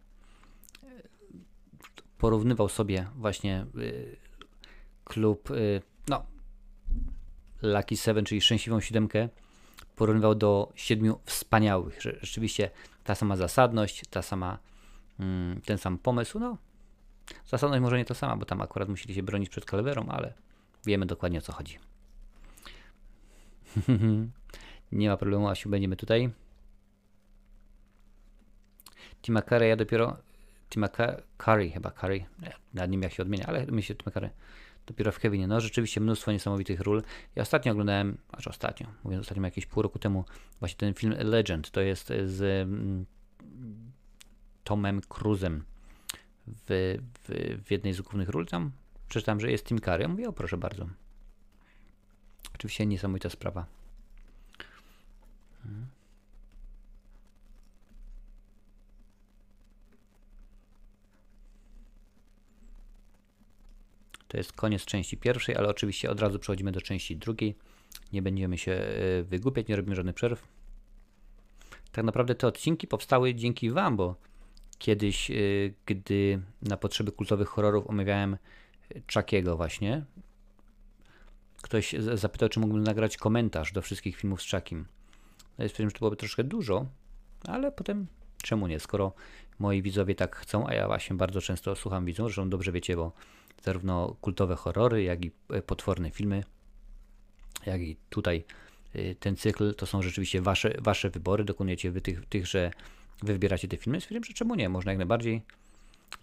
[2.19, 4.17] Porównywał sobie właśnie y,
[5.05, 6.27] klub, y, no,
[7.63, 9.29] Lucky Seven, czyli Szczęśliwą Siódemkę,
[9.97, 12.01] porównywał do siedmiu wspaniałych.
[12.03, 12.71] Rzeczywiście
[13.05, 14.59] ta sama zasadność, ta sama,
[15.21, 16.57] mm, ten sam pomysł, no,
[17.47, 20.35] zasadność może nie ta sama, bo tam akurat musieli się bronić przed kalewerą, ale
[20.87, 21.79] wiemy dokładnie o co chodzi.
[24.93, 26.31] nie ma problemu, Asiu, będziemy tutaj.
[29.23, 30.17] Tima Curry, ja dopiero.
[30.71, 30.89] Tima
[31.39, 32.25] Curry, chyba Curry.
[32.75, 34.31] Nad nim jak się odmienia, ale myślę, Tima Curry.
[34.87, 35.47] Dopiero w Kevinie.
[35.47, 37.03] No, rzeczywiście mnóstwo niesamowitych ról.
[37.37, 40.25] Ja ostatnio oglądałem, aż ostatnio, mówiąc ostatnio, jakieś pół roku temu,
[40.61, 41.71] właśnie ten film Legend.
[41.71, 43.07] To jest z mm,
[44.65, 45.65] Tomem Cruzem
[46.47, 48.47] w, w, w, jednej z głównych ról.
[48.47, 48.71] Tam
[49.09, 50.03] przeczytałem, że jest Tim Curry.
[50.03, 50.87] Ja mówię, o proszę bardzo.
[52.55, 53.67] Oczywiście niesamowita sprawa.
[55.63, 55.87] Hmm.
[64.29, 67.57] To jest koniec części pierwszej, ale oczywiście od razu przechodzimy do części drugiej.
[68.13, 70.43] Nie będziemy się e, wygłupiać, nie robimy żadnych przerw.
[71.93, 74.17] Tak naprawdę te odcinki powstały dzięki Wam, bo
[74.79, 75.35] kiedyś, e,
[75.87, 78.37] gdy na potrzeby kultowych horrorów omawiałem
[79.15, 80.05] Chuckiego właśnie,
[81.63, 84.87] ktoś zapytał, czy mógłbym nagrać komentarz do wszystkich filmów z Chuckiem.
[85.59, 86.87] No ja stwierdziłem, że to byłoby troszkę dużo,
[87.45, 88.07] ale potem
[88.43, 89.13] czemu nie, skoro
[89.59, 93.13] moi widzowie tak chcą, a ja właśnie bardzo często słucham widzów, zresztą dobrze wiecie, bo
[93.63, 96.45] zarówno kultowe horrory, jak i e, potworne filmy,
[97.67, 98.45] jak i tutaj
[98.95, 102.71] e, ten cykl, to są rzeczywiście wasze, wasze wybory, dokonujecie wy tych, tych, że
[103.23, 104.01] wy wybieracie te filmy.
[104.01, 105.43] Stwierdziłem, że czemu nie, można jak najbardziej.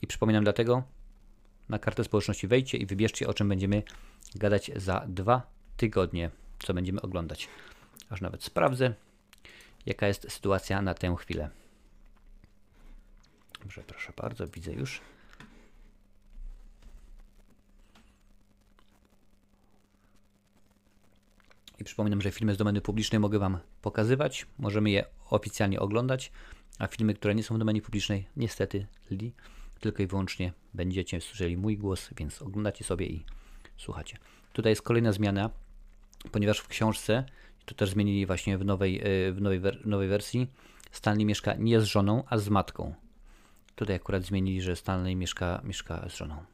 [0.02, 0.84] I przypominam dlatego,
[1.70, 3.84] na kartę społeczności wejdźcie i wybierzcie, o czym będziemy
[4.36, 5.42] gadać za dwa
[5.78, 7.50] tygodnie, co będziemy oglądać.
[8.10, 8.94] Aż nawet sprawdzę,
[9.86, 11.50] jaka jest sytuacja na tę chwilę.
[13.62, 15.02] Dobrze, proszę bardzo, widzę już.
[21.80, 26.32] I przypominam, że filmy z domeny publicznej mogę Wam pokazywać, możemy je oficjalnie oglądać,
[26.80, 29.34] a filmy, które nie są w domenie publicznej, niestety li,
[29.80, 33.26] tylko i wyłącznie będziecie słyszeli mój głos, więc oglądacie sobie i
[33.78, 34.18] słuchacie.
[34.54, 35.50] Tutaj jest kolejna zmiana,
[36.32, 37.26] ponieważ w książce,
[37.66, 40.48] to też zmienili właśnie w nowej, e, w nowej, w nowej wersji,
[40.92, 42.94] Stanley mieszka nie z żoną, a z matką.
[43.76, 46.46] Tutaj akurat zmienili, że Stanley mieszka, mieszka z żoną.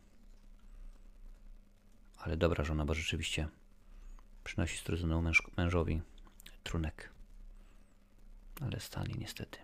[2.17, 3.47] Ale dobra żona, bo rzeczywiście
[4.43, 6.01] Przynosi strudzoną męż, mężowi
[6.63, 7.09] trunek.
[8.61, 9.59] Ale stali niestety.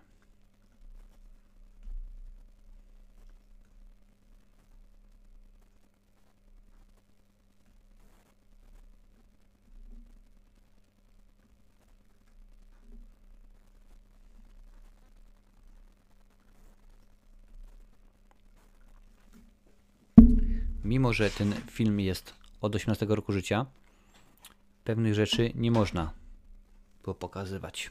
[20.84, 23.66] Mimo, że ten film jest od 18 roku życia,
[24.88, 26.12] pewnych rzeczy nie można
[27.02, 27.90] było pokazywać.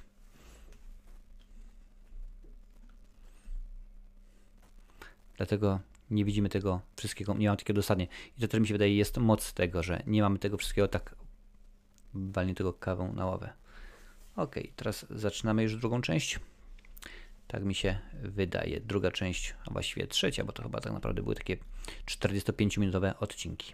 [5.37, 5.79] Dlatego
[6.09, 8.07] nie widzimy tego wszystkiego, nie mamy takiego dosadnie.
[8.37, 11.15] I to też mi się wydaje jest moc tego, że nie mamy tego wszystkiego tak
[12.13, 13.53] walnie tego kawą na ławę.
[14.35, 16.39] Ok, teraz zaczynamy już drugą część.
[17.47, 18.81] Tak mi się wydaje.
[18.81, 21.57] Druga część, a właściwie trzecia, bo to chyba tak naprawdę były takie
[22.05, 23.73] 45-minutowe odcinki.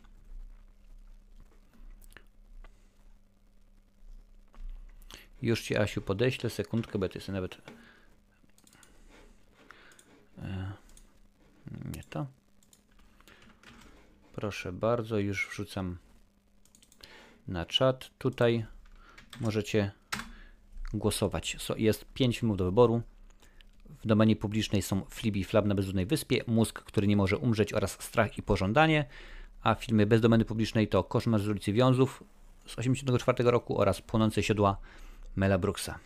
[5.44, 7.58] Już Ci, Asiu, podeślę sekundkę, bo to jest nawet...
[10.38, 10.72] E,
[11.96, 12.26] nie to.
[14.34, 15.98] Proszę bardzo, już wrzucam
[17.48, 18.10] na czat.
[18.18, 18.66] Tutaj
[19.42, 19.92] możecie
[20.94, 21.58] głosować.
[21.78, 23.02] Jest 5 filmów do wyboru.
[24.04, 27.92] W domenie publicznej są Flibi Flab na bezludnej wyspie, Mózg, który nie może umrzeć oraz
[27.92, 29.06] Strach i pożądanie,
[29.64, 32.24] a filmy bez domeny publicznej to Koszmar z ulicy Wiązów
[32.66, 34.78] z 1984 roku oraz Płonące siodła
[35.36, 36.00] Mela Brooksa.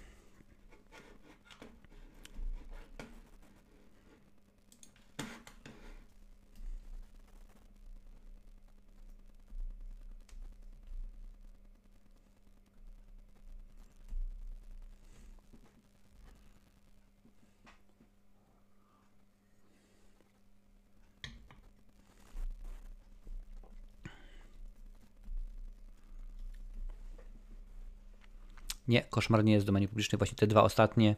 [28.88, 30.18] Nie, koszmar nie jest w domenie publicznej.
[30.18, 31.16] Właśnie te dwa ostatnie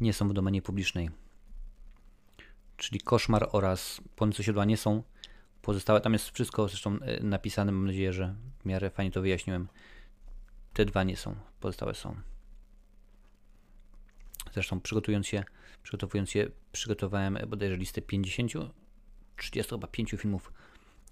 [0.00, 1.10] nie są w domenie publicznej.
[2.76, 5.02] Czyli koszmar oraz płonące siodła nie są.
[5.62, 7.72] Pozostałe, tam jest wszystko zresztą e, napisane.
[7.72, 9.68] Mam nadzieję, że w miarę fajnie to wyjaśniłem.
[10.72, 12.16] Te dwa nie są, pozostałe są.
[14.52, 15.44] Zresztą przygotowując się,
[15.82, 18.52] przygotowując się, przygotowałem bodajże listę 50,
[19.36, 20.52] 30 chyba 5 filmów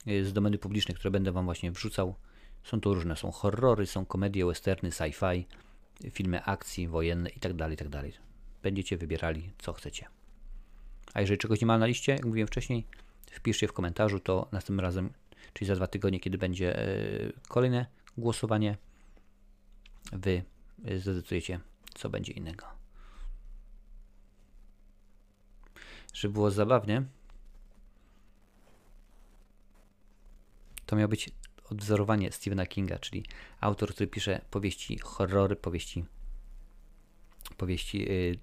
[0.06, 2.14] e, z domeny publicznej, które będę Wam właśnie wrzucał.
[2.62, 5.44] Są to różne, są horrory, są komedie, westerny, sci-fi,
[6.10, 8.02] filmy akcji, wojenne itd., tak itd.
[8.02, 8.10] Tak
[8.62, 10.06] Będziecie wybierali, co chcecie.
[11.14, 12.86] A jeżeli czegoś nie ma na liście, jak mówiłem wcześniej,
[13.30, 15.12] wpiszcie w komentarzu, to następnym razem,
[15.52, 17.86] czyli za dwa tygodnie, kiedy będzie e, kolejne
[18.18, 18.76] głosowanie,
[20.12, 20.42] Wy
[20.84, 21.60] e, zdecydujecie,
[21.94, 22.66] co będzie innego.
[26.14, 27.02] Żeby było zabawnie,
[30.86, 31.30] to miał być
[31.70, 33.24] odwzorowanie Stephena Kinga, czyli
[33.60, 36.04] autor, który pisze powieści horrory, powieści,
[37.56, 38.38] powieści, yy,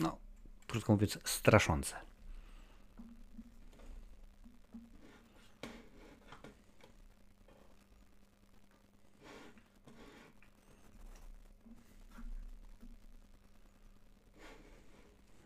[0.00, 0.18] no,
[0.66, 1.96] krótko mówiąc, straszące.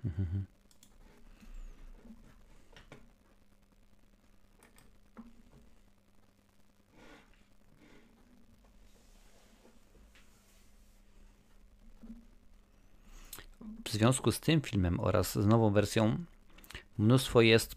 [0.04, 0.49] Mm-hmm.
[13.90, 16.18] W związku z tym filmem oraz z nową wersją
[16.98, 17.76] mnóstwo jest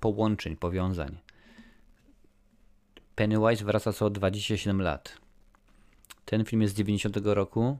[0.00, 1.18] połączeń, powiązań.
[3.14, 5.18] Pennywise wraca co 27 lat.
[6.24, 7.78] Ten film jest z 90 roku,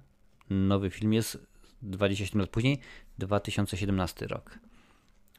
[0.50, 1.38] nowy film jest
[1.82, 2.80] 27 lat później,
[3.18, 4.58] 2017 rok.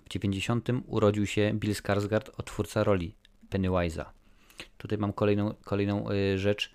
[0.06, 3.16] W 90 urodził się Bill Skarsgård, otwórca roli
[3.49, 4.06] Pennywise'a.
[4.78, 6.72] Tutaj mam kolejną, kolejną y, rzecz.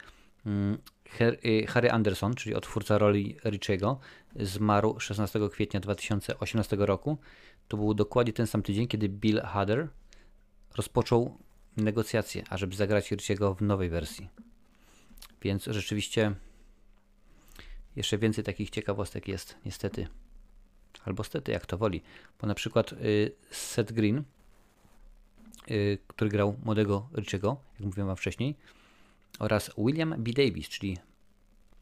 [0.47, 0.79] Mm,
[1.21, 4.01] Y, Harry Anderson, czyli otwórca roli Richiego,
[4.37, 7.19] zmarł 16 kwietnia 2018 roku.
[7.69, 9.89] To był dokładnie ten sam tydzień, kiedy Bill Hader
[10.77, 11.39] rozpoczął
[11.77, 14.29] negocjacje, ażeby zagrać Richiego w nowej wersji.
[15.43, 16.35] Więc rzeczywiście
[17.97, 20.07] jeszcze więcej takich ciekawostek jest, niestety.
[21.05, 22.03] Albo stety, jak to woli.
[22.41, 24.25] Bo na przykład y, Seth Green,
[25.71, 28.55] y, który grał młodego Richiego, jak mówiłem wam wcześniej,
[29.39, 30.33] oraz William B.
[30.33, 30.99] Davis, czyli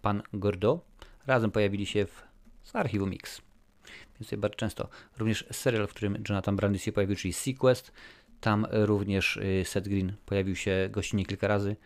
[0.03, 0.81] pan Gordo,
[1.27, 2.23] razem pojawili się w,
[2.65, 3.43] z archiwum Mix.
[4.21, 4.89] Więc bardzo często.
[5.19, 7.93] Również serial, w którym Jonathan Brandis się pojawił, czyli Sequest.
[8.41, 11.77] Tam również y, Seth Green pojawił się gościnnie kilka razy.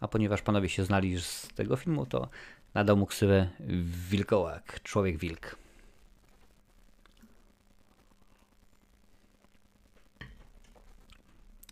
[0.00, 2.28] A ponieważ panowie się znali z tego filmu, to
[2.74, 3.48] nadał mu ksywę
[4.10, 5.56] Wilkołak, Człowiek Wilk.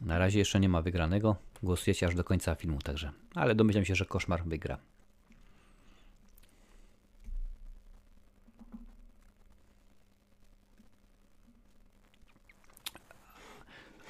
[0.01, 1.37] Na razie jeszcze nie ma wygranego.
[1.63, 3.13] Głosujecie aż do końca filmu, także.
[3.35, 4.79] Ale domyślam się, że koszmar wygra.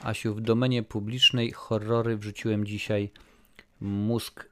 [0.02, 3.10] Asiu, w domenie publicznej horrory wrzuciłem dzisiaj
[3.80, 4.48] mózg,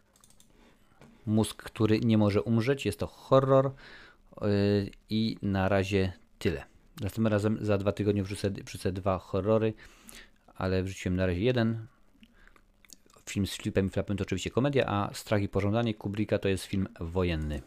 [1.27, 2.87] mózg, który nie może umrzeć.
[2.87, 3.73] Jest to horror
[4.41, 6.65] yy, i na razie tyle.
[7.01, 9.75] Następnym razem za dwa tygodnie wrzucę, wrzucę dwa horrory,
[10.55, 11.87] ale wrzuciłem na razie jeden.
[13.27, 16.65] Film z Flipem i Flapem to oczywiście komedia, a Strach i Pożądanie Kubricka to jest
[16.65, 17.63] film wojenny.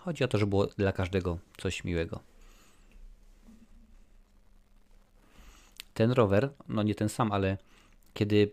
[0.00, 2.27] Chodzi o to, żeby było dla każdego coś miłego.
[5.98, 7.58] Ten rower, no nie ten sam, ale
[8.14, 8.52] kiedy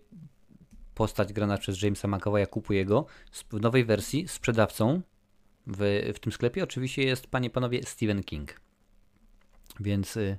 [0.96, 5.02] postać grana przez Jamesa McAvoya kupuje go w nowej wersji sprzedawcą
[5.68, 8.62] w, w tym sklepie oczywiście jest, panie panowie, Stephen King.
[9.80, 10.38] Więc y,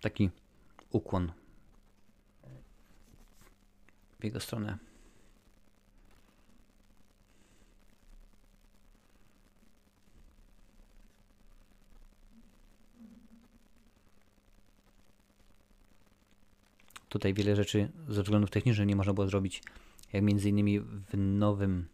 [0.00, 0.30] taki
[0.90, 1.32] ukłon
[4.20, 4.78] w jego stronę.
[17.10, 19.62] Tutaj wiele rzeczy ze względów technicznych nie można było zrobić,
[20.12, 21.88] jak między innymi w nowym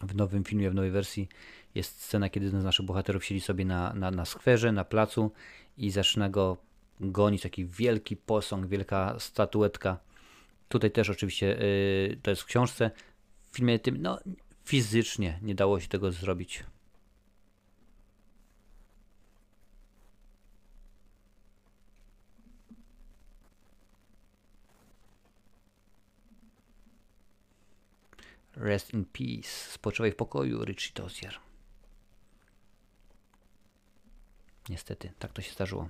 [0.00, 1.28] w nowym filmie, w nowej wersji
[1.74, 5.32] jest scena, kiedy jeden z naszych bohaterów siedzi sobie na, na, na skwerze, na placu
[5.76, 6.56] i zaczyna go
[7.00, 9.98] gonić taki wielki posąg, wielka statuetka.
[10.68, 12.90] Tutaj też oczywiście yy, to jest w książce.
[13.50, 14.18] W filmie tym, no
[14.64, 16.64] fizycznie nie dało się tego zrobić.
[28.60, 29.48] Rest in peace.
[29.48, 31.38] Spoczywaj w pokoju, Richie Dozier.
[34.68, 35.88] Niestety, tak to się zdarzyło.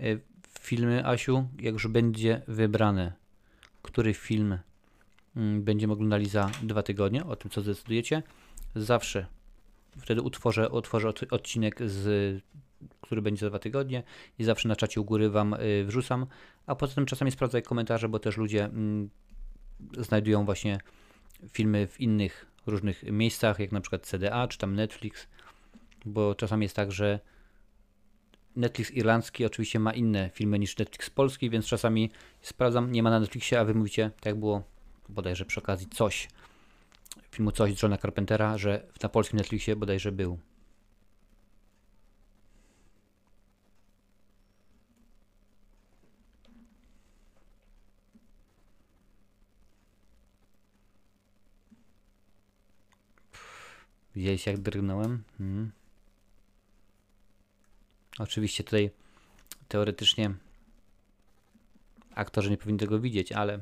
[0.00, 0.18] E,
[0.60, 3.27] filmy Asiu, jak już będzie wybrane
[3.88, 4.58] który film
[5.36, 8.22] mm, będziemy oglądali za dwa tygodnie, o tym co zdecydujecie,
[8.76, 9.26] zawsze
[9.96, 12.42] wtedy utworzę, utworzę od- odcinek, z,
[13.00, 14.02] który będzie za dwa tygodnie
[14.38, 16.26] i zawsze na czacie u góry Wam y, wrzucam,
[16.66, 19.10] a poza tym czasami sprawdzaj komentarze, bo też ludzie mm,
[19.98, 20.78] znajdują właśnie
[21.52, 25.26] filmy w innych różnych miejscach, jak na przykład CDA czy tam Netflix,
[26.04, 27.20] bo czasami jest tak, że
[28.58, 32.10] Netflix irlandzki oczywiście ma inne filmy niż Netflix polski, więc czasami
[32.42, 34.62] sprawdzam, nie ma na Netflixie, a wy mówicie, tak było
[35.08, 36.28] bodajże przy okazji coś,
[37.30, 40.38] filmu coś Johna Carpentera, że na polskim Netflixie bodajże był.
[54.14, 55.22] Widzieliście jak drgnąłem?
[55.40, 55.70] Mhm.
[58.18, 58.90] Oczywiście tutaj
[59.68, 60.34] teoretycznie
[62.14, 63.60] aktorzy nie powinni tego widzieć, ale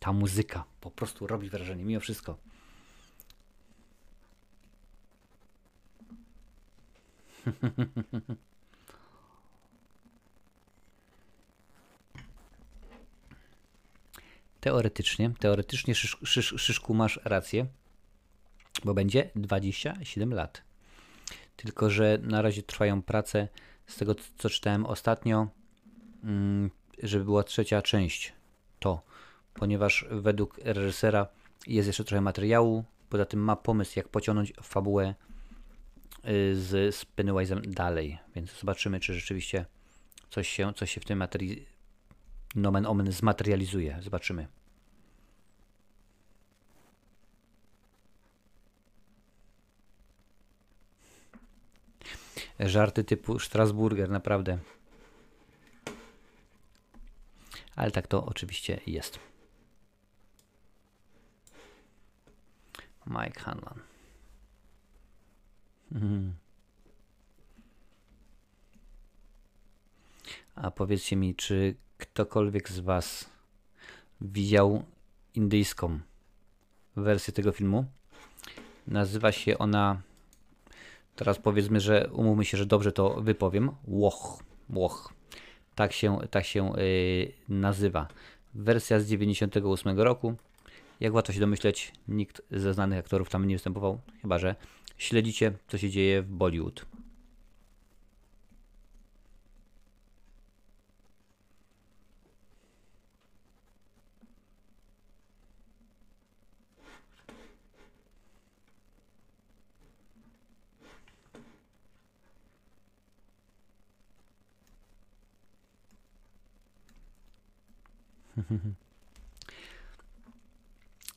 [0.00, 2.36] ta muzyka po prostu robi wrażenie, mimo wszystko.
[14.60, 17.66] Teoretycznie, teoretycznie szysz, szysz, Szyszku masz rację,
[18.84, 20.62] bo będzie 27 lat.
[21.56, 23.48] Tylko, że na razie trwają prace
[23.86, 25.48] z tego, co czytałem ostatnio,
[26.24, 26.70] mm,
[27.02, 28.32] żeby była trzecia część.
[28.78, 29.02] To,
[29.54, 31.26] ponieważ według reżysera
[31.66, 35.14] jest jeszcze trochę materiału, poza tym ma pomysł, jak pociągnąć fabułę
[36.24, 39.64] y, z, z Pennywise'em dalej, więc zobaczymy, czy rzeczywiście
[40.30, 41.66] coś się, coś się w tym materii
[42.54, 43.98] nomen omen zmaterializuje.
[44.02, 44.46] Zobaczymy.
[52.60, 54.58] Żarty typu Strasburger, naprawdę.
[57.76, 59.18] Ale tak to oczywiście jest.
[63.06, 63.80] Mike Hanlon.
[65.92, 66.34] Mhm.
[70.54, 73.30] A powiedzcie mi, czy ktokolwiek z Was
[74.20, 74.84] widział
[75.34, 76.00] indyjską
[76.96, 77.84] wersję tego filmu?
[78.86, 80.02] Nazywa się ona
[81.16, 83.70] Teraz powiedzmy, że umówmy się, że dobrze to wypowiem.
[83.86, 85.12] Łoch, łoch.
[85.74, 88.08] Tak się, tak się yy, nazywa.
[88.54, 90.34] Wersja z 98 roku.
[91.00, 94.54] Jak łatwo się domyśleć, nikt ze znanych aktorów tam nie występował, chyba że
[94.98, 96.86] śledzicie, co się dzieje w Bollywood.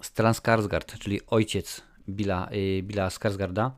[0.01, 3.71] Stellan Skarsgård, czyli ojciec Billa, y, Billa Skarsgarda,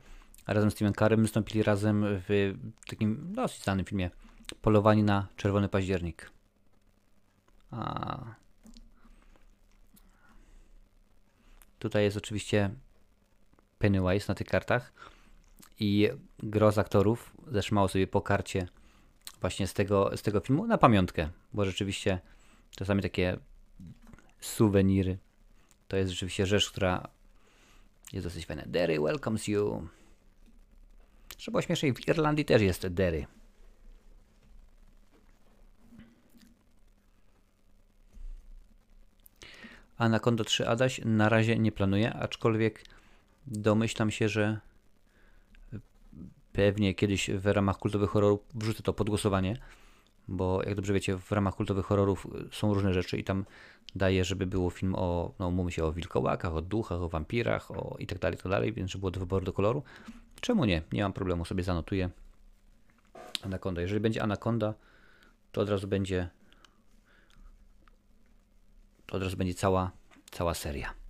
[0.47, 2.53] razem z Timem Carem wystąpili razem w
[2.87, 4.09] takim dosyć znanym filmie
[4.61, 6.31] Polowanie na Czerwony Październik.
[7.71, 8.23] A...
[11.79, 12.69] Tutaj jest oczywiście
[13.79, 14.93] Pennywise na tych kartach
[15.79, 16.09] i
[16.39, 18.67] gro z aktorów zetrzymało sobie po karcie
[19.41, 22.19] właśnie z tego, z tego filmu na pamiątkę, bo rzeczywiście
[22.75, 23.37] czasami takie
[24.41, 25.17] suweniry
[25.87, 27.07] to jest rzeczywiście rzecz, która
[28.13, 28.63] jest dosyć fajna.
[28.65, 29.87] Derry welcomes you.
[31.47, 33.27] Było śmieszniej, w Irlandii też jest Derry.
[39.97, 42.85] Anaconda 3 Adaś na razie nie planuje, aczkolwiek
[43.47, 44.59] domyślam się, że
[46.53, 49.57] pewnie kiedyś w ramach kultowych horrorów wrzucę to pod głosowanie,
[50.27, 53.45] bo jak dobrze wiecie, w ramach kultowych horrorów są różne rzeczy i tam
[53.95, 57.95] daje, żeby było film o, no mówmy się o wilkołakach, o duchach, o wampirach, o
[57.99, 59.83] i tak dalej, tak dalej, więc żeby było do wyboru do koloru.
[60.41, 60.81] Czemu nie?
[60.91, 62.09] Nie mam problemu, sobie zanotuję
[63.43, 63.81] Anaconda.
[63.81, 64.73] Jeżeli będzie Anaconda,
[65.51, 66.29] to od razu będzie
[69.05, 69.91] to od razu będzie cała,
[70.31, 71.00] cała seria.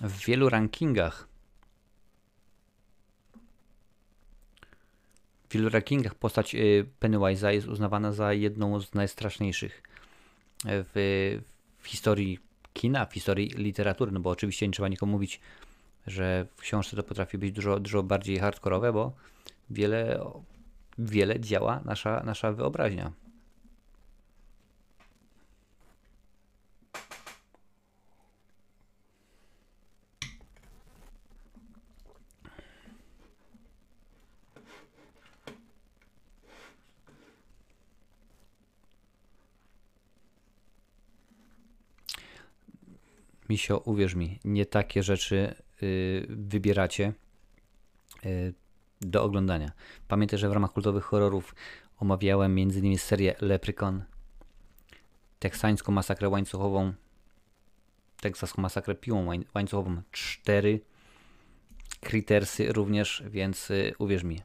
[0.00, 1.28] W wielu rankingach
[5.48, 9.82] w wielu rankingach postać y, Pennywise'a jest uznawana za jedną z najstraszniejszych
[10.64, 11.38] w,
[11.78, 12.38] w historii
[12.72, 15.40] kina, w historii literatury, no bo oczywiście nie trzeba nikomu mówić,
[16.06, 19.12] że w książce to potrafi być dużo, dużo bardziej hardkorowe, bo
[19.70, 20.20] wiele,
[20.98, 23.12] wiele działa nasza, nasza wyobraźnia.
[43.50, 47.12] Misio, uwierz mi, nie takie rzeczy y, wybieracie
[48.24, 48.54] y,
[49.00, 49.72] do oglądania.
[50.08, 51.54] Pamiętaj, że w ramach kultowych horrorów
[51.98, 52.98] omawiałem m.in.
[52.98, 54.04] serię Leprechaun,
[55.38, 56.92] teksańską masakrę łańcuchową,
[58.20, 60.80] teksaską masakrę piłą łań- łańcuchową 4,
[62.00, 64.42] Crittersy również, więc y, uwierz mi,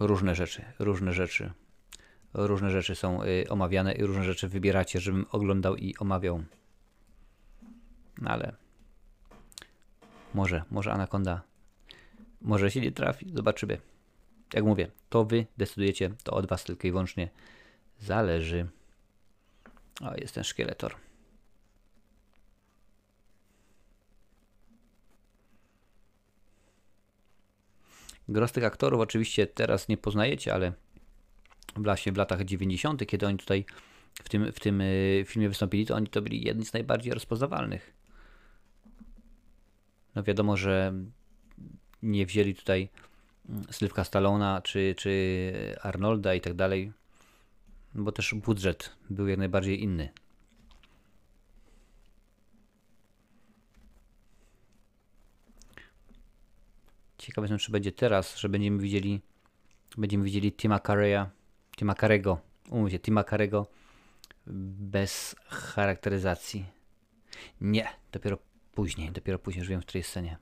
[0.00, 1.52] różne rzeczy, różne rzeczy,
[2.34, 6.44] różne rzeczy są y, omawiane i różne rzeczy wybieracie, żebym oglądał i omawiał.
[8.18, 8.56] No ale
[10.34, 11.42] może, może Anaconda,
[12.40, 13.80] może się nie trafi, zobaczymy.
[14.54, 17.28] Jak mówię, to wy decydujecie, to od was tylko i wyłącznie
[18.00, 18.68] zależy.
[20.00, 20.94] O, jest ten szkieletor.
[28.28, 30.72] Gros tych aktorów oczywiście teraz nie poznajecie, ale
[31.76, 33.64] właśnie w latach 90., kiedy oni tutaj
[34.14, 37.95] w tym, w tym y, filmie wystąpili, to oni to byli jedni z najbardziej rozpoznawalnych.
[40.16, 40.94] No wiadomo, że
[42.02, 42.88] nie wzięli tutaj
[43.48, 45.52] mm, Sylwka Stallona czy, czy
[45.82, 46.92] Arnolda i tak dalej,
[47.94, 50.08] bo też budżet był jak najbardziej inny.
[57.18, 59.20] Ciekawe jestem, czy będzie teraz, że będziemy widzieli
[59.96, 61.26] będziemy widzieli Tima Carreya,
[61.76, 62.40] Tima Carego,
[62.70, 63.66] umówcie, Tima Carego
[64.46, 66.66] bez charakteryzacji.
[67.60, 68.38] Nie, dopiero
[68.76, 70.38] później, dopiero później, już w której scenie.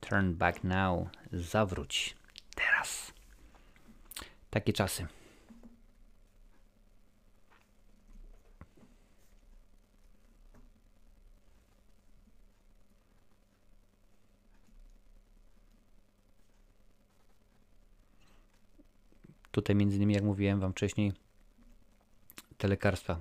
[0.00, 1.08] Turn back now.
[1.32, 2.16] Zawróć.
[2.54, 3.12] Teraz.
[4.50, 5.06] Takie czasy.
[19.54, 21.12] Tutaj między innymi, jak mówiłem wam wcześniej,
[22.58, 23.20] te lekarstwa,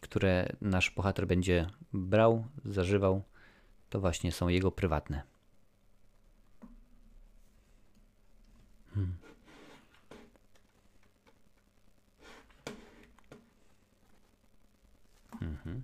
[0.00, 3.22] które nasz bohater będzie brał, zażywał,
[3.90, 5.22] to właśnie są jego prywatne.
[15.40, 15.82] Mhm.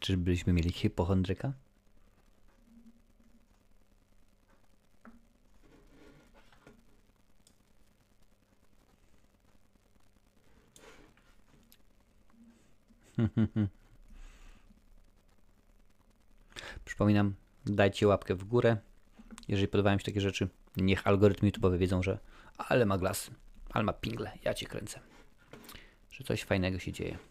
[0.00, 1.52] Czyżbyśmy mieli hipochondryka?
[16.84, 17.34] Przypominam,
[17.66, 18.76] dajcie łapkę w górę.
[19.48, 22.18] Jeżeli podobają się takie rzeczy, niech algorytmy YouTube'owe wiedzą, że
[22.58, 23.30] ale ma glasy,
[23.70, 25.00] ale ma pingle, ja cię kręcę.
[26.10, 27.29] Że coś fajnego się dzieje.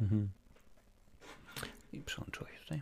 [0.00, 0.30] Mhm.
[1.92, 2.80] I przełączyłeś tutaj.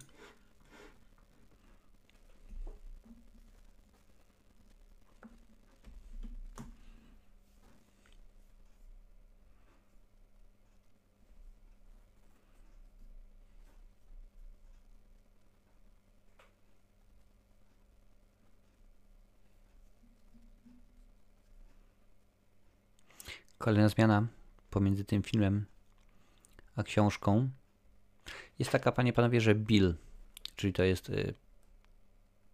[23.59, 24.27] Kolejna zmiana
[24.71, 25.67] pomiędzy tym filmem
[26.79, 27.51] a książką
[28.59, 29.95] jest taka, panie panowie, że Bill,
[30.57, 31.35] czyli to jest y,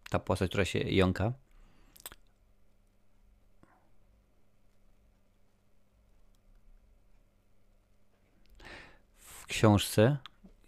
[0.09, 1.33] ta postać, która się jąka.
[9.19, 10.17] W książce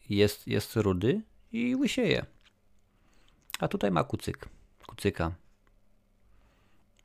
[0.10, 1.22] jest, jest rudy
[1.52, 2.26] i łysieje.
[3.60, 4.50] A tutaj ma kucyk,
[4.88, 5.36] kucyka.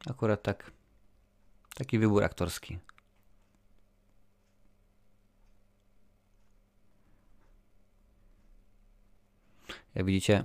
[0.07, 0.71] Akurat tak,
[1.75, 2.79] taki wybór aktorski.
[9.95, 10.45] Jak widzicie,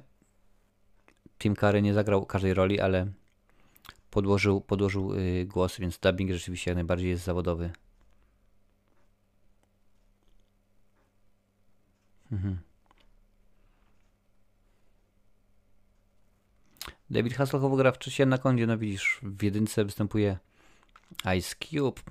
[1.39, 3.07] Tim Curry nie zagrał każdej roli, ale
[4.11, 7.71] podłożył, podłożył yy, głos, więc dubbing rzeczywiście jak najbardziej jest zawodowy.
[12.31, 12.57] Mhm.
[17.09, 20.37] David Hasselhoff gra w na kondzie, no widzisz, w jedynce występuje
[21.37, 22.01] Ice Cube,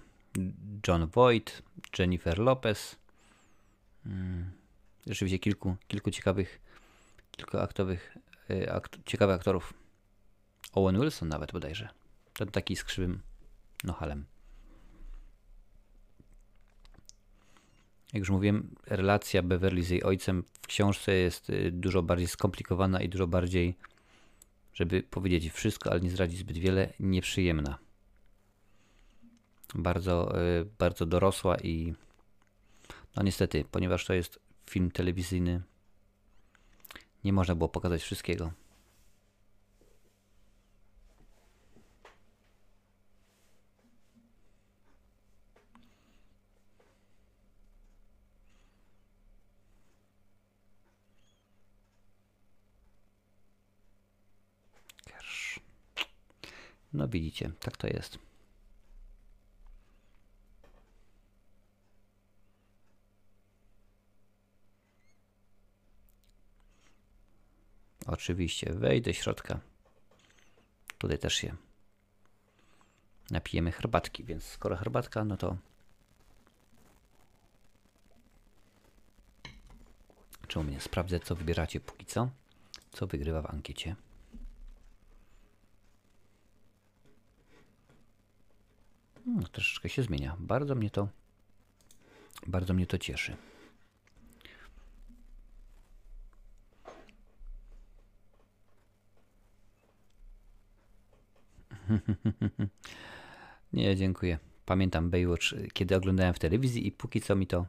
[0.88, 1.62] John Voight,
[1.98, 2.96] Jennifer Lopez.
[4.04, 4.50] Hmm.
[5.06, 6.60] Rzeczywiście kilku, kilku ciekawych,
[7.36, 8.16] kilku aktowych,
[8.50, 9.74] y, akt, ciekawych aktorów.
[10.72, 11.88] Owen Wilson nawet bodajże.
[12.32, 13.20] Ten taki z krzywym
[13.84, 14.24] nohalem.
[18.12, 23.00] Jak już mówiłem, relacja Beverly z jej ojcem w książce jest y, dużo bardziej skomplikowana
[23.00, 23.74] i dużo bardziej,
[24.74, 27.78] żeby powiedzieć wszystko, ale nie zdradzić zbyt wiele, nieprzyjemna.
[29.74, 31.94] Bardzo, y, bardzo dorosła i
[33.16, 34.38] no niestety, ponieważ to jest
[34.70, 35.62] film telewizyjny,
[37.26, 38.52] nie można było pokazać wszystkiego.
[56.92, 58.25] No widzicie, tak to jest.
[68.16, 69.60] Oczywiście, wejdę środka.
[70.98, 71.56] Tutaj też się
[73.30, 75.56] napijemy herbatki, więc skoro herbatka, no to
[80.48, 82.30] czemu mnie sprawdzę, co wybieracie póki co,
[82.92, 83.96] co wygrywa w ankiecie.
[89.24, 90.36] Hmm, troszeczkę się zmienia.
[90.38, 91.08] Bardzo mnie to
[92.46, 93.36] bardzo mnie to cieszy.
[103.72, 104.38] Nie, dziękuję.
[104.66, 107.66] Pamiętam Baywatch, kiedy oglądałem w telewizji i póki co mi to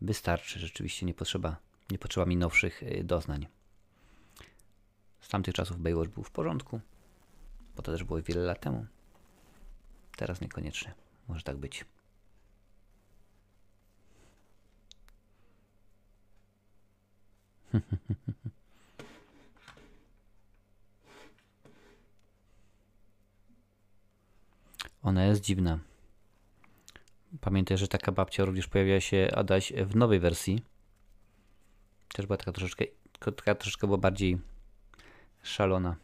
[0.00, 0.58] wystarczy.
[0.58, 1.56] Rzeczywiście nie potrzeba,
[1.90, 3.46] nie potrzeba mi nowszych y, doznań.
[5.20, 6.80] Z tamtych czasów Baywatch był w porządku,
[7.76, 8.86] bo to też było wiele lat temu.
[10.16, 10.94] Teraz niekoniecznie.
[11.28, 11.84] Może tak być.
[25.04, 25.78] Ona jest dziwna.
[27.40, 30.62] Pamiętaj, że taka babcia również pojawiła się Adaś w nowej wersji.
[32.14, 32.84] Też była taka troszeczkę,
[33.20, 34.38] taka troszeczkę była bardziej
[35.42, 35.96] szalona.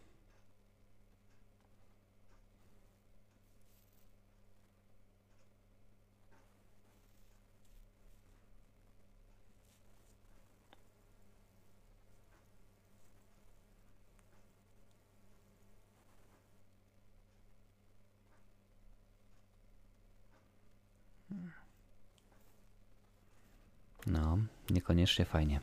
[24.06, 24.38] No,
[24.70, 25.60] niekoniecznie fajnie.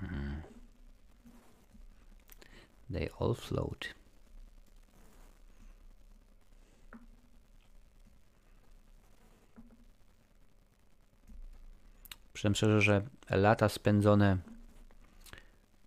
[0.00, 0.42] Hmm.
[2.90, 3.99] They all float.
[12.40, 14.38] Przyznam szczerze, że lata spędzone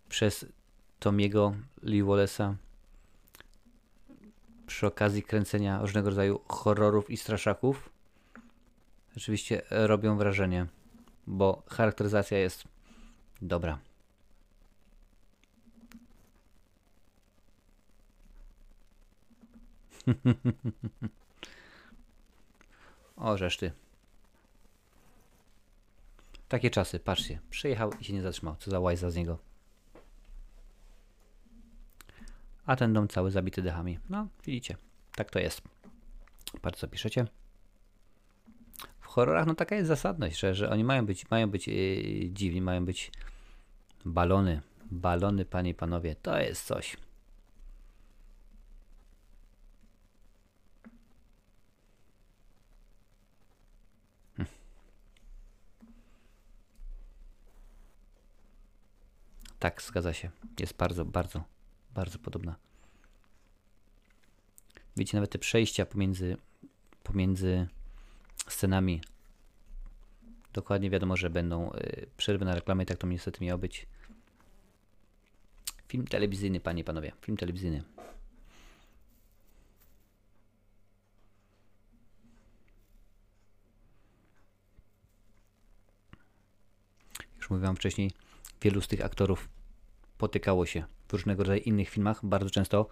[0.10, 0.46] przez
[1.00, 2.54] Tomiego Lee Wallace'a
[4.68, 7.90] przy okazji kręcenia różnego rodzaju horrorów i straszaków
[9.16, 10.68] rzeczywiście robią wrażenie,
[11.28, 12.64] bo charakteryzacja jest
[13.42, 13.80] dobra.
[23.16, 23.83] o, reszty.
[26.54, 27.40] Takie czasy, patrzcie.
[27.50, 28.56] Przyjechał i się nie zatrzymał.
[28.60, 29.38] Co za łajza z niego.
[32.66, 34.00] A ten dom cały zabity dechami.
[34.10, 34.78] No, widzicie.
[35.16, 35.62] Tak to jest.
[36.62, 37.28] Patrz co piszecie.
[39.00, 42.62] W horrorach no taka jest zasadność, że, że oni mają być, mają być yy, dziwni,
[42.62, 43.12] mają być
[44.06, 44.62] balony.
[44.92, 46.16] Balony, panie i panowie.
[46.16, 46.98] To jest coś.
[59.64, 60.30] Tak, zgadza się.
[60.60, 61.44] Jest bardzo, bardzo,
[61.94, 62.56] bardzo podobna.
[64.98, 66.38] Widzicie, nawet te przejścia pomiędzy,
[67.03, 67.68] pomiędzy
[68.48, 69.02] scenami.
[70.53, 73.88] Dokładnie wiadomo, że będą y, przerwy na reklamę tak to niestety miało być.
[75.88, 77.11] Film telewizyjny, panie i panowie.
[77.22, 77.84] Film telewizyjny.
[87.38, 88.11] Już mówiłam wcześniej,
[88.64, 89.49] wielu z tych aktorów
[90.18, 92.26] potykało się w różnego rodzaju innych filmach.
[92.26, 92.88] Bardzo często,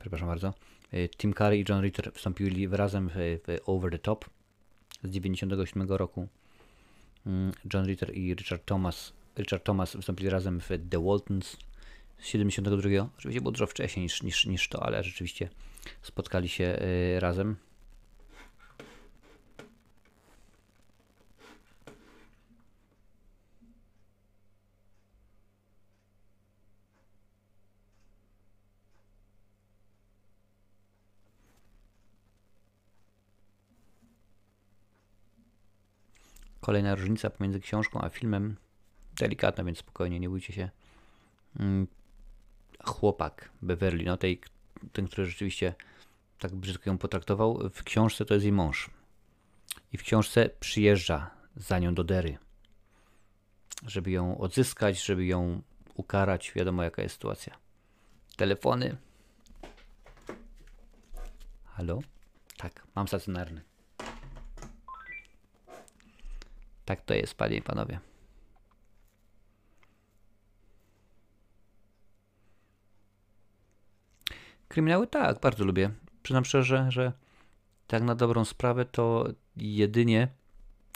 [0.00, 0.54] przepraszam bardzo,
[0.94, 4.24] y, Tim Curry i John Ritter wstąpili razem w, Over the Top
[5.04, 6.28] z 97 roku.
[7.26, 11.56] Mm, John Ritter i Richard Thomas, Richard Thomas wystąpili razem w The Waltons
[12.18, 13.08] z 72.
[13.18, 15.48] Oczywiście było dużo wcześniej niż, niż, niż to, ale rzeczywiście
[16.02, 16.78] spotkali się
[17.16, 17.56] y, razem.
[36.62, 38.56] Kolejna różnica pomiędzy książką a filmem,
[39.18, 40.70] delikatna, więc spokojnie, nie bójcie się.
[41.60, 41.86] Mm,
[42.84, 44.40] chłopak Beverly, no tej,
[44.92, 45.74] ten, który rzeczywiście
[46.38, 48.90] tak brzydko ją potraktował, w książce to jest jej mąż.
[49.92, 52.38] I w książce przyjeżdża za nią do Dery,
[53.86, 55.62] żeby ją odzyskać, żeby ją
[55.94, 56.52] ukarać.
[56.54, 57.58] Wiadomo, jaka jest sytuacja.
[58.36, 58.96] Telefony.
[61.64, 62.00] Halo?
[62.56, 63.71] Tak, mam stacjonarny.
[66.92, 68.00] Tak to jest, panie i panowie.
[74.68, 75.90] Kryminały tak, bardzo lubię.
[76.22, 77.12] Przyznam szczerze, że
[77.86, 80.28] tak na dobrą sprawę to jedynie,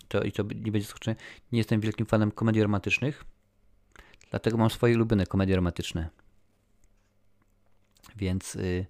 [0.08, 1.16] to i to nie będzie skoczone,
[1.52, 3.24] nie jestem wielkim fanem komedii romantycznych,
[4.30, 6.10] dlatego mam swoje ulubione komedie romantyczne.
[8.16, 8.86] Więc yy,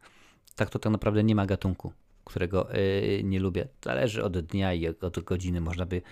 [0.57, 1.93] tak to tak naprawdę nie ma gatunku,
[2.24, 3.69] którego yy, nie lubię.
[3.85, 6.03] Zależy od dnia i od godziny, można by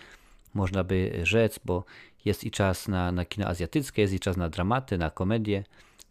[0.54, 1.84] można by rzec, bo
[2.24, 5.64] jest i czas na, na kino azjatyckie, jest i czas na dramaty, na komedie,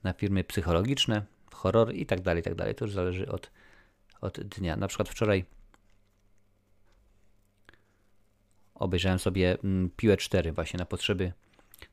[0.03, 2.75] na filmy psychologiczne, horror i tak dalej, i tak dalej.
[2.75, 3.51] To już zależy od,
[4.21, 4.75] od dnia.
[4.75, 5.45] Na przykład wczoraj
[8.75, 11.33] obejrzałem sobie mm, Piłę 4 właśnie na potrzeby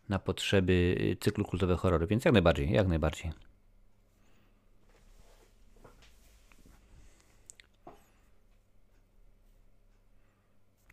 [0.08, 3.32] na potrzeby cyklu kultowe horrory, więc jak najbardziej, jak najbardziej.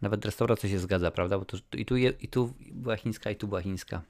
[0.02, 1.40] Nawet restauracja się zgadza, prawda?
[1.40, 4.02] Bo to, i, tu je, I tu była chińska, i tu była chińska.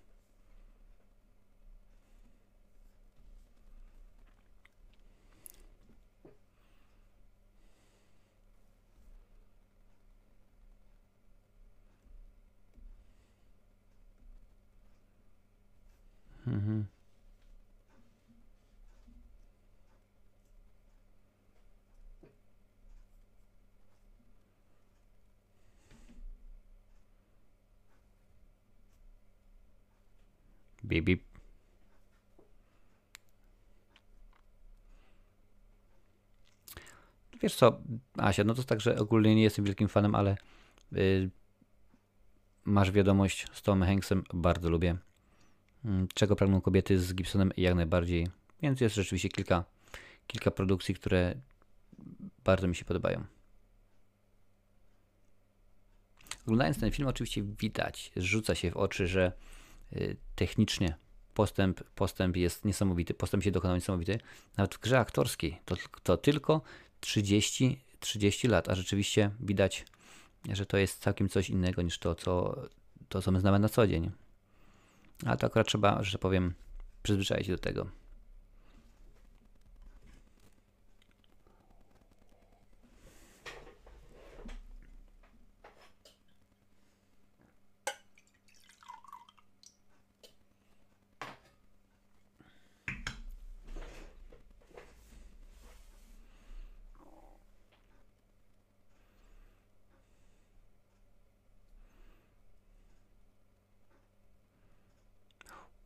[31.01, 31.23] Bip.
[37.41, 37.81] Wiesz co,
[38.17, 40.37] Asia, no to tak, że ogólnie nie jestem wielkim fanem, ale
[40.91, 41.29] yy,
[42.65, 44.97] masz wiadomość z Tomem Hanksem, bardzo lubię.
[45.83, 48.27] Yy, czego pragną kobiety z Gibsonem jak najbardziej.
[48.61, 49.63] Więc jest rzeczywiście kilka,
[50.27, 51.35] kilka produkcji, które
[52.43, 53.23] bardzo mi się podobają.
[56.45, 59.56] Oglądając ten film oczywiście widać, rzuca się w oczy, że Y,
[60.35, 60.97] technicznie
[61.33, 64.19] postęp, postęp jest niesamowity, postęp się dokonał niesamowity.
[64.57, 66.61] Nawet w grze aktorskiej to, to tylko
[66.99, 69.85] 30, 30 lat, a rzeczywiście widać,
[70.53, 72.61] że to jest całkiem coś innego niż to, co,
[73.09, 74.11] to, co my znamy na co dzień.
[75.25, 76.53] Ale to akurat trzeba, że tak powiem,
[77.03, 77.87] przyzwyczaić się do tego.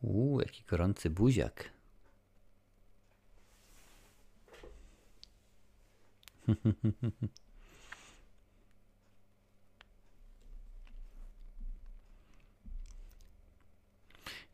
[0.02, 1.70] Uuu, jaki gorący buziak.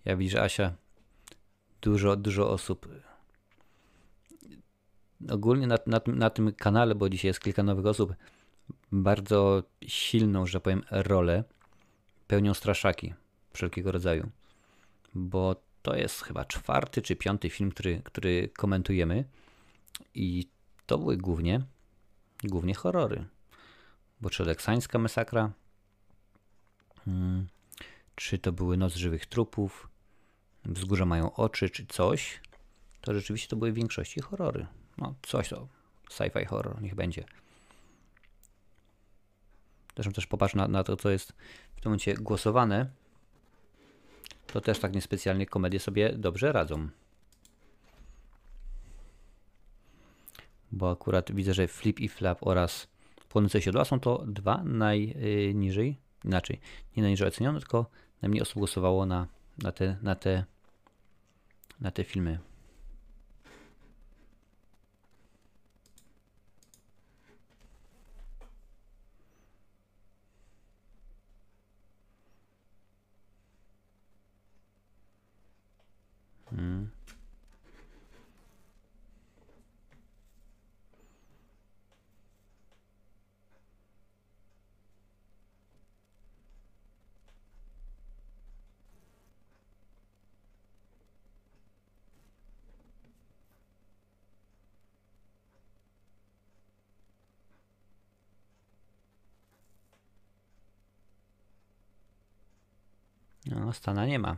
[0.06, 0.74] Ja widzę, Asia,
[1.82, 2.88] dużo, dużo osób
[5.30, 8.14] ogólnie na, na, na tym kanale, bo dzisiaj jest kilka nowych osób,
[8.92, 11.44] bardzo silną, że powiem, rolę
[12.28, 13.14] pełnią straszaki
[13.54, 14.30] wszelkiego rodzaju
[15.18, 15.56] bo
[15.88, 19.24] to jest chyba czwarty czy piąty film, który, który komentujemy
[20.14, 20.48] i
[20.86, 21.62] to były głównie,
[22.44, 23.26] głównie horrory.
[24.22, 25.52] Bo czy Leksańska masakra,
[27.06, 27.48] hmm,
[28.16, 29.90] czy to były Noc Żywych Trupów,
[30.66, 32.42] Wzgórza mają oczy, czy coś,
[33.02, 34.68] to rzeczywiście to były w większości horrory.
[34.98, 35.68] No coś to,
[36.10, 37.24] sci-fi horror, niech będzie.
[39.96, 41.32] Zresztą też popatrz na, na to, co jest
[41.76, 42.90] w tym momencie głosowane
[44.54, 46.90] to też tak niespecjalnie komedie sobie dobrze radzą.
[50.72, 52.88] Bo akurat widzę, że Flip i Flap oraz
[53.30, 56.60] Płonące siodła są to dwa najniżej, inaczej,
[56.98, 57.86] nie najniżej ocenione, tylko
[58.22, 60.46] najmniej osób głosowało na, na, te, na, te,
[61.80, 62.40] na te filmy.
[76.50, 76.92] Hmm.
[103.74, 104.38] Stana nie ma.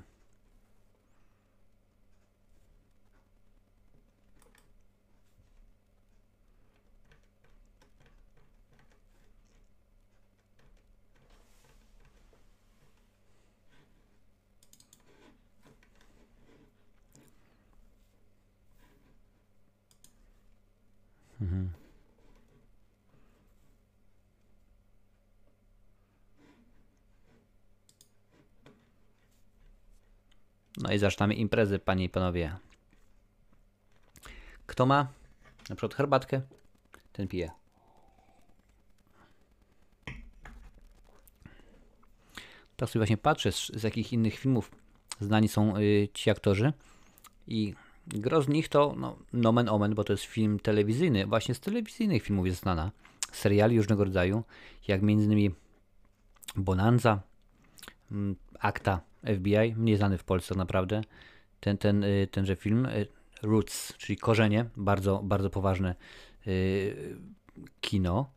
[21.39, 21.69] Mhm.
[30.79, 32.55] No i zaczynamy imprezy, panie i panowie.
[34.65, 35.07] Kto ma
[35.69, 36.41] na przykład herbatkę,
[37.13, 37.51] ten pije.
[42.75, 44.71] Tak sobie właśnie patrzę, z, jakich innych filmów
[45.19, 46.73] znani są y, ci aktorzy.
[47.47, 47.73] I
[48.07, 51.25] gro z nich to no, nomen omen, bo to jest film telewizyjny.
[51.25, 52.91] Właśnie z telewizyjnych filmów jest znana.
[53.31, 54.43] Seriali różnego rodzaju,
[54.87, 55.51] jak m.in.
[56.55, 57.21] Bonanza,
[58.11, 61.01] mm, Akta FBI, mniej znany w Polsce tak naprawdę.
[61.59, 63.07] Ten, ten, y, tenże film, y,
[63.41, 65.95] Roots, czyli Korzenie, bardzo, bardzo poważne
[66.47, 67.17] y,
[67.81, 68.31] kino.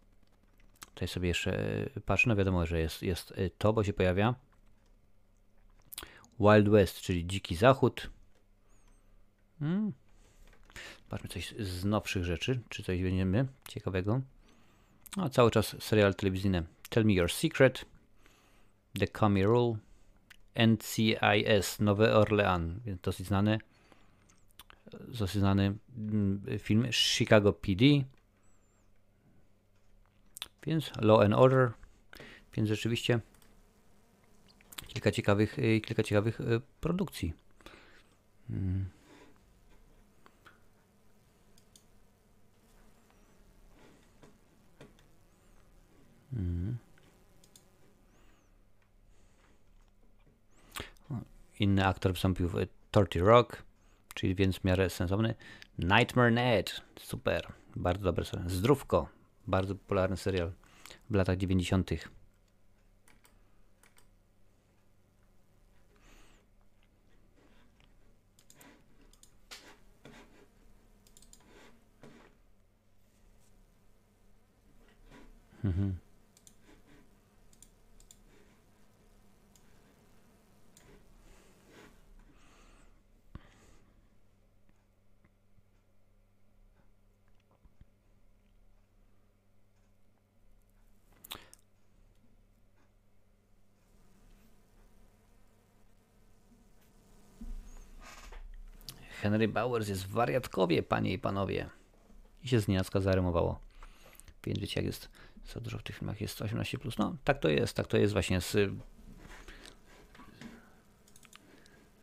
[0.94, 1.60] Tutaj sobie jeszcze
[2.06, 4.34] patrzę, no wiadomo, że jest, jest to, bo się pojawia.
[6.40, 8.10] Wild West, czyli Dziki Zachód.
[9.58, 9.92] Hmm.
[11.08, 14.20] Patrzmy coś z nowszych rzeczy, czy coś będziemy ciekawego.
[15.16, 17.84] No, cały czas serial telewizyjny Tell Me Your Secret,
[18.98, 19.76] The Comey Rule,
[20.54, 23.58] NCIS, Nowy Orlean, dosyć znany,
[25.08, 27.84] dosyć znany mm, film Chicago PD,
[30.66, 31.72] więc Law and Order,
[32.56, 33.20] więc rzeczywiście
[34.86, 37.32] kilka ciekawych, y, kilka ciekawych y, produkcji.
[38.48, 38.84] Hmm.
[46.32, 46.91] Hmm.
[51.62, 52.54] Inny aktor wystąpił w
[52.90, 53.62] 30 Rock,
[54.14, 55.34] czyli więc w miarę sensowny.
[55.78, 58.48] Nightmare Ned, super, bardzo dobry serial.
[58.48, 59.08] Zdrówko,
[59.46, 60.52] bardzo popularny serial
[61.10, 61.90] w latach 90.
[75.64, 75.96] Mhm.
[99.22, 101.70] Henry Bowers jest wariatkowie, panie i panowie.
[102.44, 103.60] I się z nienacka zarymowało.
[104.44, 105.08] Więc wiecie, jak jest,
[105.44, 106.78] co dużo w tych filmach jest 18+.
[106.78, 106.98] Plus.
[106.98, 108.50] No, tak to jest, tak to jest właśnie z,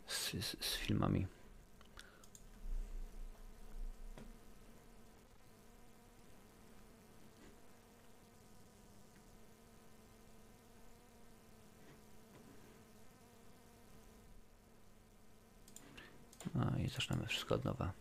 [0.06, 0.30] z,
[0.60, 1.26] z filmami.
[16.60, 17.92] No i zaczynamy wszystko od nowa.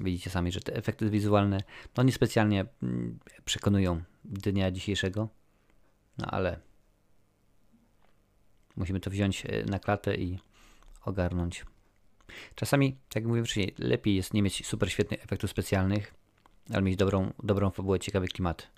[0.00, 1.60] Widzicie sami, że te efekty wizualne
[1.96, 5.37] no niespecjalnie mm, przekonują dnia dzisiejszego.
[6.18, 6.60] No ale
[8.76, 10.38] musimy to wziąć e, na klatę i
[11.04, 11.64] ogarnąć.
[12.54, 16.14] Czasami, tak jak mówiłem wcześniej, lepiej jest nie mieć super świetnych efektów specjalnych,
[16.72, 18.68] ale mieć dobrą, dobrą fabułę, ciekawy klimat.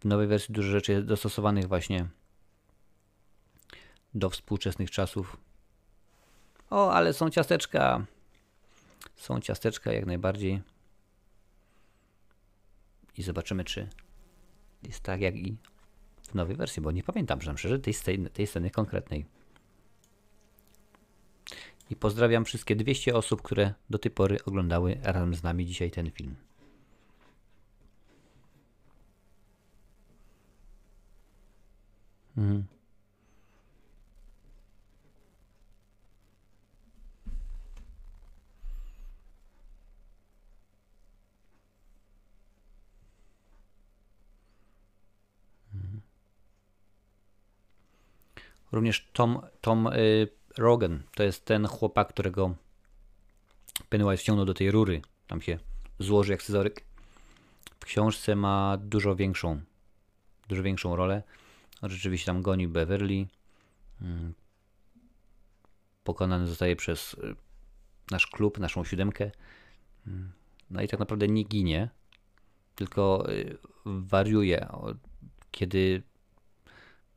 [0.00, 2.08] W nowej wersji dużo rzeczy jest dostosowanych właśnie
[4.14, 5.36] do współczesnych czasów.
[6.70, 8.06] O, ale są ciasteczka.
[9.16, 10.62] Są ciasteczka jak najbardziej.
[13.18, 13.88] I zobaczymy, czy
[14.82, 15.56] jest tak jak i
[16.22, 17.94] w nowej wersji, bo nie pamiętam, że szczerze, tej
[18.32, 19.26] tej sceny konkretnej.
[21.90, 26.10] I pozdrawiam wszystkie 200 osób, które do tej pory oglądały razem z nami dzisiaj ten
[26.10, 26.36] film.
[32.36, 32.75] Mhm.
[48.76, 50.28] Również Tom, Tom y,
[50.58, 52.54] Rogan to jest ten chłopak, którego
[53.88, 55.02] Pennywise wciągnął do tej rury.
[55.26, 55.58] Tam się
[55.98, 56.84] złoży jak scyzoryk.
[57.80, 59.60] W książce ma dużo większą,
[60.48, 61.22] dużo większą rolę.
[61.82, 63.26] Rzeczywiście tam goni Beverly.
[64.02, 64.34] Mm.
[66.04, 67.34] Pokonany zostaje przez y,
[68.10, 69.30] nasz klub, naszą siódemkę.
[70.06, 70.32] Mm.
[70.70, 71.88] No i tak naprawdę nie ginie,
[72.74, 74.68] tylko y, wariuje.
[75.50, 76.02] Kiedy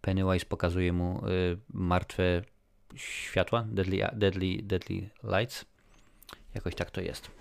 [0.02, 2.42] Pennywise pokazuje mu y, martwe
[2.96, 5.66] światła, deadly, deadly, deadly lights.
[6.56, 7.32] Jakoś tak to jest.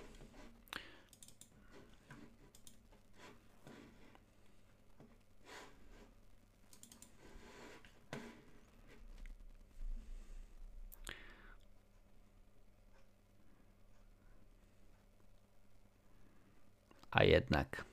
[17.11, 17.88] A jednak.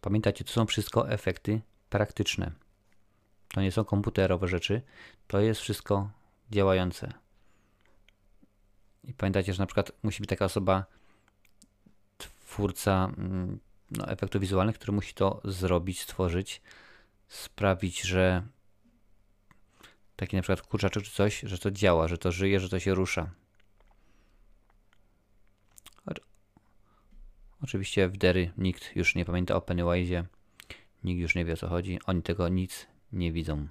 [0.00, 1.60] Pamiętajcie, to są wszystko efekty
[1.90, 2.52] praktyczne.
[3.48, 4.82] To nie są komputerowe rzeczy,
[5.26, 6.10] to jest wszystko
[6.50, 7.12] działające.
[9.04, 10.84] I pamiętajcie, że na przykład musi być taka osoba,
[12.18, 13.58] twórca mm,
[13.90, 16.62] no, efektów wizualnych, który musi to zrobić, stworzyć,
[17.28, 18.42] sprawić, że
[20.16, 22.94] taki na przykład kurczaczek czy coś, że to działa, że to żyje, że to się
[22.94, 23.30] rusza.
[27.62, 30.24] Oczywiście w Dery nikt już nie pamięta o Pennywise'ie.
[31.04, 31.98] Nikt już nie wie o co chodzi.
[32.06, 33.68] Oni tego nic nie widzą.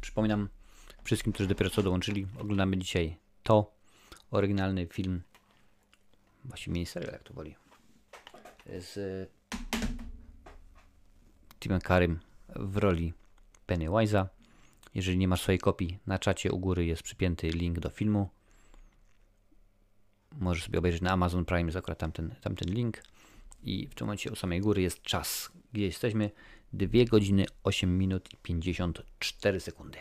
[0.00, 0.48] Przypominam
[1.04, 3.74] wszystkim, którzy dopiero co dołączyli, oglądamy dzisiaj to,
[4.30, 5.22] oryginalny film
[6.44, 7.56] właściwie miniserial, jak to woli,
[8.66, 9.30] z
[11.60, 12.20] Timem Karym
[12.56, 13.12] w roli
[13.66, 14.26] Pennywise'a.
[14.94, 18.30] Jeżeli nie masz swojej kopii, na czacie u góry jest przypięty link do filmu.
[20.32, 23.02] Możesz sobie obejrzeć na Amazon Prime, jest akurat tamten, tamten link.
[23.62, 26.30] I w tym momencie u samej góry jest czas, gdzie jesteśmy.
[26.72, 29.98] 2 godziny 8 minut i 54 sekundy.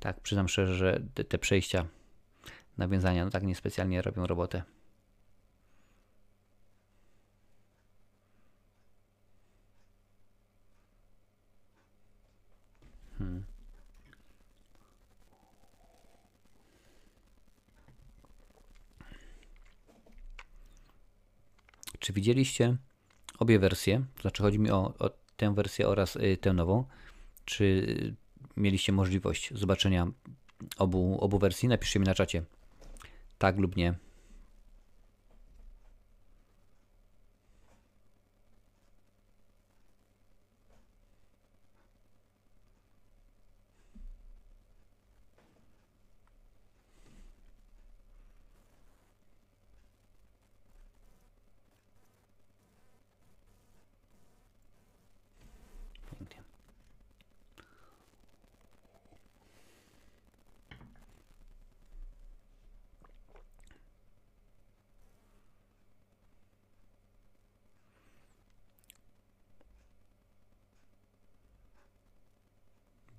[0.00, 1.86] Tak, przyznam szczerze, że te, te przejścia,
[2.78, 4.62] nawiązania, no tak niespecjalnie robią robotę.
[13.18, 13.44] Hmm.
[21.98, 22.76] Czy widzieliście
[23.38, 24.04] obie wersje?
[24.14, 26.84] To znaczy chodzi mi o, o tę wersję oraz y, tę nową.
[27.44, 27.86] Czy
[28.56, 30.06] mieliście możliwość zobaczenia
[30.78, 32.42] obu, obu wersji, napiszcie mi na czacie
[33.38, 33.94] tak lub nie.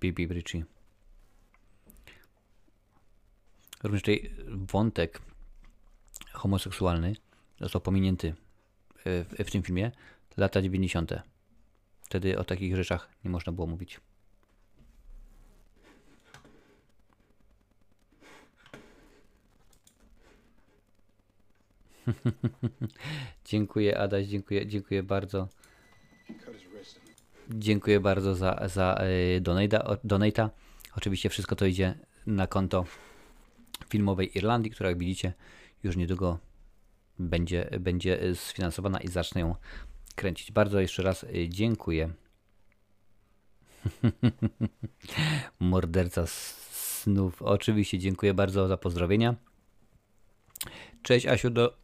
[0.02, 0.64] Bibi Bridgie.
[3.84, 5.22] Również tutaj wątek
[6.32, 7.16] homoseksualny
[7.60, 8.36] został pominięty
[9.06, 9.92] w, w tym filmie.
[10.38, 11.14] Lata 90.
[12.02, 14.00] Wtedy o takich rzeczach nie można było mówić.
[23.46, 25.48] dziękuję Adaś, dziękuję, dziękuję bardzo.
[27.50, 29.02] Dziękuję bardzo za, za
[29.38, 30.50] y, donata, donata.
[30.98, 31.95] Oczywiście wszystko to idzie
[32.26, 32.86] na konto
[33.90, 35.34] filmowej Irlandii, która jak widzicie
[35.84, 36.40] już niedługo
[37.20, 39.56] będzie, będzie sfinansowana i zacznę ją
[40.16, 40.52] kręcić.
[40.52, 42.10] Bardzo jeszcze raz y, dziękuję.
[45.60, 47.42] Morderca snów.
[47.42, 49.36] Oczywiście dziękuję bardzo za pozdrowienia.
[51.03, 51.78] Cześć Asiu do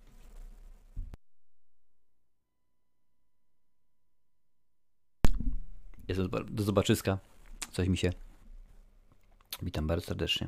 [6.28, 7.18] Do zobaczyska.
[7.72, 8.14] Coś mi się.
[9.62, 10.48] Witam bardzo serdecznie.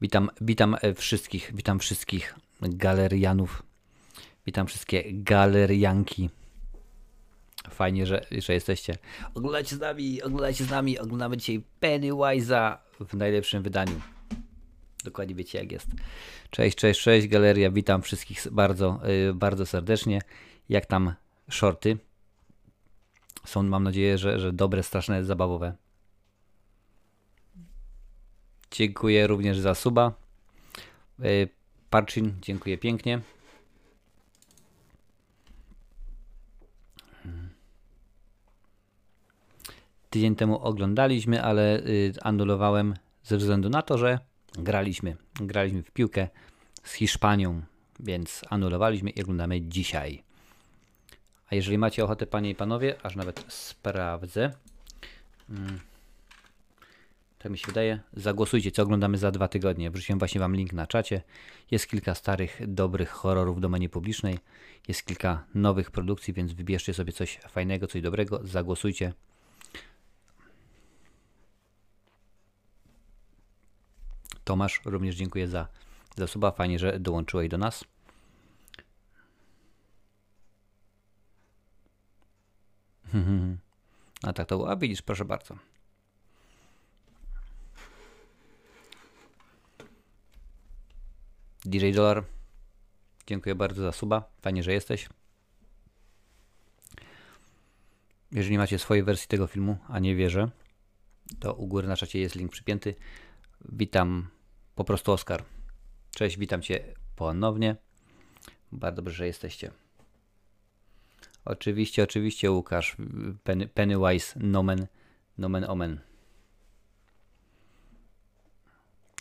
[0.00, 3.62] Witam, witam e, wszystkich, witam wszystkich galerianów.
[4.46, 6.30] Witam wszystkie galerianki.
[7.70, 8.98] Fajnie, że, że jesteście.
[9.34, 10.98] Oglądajcie z nami, oglądajcie z nami.
[10.98, 14.00] Oglądamy dzisiaj Pennywise'a w najlepszym wydaniu.
[15.04, 15.88] Dokładnie wiecie jak jest.
[16.50, 17.70] Cześć, cześć, cześć galeria.
[17.70, 20.20] Witam wszystkich bardzo, yy, bardzo serdecznie.
[20.68, 21.14] Jak tam
[21.50, 21.98] shorty?
[23.44, 25.74] Są, mam nadzieję, że, że dobre, straszne, zabawowe.
[28.70, 30.12] Dziękuję również za suba.
[31.18, 31.48] Yy,
[31.90, 33.20] Parchin, dziękuję pięknie.
[40.10, 44.18] Tydzień temu oglądaliśmy, ale y, anulowałem ze względu na to, że
[44.52, 45.16] graliśmy.
[45.34, 46.28] Graliśmy w piłkę
[46.84, 47.62] z Hiszpanią,
[48.00, 50.22] więc anulowaliśmy i oglądamy dzisiaj.
[51.50, 54.52] A jeżeli macie ochotę, panie i panowie, aż nawet sprawdzę.
[57.38, 58.00] Tak mi się wydaje.
[58.12, 59.90] Zagłosujcie, co oglądamy za dwa tygodnie.
[59.90, 61.22] Wrzuciłem właśnie wam link na czacie.
[61.70, 64.38] Jest kilka starych, dobrych horrorów w domenie publicznej.
[64.88, 68.40] Jest kilka nowych produkcji, więc wybierzcie sobie coś fajnego, coś dobrego.
[68.44, 69.12] Zagłosujcie.
[74.44, 75.68] Tomasz, również dziękuję za,
[76.16, 76.50] za suba.
[76.50, 77.84] Fajnie, że dołączyłeś do nas.
[84.22, 84.70] A tak to było.
[84.70, 85.56] A widzisz, proszę bardzo.
[91.64, 92.24] DJ Dollar,
[93.26, 94.30] dziękuję bardzo za suba.
[94.42, 95.08] Fajnie, że jesteś.
[98.32, 100.50] Jeżeli macie swojej wersji tego filmu, a nie wierzę,
[101.38, 102.94] to u góry na czacie jest link przypięty.
[103.68, 104.28] Witam
[104.74, 105.44] po prostu Oskar.
[106.10, 107.76] Cześć, witam Cię ponownie.
[108.72, 109.70] Bardzo dobrze, że jesteście.
[111.44, 112.96] Oczywiście, oczywiście Łukasz.
[113.44, 114.86] Penny, Pennywise, nomen,
[115.38, 116.00] nomen omen.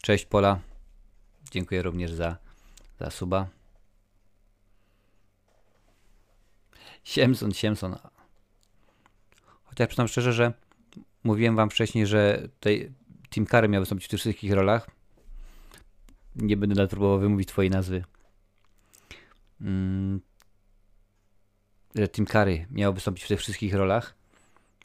[0.02, 0.60] Cześć Pola.
[1.52, 2.38] Dziękuję również za,
[3.00, 3.48] za suba.
[7.04, 7.96] Siemson, Siemson.
[9.64, 10.54] Chociaż przyznam szczerze, że
[11.24, 12.92] mówiłem wam wcześniej, że tutaj
[13.30, 14.90] Tim Curry miał wystąpić w tych wszystkich rolach.
[16.36, 18.04] Nie będę nawet próbował wymówić twojej nazwy.
[19.62, 20.22] Mm,
[21.96, 24.16] że Tim Curry miał wystąpić w tych wszystkich rolach,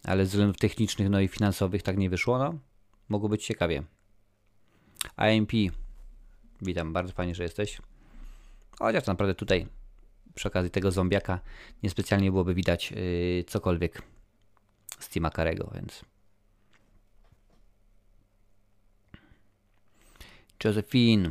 [0.05, 2.39] ale ze względów technicznych no i finansowych tak nie wyszło.
[2.39, 2.59] No,
[3.09, 3.83] mogło być ciekawie.
[5.17, 5.53] AMP,
[6.63, 7.79] witam, bardzo fajnie, że jesteś.
[8.79, 9.67] Chociaż naprawdę tutaj
[10.35, 11.41] przy okazji tego zombiaka
[11.83, 14.03] niespecjalnie byłoby widać yy, cokolwiek
[14.99, 16.05] z Tima Karego, więc
[20.65, 21.31] Josephine,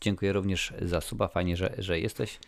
[0.00, 2.38] dziękuję również za suba, fajnie, że, że jesteś.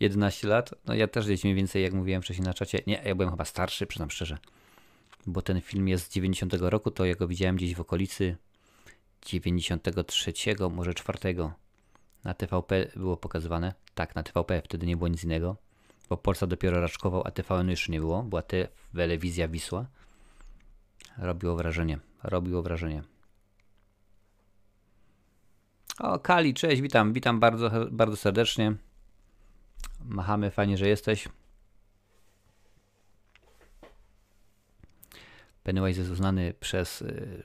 [0.00, 0.74] Jedenaście lat?
[0.86, 3.44] No ja też gdzieś mniej więcej, jak mówiłem wcześniej na czacie, nie, ja byłem chyba
[3.44, 4.38] starszy, przyznam szczerze,
[5.26, 8.36] bo ten film jest z 90 roku, to ja go widziałem gdzieś w okolicy
[9.26, 10.32] 93,
[10.70, 11.18] może 4
[12.24, 13.74] na TVP było pokazywane.
[13.94, 15.56] Tak, na TVP wtedy nie było nic innego,
[16.08, 18.22] bo Polsat dopiero raczkował, a TVN już nie było.
[18.22, 18.42] Była
[18.94, 19.86] telewizja Wisła.
[21.18, 21.98] Robiło wrażenie.
[22.22, 23.02] Robiło wrażenie.
[25.98, 28.74] O, Kali, cześć, witam, witam bardzo, bardzo serdecznie.
[30.08, 31.28] Machamy, fajnie, że jesteś.
[35.62, 37.42] Pennywise jest uznany przez y,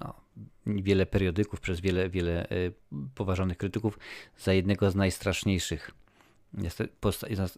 [0.00, 0.14] no,
[0.66, 2.54] wiele periodyków, przez wiele, wiele e,
[3.14, 3.98] poważanych krytyków
[4.38, 5.90] za jednego z najstraszniejszych,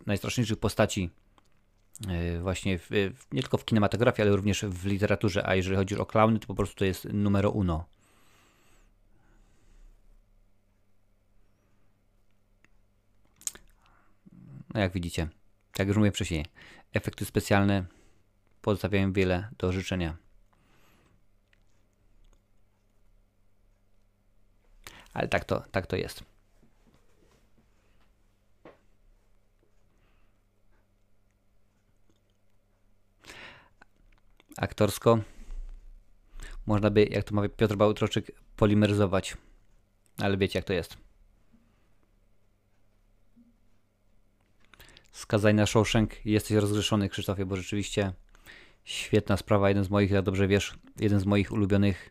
[0.07, 1.11] najstraszniejszych postaci
[2.09, 2.91] e, właśnie w,
[3.33, 6.55] nie tylko w kinematografii, ale również w literaturze, a jeżeli chodzi o klauny, to po
[6.55, 7.94] prostu to jest numero uno.
[14.75, 15.29] No jak widzicie,
[15.79, 16.47] jak już mówię wcześniej,
[16.93, 17.85] efekty specjalne
[18.63, 20.17] pozostawiają wiele do życzenia.
[25.13, 26.35] Ale tak to, tak to jest.
[34.57, 35.19] aktorsko
[36.67, 39.37] można by, jak to mawia Piotr Bałtroczyk, polimeryzować.
[40.19, 40.97] Ale wiecie, jak to jest.
[45.15, 46.27] Skazaj na Shawshank.
[46.27, 48.13] Jesteś rozgrzeszony, Krzysztofie, bo rzeczywiście
[48.85, 49.69] świetna sprawa.
[49.69, 52.11] Jeden z moich, jak dobrze wiesz, jeden z moich ulubionych,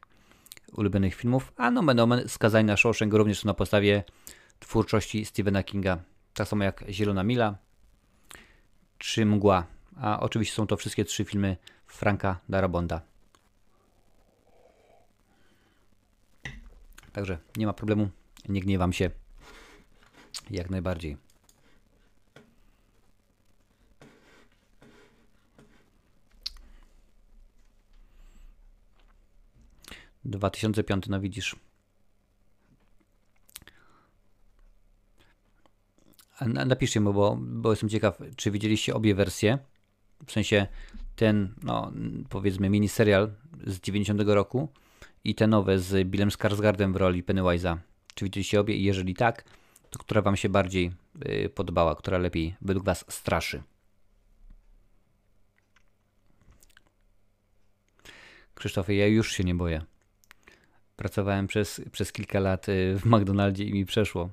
[0.71, 1.53] ulubionych filmów.
[1.57, 4.03] A no, będą Skazaj na Shawshank również na podstawie
[4.59, 5.97] twórczości Stephena Kinga.
[6.33, 7.55] Tak samo jak Zielona Mila
[8.97, 9.67] czy Mgła.
[9.97, 11.57] A oczywiście są to wszystkie trzy filmy
[11.87, 13.01] Franka Darabonda.
[17.13, 18.09] Także nie ma problemu,
[18.49, 19.09] nie gniewam się.
[20.49, 21.32] Jak najbardziej.
[30.25, 31.55] Dwa tysiące piąty, no widzisz.
[36.41, 39.57] Napiszcie mi, bo, bo jestem ciekaw, czy widzieliście obie wersje.
[40.25, 40.67] W sensie
[41.15, 41.91] ten, no
[42.29, 43.31] powiedzmy, miniserial
[43.67, 44.69] z 90 roku
[45.23, 47.77] i te nowe z Billem Skarsgardem w roli Pennywise'a.
[48.15, 48.75] Czy widzieliście obie?
[48.75, 49.43] I jeżeli tak,
[49.89, 50.91] to która Wam się bardziej
[51.25, 53.63] y, podobała, która lepiej według Was straszy?
[58.55, 59.81] Krzysztofie, ja już się nie boję.
[60.95, 64.29] Pracowałem przez, przez kilka lat y, w McDonaldzie i mi przeszło.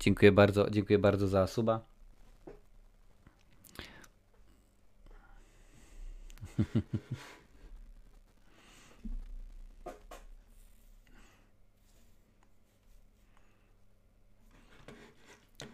[0.00, 1.80] Dziękuję bardzo, dziękuję bardzo za suba.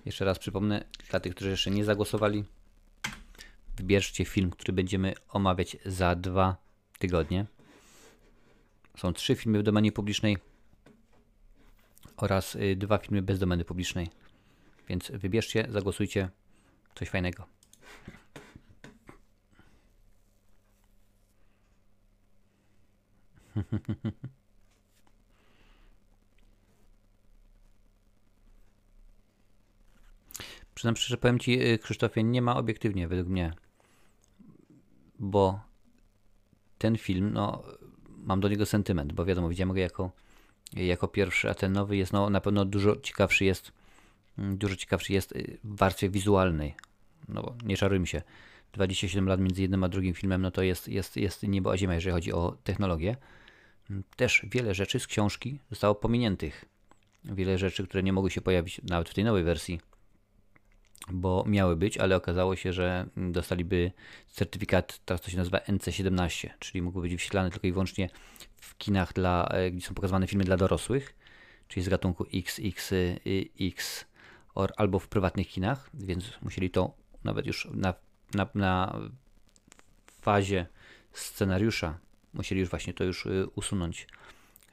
[0.05, 2.45] Jeszcze raz przypomnę dla tych, którzy jeszcze nie zagłosowali.
[3.77, 6.57] Wybierzcie film, który będziemy omawiać za dwa
[6.99, 7.47] tygodnie.
[8.97, 10.39] Są trzy filmy w domenie publicznej
[12.17, 14.11] oraz y, dwa filmy bez domeny publicznej.
[14.89, 16.31] Więc wybierzcie, zagłosujcie
[16.95, 17.47] coś fajnego.
[30.75, 33.53] Przyznam szczerze, powiem Ci, y, Krzysztofie, nie ma obiektywnie według mnie,
[35.19, 35.61] bo
[36.79, 37.65] ten film, no,
[38.27, 40.11] mam do niego sentyment, bo wiadomo, widziałem go jako,
[40.73, 43.73] jako pierwszy, a ten nowy jest no, na pewno dużo ciekawszy jest,
[44.39, 46.75] mm, dużo ciekawszy jest y, w warstwie wizualnej.
[47.29, 48.23] No bo nie czarujmy się,
[48.73, 51.95] 27 lat między jednym a drugim filmem, no to jest, jest, jest niebo a ziemia,
[51.95, 53.17] jeżeli chodzi o technologię.
[53.91, 56.65] Mm, też wiele rzeczy z książki zostało pominiętych.
[57.25, 59.81] Wiele rzeczy, które nie mogły się pojawić nawet w tej nowej wersji
[61.11, 63.93] bo miały być, ale okazało się, że dostaliby
[64.29, 68.11] certyfikat, teraz to się nazywa NC17, czyli mógłby być wyświetlany tylko i wyłącznie
[68.57, 71.15] w kinach, dla, e, gdzie są pokazywane filmy dla dorosłych,
[71.69, 74.05] czyli z gatunku XXX
[74.55, 76.95] or, albo w prywatnych kinach, więc musieli to
[77.25, 77.95] nawet już na,
[78.35, 78.99] na, na
[80.21, 80.67] fazie
[81.13, 81.99] scenariusza,
[82.35, 84.07] musieli już właśnie to już y, usunąć,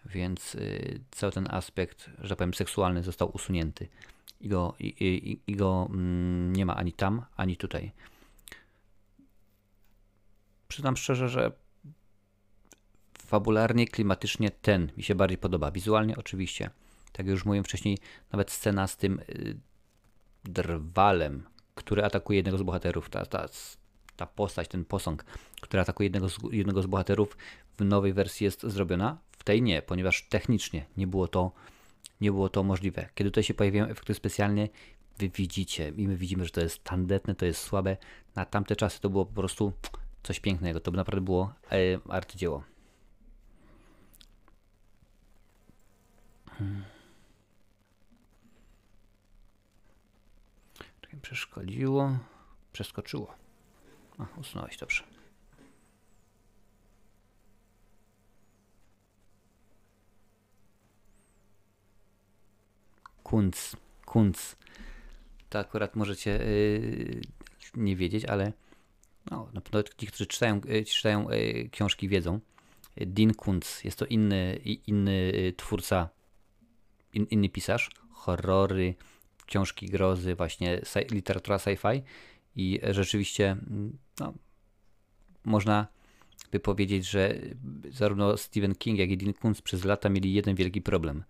[0.05, 3.87] więc y, cały ten aspekt, że tak powiem, seksualny został usunięty
[4.43, 7.91] i go, i, i, i go mm, nie ma ani tam, ani tutaj.
[10.67, 11.51] Przyznam szczerze, że
[13.17, 15.71] fabularnie, klimatycznie ten mi się bardziej podoba.
[15.71, 16.69] Wizualnie oczywiście.
[17.11, 17.97] Tak jak już mówiłem wcześniej,
[18.31, 19.57] nawet scena z tym y,
[20.43, 21.43] drwalem,
[21.75, 23.45] który atakuje jednego z bohaterów, ta, ta,
[24.15, 25.25] ta postać, ten posąg,
[25.61, 27.37] który atakuje jednego z, jednego z bohaterów
[27.77, 29.17] w nowej wersji jest zrobiona.
[29.31, 31.51] W tej nie, ponieważ technicznie nie było to
[32.23, 33.09] nie było to możliwe.
[33.15, 34.67] Kiedy tutaj się pojawiają efekty specjalne,
[35.17, 37.97] wy widzicie i my widzimy, że to jest tandetne, to jest słabe.
[38.35, 39.73] Na tamte czasy to było po prostu
[40.23, 40.79] coś pięknego.
[40.79, 42.63] To by naprawdę było e, arcydzieło.
[46.45, 46.83] Hmm.
[51.21, 52.17] Przeszkodziło,
[52.73, 53.35] przeskoczyło.
[54.17, 55.12] A, usunąłeś, dobrze.
[63.33, 63.75] Kunz.
[64.05, 64.55] Kunz.
[65.49, 67.21] To akurat możecie yy,
[67.75, 68.53] nie wiedzieć, ale
[69.31, 72.39] no, na pewno ci, którzy czytają, yy, czytają yy, książki, wiedzą.
[72.97, 76.09] Dean Kuntz jest to inny, inny y, twórca,
[77.13, 77.89] in, inny pisarz.
[78.11, 78.95] Horrory,
[79.45, 80.81] książki grozy, właśnie
[81.11, 82.01] literatura sci-fi.
[82.55, 83.57] I rzeczywiście
[84.19, 84.33] no,
[85.43, 85.87] można
[86.51, 87.35] by powiedzieć, że
[87.91, 91.23] zarówno Stephen King, jak i Dean Kuntz przez lata mieli jeden wielki problem.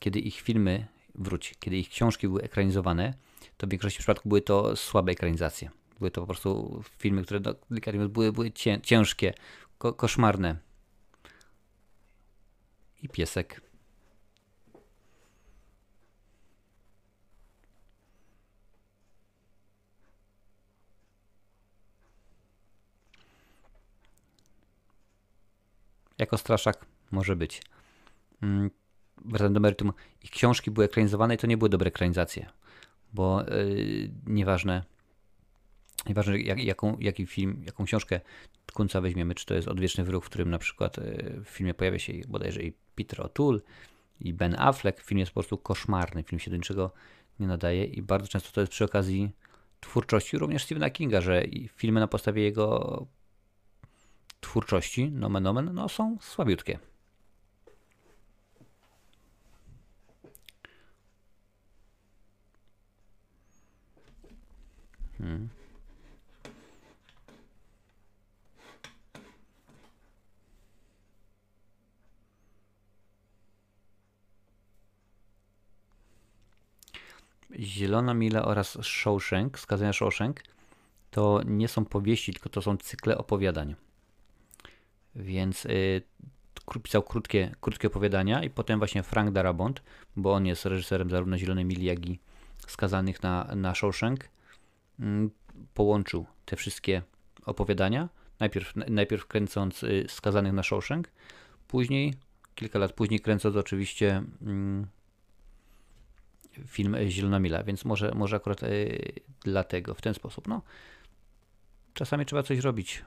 [0.00, 0.86] Kiedy ich filmy
[1.20, 3.14] wróć, kiedy ich książki były ekranizowane,
[3.56, 5.70] to w większości przypadków były to słabe ekranizacje.
[5.98, 9.34] Były to po prostu filmy, które no, były, były ciężkie,
[9.78, 10.56] ko koszmarne.
[13.02, 13.60] I piesek.
[26.20, 27.62] jako straszak może być.
[29.24, 29.92] Wracając do meritum,
[30.22, 32.46] ich książki były ekranizowane i to nie były dobre ekranizacje,
[33.12, 34.84] bo yy, nieważne,
[36.06, 38.20] nieważne jak, jaką, jaki film, jaką książkę
[38.72, 41.98] Kunca weźmiemy, czy to jest Odwieczny Wróg, w którym na przykład yy, w filmie pojawia
[41.98, 43.60] się bodajże i Peter O'Toole,
[44.20, 46.92] i Ben Affleck, film jest po prostu koszmarny, film się do niczego
[47.40, 49.30] nie nadaje i bardzo często to jest przy okazji
[49.80, 51.42] twórczości również Stephena Kinga, że
[51.76, 53.06] filmy na podstawie jego
[54.40, 56.78] twórczości, nomen omen, no są słabiutkie.
[65.20, 65.48] Hmm.
[77.58, 80.42] Zielona Mila oraz Shawshank, skazania Shawshank,
[81.10, 83.74] to nie są powieści, tylko to są cykle opowiadań.
[85.14, 86.02] Więc y,
[86.82, 89.82] pisał krótkie, krótkie opowiadania i potem właśnie Frank Darabont,
[90.16, 92.18] bo on jest reżyserem zarówno Zielonej Mili, jak i
[92.66, 94.28] skazanych na, na Shawshank,
[95.74, 97.02] połączył te wszystkie
[97.46, 98.08] opowiadania,
[98.40, 101.10] najpierw, najpierw kręcąc y, skazanych na Shawshank,
[101.68, 102.14] później,
[102.54, 104.86] kilka lat później kręcąc oczywiście mm,
[106.66, 109.12] film Zielona Mila, więc może, może akurat y,
[109.44, 110.48] dlatego, w ten sposób.
[110.48, 110.62] No,
[111.94, 113.04] czasami trzeba coś robić.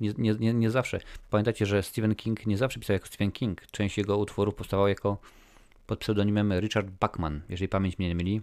[0.00, 1.00] Nie, nie, nie, zawsze.
[1.30, 3.66] Pamiętacie, że Stephen King nie zawsze pisał jako Stephen King.
[3.70, 5.18] Część jego utworów powstawała jako
[5.86, 8.42] pod pseudonimem Richard Bachman, jeżeli pamięć mnie nie myli.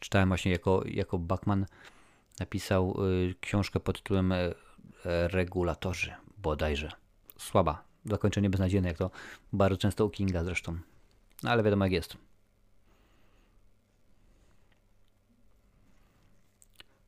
[0.00, 1.66] Czytałem właśnie jako, jako Bachman
[2.40, 4.54] napisał y, książkę pod tytułem y,
[5.04, 6.92] Regulatorzy, bodajże.
[7.38, 7.84] Słaba.
[8.04, 9.10] Zakończenie beznadziejne, jak to
[9.52, 10.78] bardzo często u Kinga zresztą.
[11.42, 12.16] No ale wiadomo jak jest.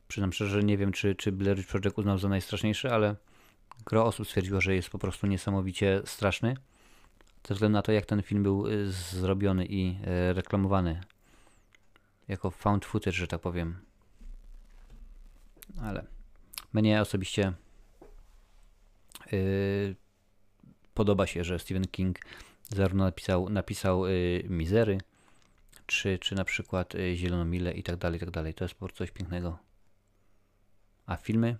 [0.07, 3.15] Przyznam szczerze, że nie wiem, czy, czy Blair Witch Project uznał za najstraszniejszy, ale
[3.85, 6.55] gro osób stwierdziło, że jest po prostu niesamowicie straszny.
[7.47, 9.89] Ze względu na to, jak ten film był y, zrobiony i
[10.29, 11.01] y, reklamowany.
[12.29, 13.81] Jako found footage, że tak powiem.
[15.81, 16.05] Ale
[16.73, 17.53] mnie osobiście
[19.31, 19.95] yy,
[20.93, 22.19] podoba się, że Stephen King
[22.69, 24.97] zarówno napisał, napisał yy, Mizery,
[25.85, 28.53] czy, czy na przykład yy, Zieloną Milę i tak dalej, i tak dalej.
[28.53, 29.57] To jest po prostu coś pięknego.
[31.05, 31.57] A filmy?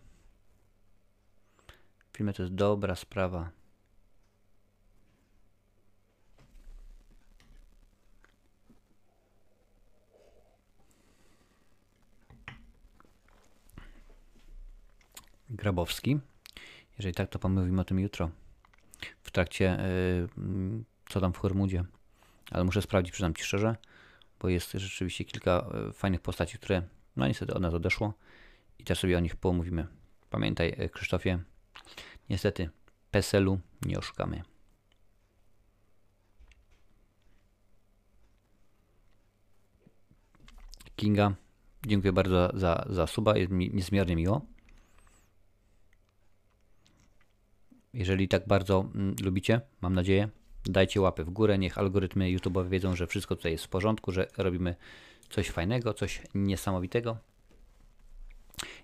[2.13, 3.58] Filmy to jest dobra sprawa.
[15.49, 16.19] Grabowski.
[16.97, 18.29] Jeżeli tak, to pomówimy o tym jutro.
[19.23, 19.77] W trakcie,
[20.37, 21.83] yy, co tam w Hormudzie.
[22.51, 23.75] Ale muszę sprawdzić, przyznam Ci szczerze,
[24.39, 26.81] bo jest rzeczywiście kilka yy, fajnych postaci, które
[27.15, 28.13] no niestety od nas odeszło
[28.79, 29.87] i też sobie o nich pomówimy.
[30.29, 31.39] Pamiętaj, e, Krzysztofie,
[32.29, 32.69] niestety
[33.11, 34.43] PESEL-u nie oszukamy.
[40.95, 41.33] Kinga,
[41.85, 44.41] dziękuję bardzo za, za suba, jest mi niezmiernie miło.
[47.93, 50.29] Jeżeli tak bardzo mm, lubicie, mam nadzieję,
[50.65, 54.27] dajcie łapę w górę, niech algorytmy YouTube wiedzą, że wszystko tutaj jest w porządku, że
[54.37, 54.75] robimy
[55.29, 57.17] coś fajnego, coś niesamowitego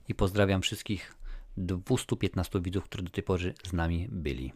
[0.07, 1.15] i pozdrawiam wszystkich
[1.57, 4.53] 215 widzów, którzy do tej pory z nami byli.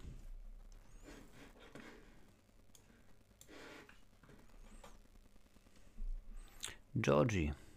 [7.02, 7.69] Georgie.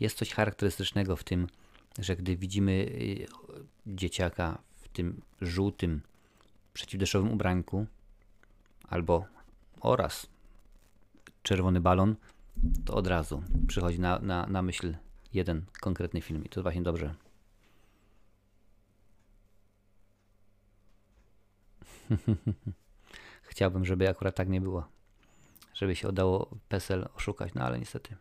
[0.00, 1.46] Jest coś charakterystycznego w tym,
[1.98, 3.26] że gdy widzimy y,
[3.86, 6.00] dzieciaka w tym żółtym
[6.72, 7.86] przeciwdeszowym ubranku
[8.88, 9.24] albo
[9.80, 10.26] oraz
[11.42, 12.16] czerwony balon,
[12.84, 14.94] to od razu przychodzi na, na, na myśl
[15.32, 17.14] jeden konkretny film i to właśnie dobrze.
[23.42, 24.88] Chciałbym, żeby akurat tak nie było.
[25.74, 28.16] Żeby się udało PESEL oszukać, no ale niestety.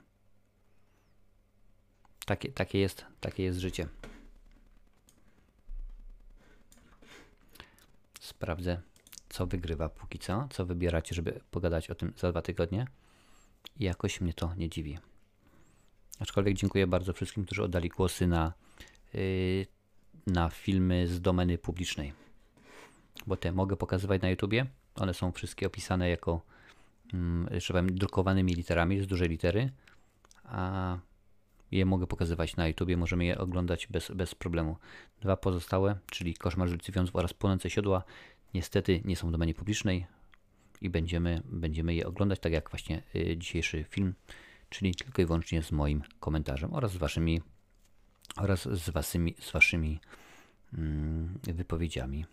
[2.25, 3.87] Takie, takie, jest, takie jest życie.
[8.19, 8.81] Sprawdzę,
[9.29, 12.87] co wygrywa póki co, co wybieracie, żeby pogadać o tym za dwa tygodnie.
[13.79, 14.97] I jakoś mnie to nie dziwi.
[16.19, 18.53] Aczkolwiek dziękuję bardzo wszystkim, którzy oddali głosy na,
[19.13, 19.65] yy,
[20.27, 22.13] na filmy z domeny publicznej.
[23.27, 24.65] Bo te mogę pokazywać na YouTubie.
[24.95, 26.41] One są wszystkie opisane jako
[27.51, 29.71] yy, że powiem, drukowanymi literami z dużej litery.
[30.43, 30.97] A
[31.77, 34.77] je mogę pokazywać na YouTubie, możemy je oglądać bez, bez problemu.
[35.21, 38.03] Dwa pozostałe, czyli Koszmar Żylicy Wiązów oraz Płonące Siodła,
[38.53, 40.05] niestety nie są w domenie publicznej
[40.81, 44.13] i będziemy, będziemy je oglądać, tak jak właśnie y, dzisiejszy film,
[44.69, 47.41] czyli tylko i wyłącznie z moim komentarzem oraz z waszymi
[48.35, 49.99] oraz z, wasymi, z waszymi
[50.73, 52.25] mm, wypowiedziami.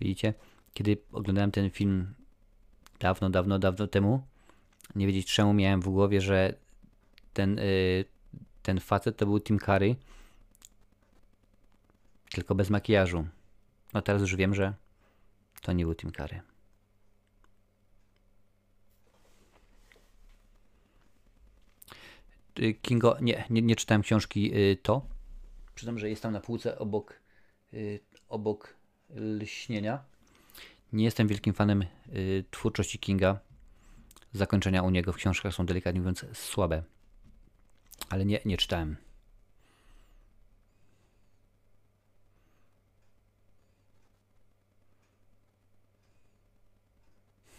[0.00, 0.34] Widzicie?
[0.74, 2.14] Kiedy oglądałem ten film
[3.00, 4.22] dawno, dawno, dawno temu,
[4.94, 6.54] nie wiedzieć czemu miałem w głowie, że
[7.32, 8.04] ten, yy,
[8.62, 9.96] ten facet to był Tim Curry,
[12.30, 13.26] tylko bez makijażu.
[13.94, 14.74] No teraz już wiem, że
[15.62, 16.40] to nie był Tim Curry.
[22.58, 25.06] Y, Kingo, nie, nie, nie czytałem książki y, To.
[25.74, 27.20] Przyznam, że jest tam na półce obok,
[27.74, 28.77] y, obok
[29.14, 30.04] lśnienia.
[30.92, 33.38] Nie jestem wielkim fanem y, twórczości Kinga.
[34.32, 36.82] Zakończenia u niego w książkach są delikatnie mówiąc słabe.
[38.08, 38.96] Ale nie, nie czytałem.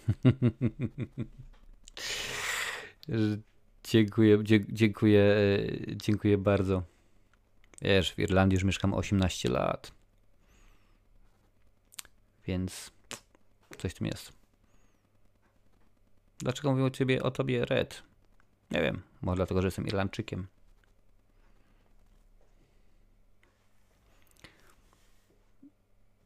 [3.84, 6.84] dziękuję, dziękuję, e, dziękuję bardzo.
[7.82, 9.99] Wiesz, w Irlandii już mieszkam 18 lat.
[12.50, 12.92] Więc
[13.78, 14.34] coś tym jest.
[16.40, 18.04] Dlaczego mówią o, ciebie, o tobie Red?
[18.72, 20.48] Nie wiem, może dlatego, że jestem Irlandczykiem.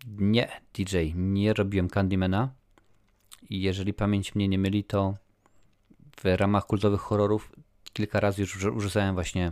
[0.08, 2.54] Nie, DJ, nie robiłem Candymana.
[3.50, 5.14] I jeżeli pamięć mnie nie myli, to
[6.22, 7.52] w ramach kultowych horrorów
[7.94, 9.52] kilka razy już użyłem właśnie,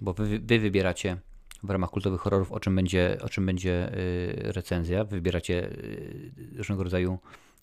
[0.00, 1.20] bo wy, wy wybieracie
[1.66, 5.04] w ramach kultowych horrorów, o czym będzie, o czym będzie y, recenzja.
[5.04, 7.18] Wybieracie y, różnego rodzaju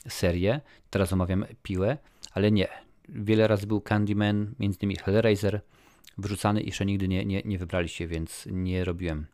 [0.07, 0.61] serie.
[0.89, 1.97] Teraz omawiam Piłę,
[2.31, 2.67] ale nie.
[3.09, 5.61] Wiele razy był Candyman, między innymi Hellraiser
[6.17, 9.25] wrzucany i jeszcze nigdy nie, nie, nie wybraliście, więc nie robiłem.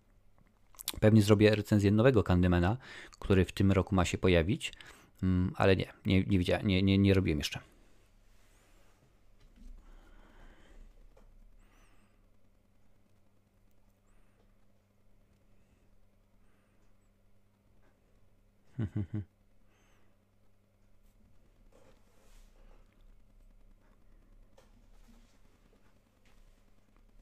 [1.00, 2.78] Pewnie zrobię recenzję nowego Candymana,
[3.20, 4.74] który w tym roku ma się pojawić,
[5.24, 7.60] mm, ale nie, nie, nie, widziałem, nie, nie, nie robiłem jeszcze.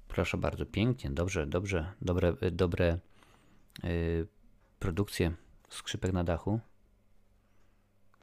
[0.07, 2.99] Proszę bardzo, pięknie, dobrze, dobrze, dobre, dobre
[3.83, 4.27] yy,
[4.79, 5.31] produkcje
[5.69, 6.59] skrzypek na dachu.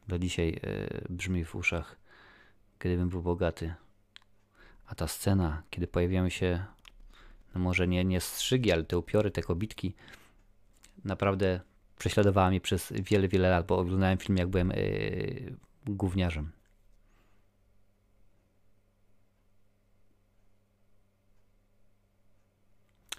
[0.09, 1.97] Do dzisiaj yy, brzmi w uszach,
[2.79, 3.75] kiedybym był bogaty.
[4.87, 6.65] A ta scena, kiedy pojawiają się,
[7.55, 9.95] no może nie, nie strzygi, ale te upiory, te kobitki,
[11.05, 11.61] naprawdę
[11.99, 15.57] prześladowała mnie przez wiele, wiele lat, bo oglądałem film jak byłem yy,
[15.87, 16.53] gówniarzem.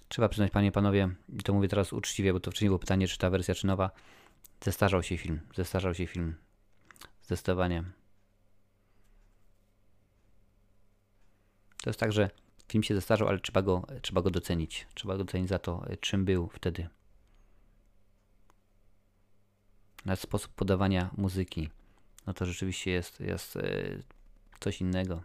[0.08, 3.08] Trzeba przyznać, panie i panowie, i to mówię teraz uczciwie, bo to wcześniej było pytanie,
[3.08, 3.92] czy ta wersja, czy nowa.
[4.62, 6.36] Zestarzał się film, zestarzał się film.
[7.24, 7.84] Zdecydowanie.
[11.84, 12.30] To jest tak, że
[12.68, 14.88] film się zestarzał, ale trzeba go, trzeba go docenić.
[14.94, 16.88] Trzeba go docenić za to, czym był wtedy.
[20.06, 21.70] Nawet sposób podawania muzyki,
[22.28, 23.98] no to rzeczywiście jest, jest e,
[24.60, 25.22] coś innego.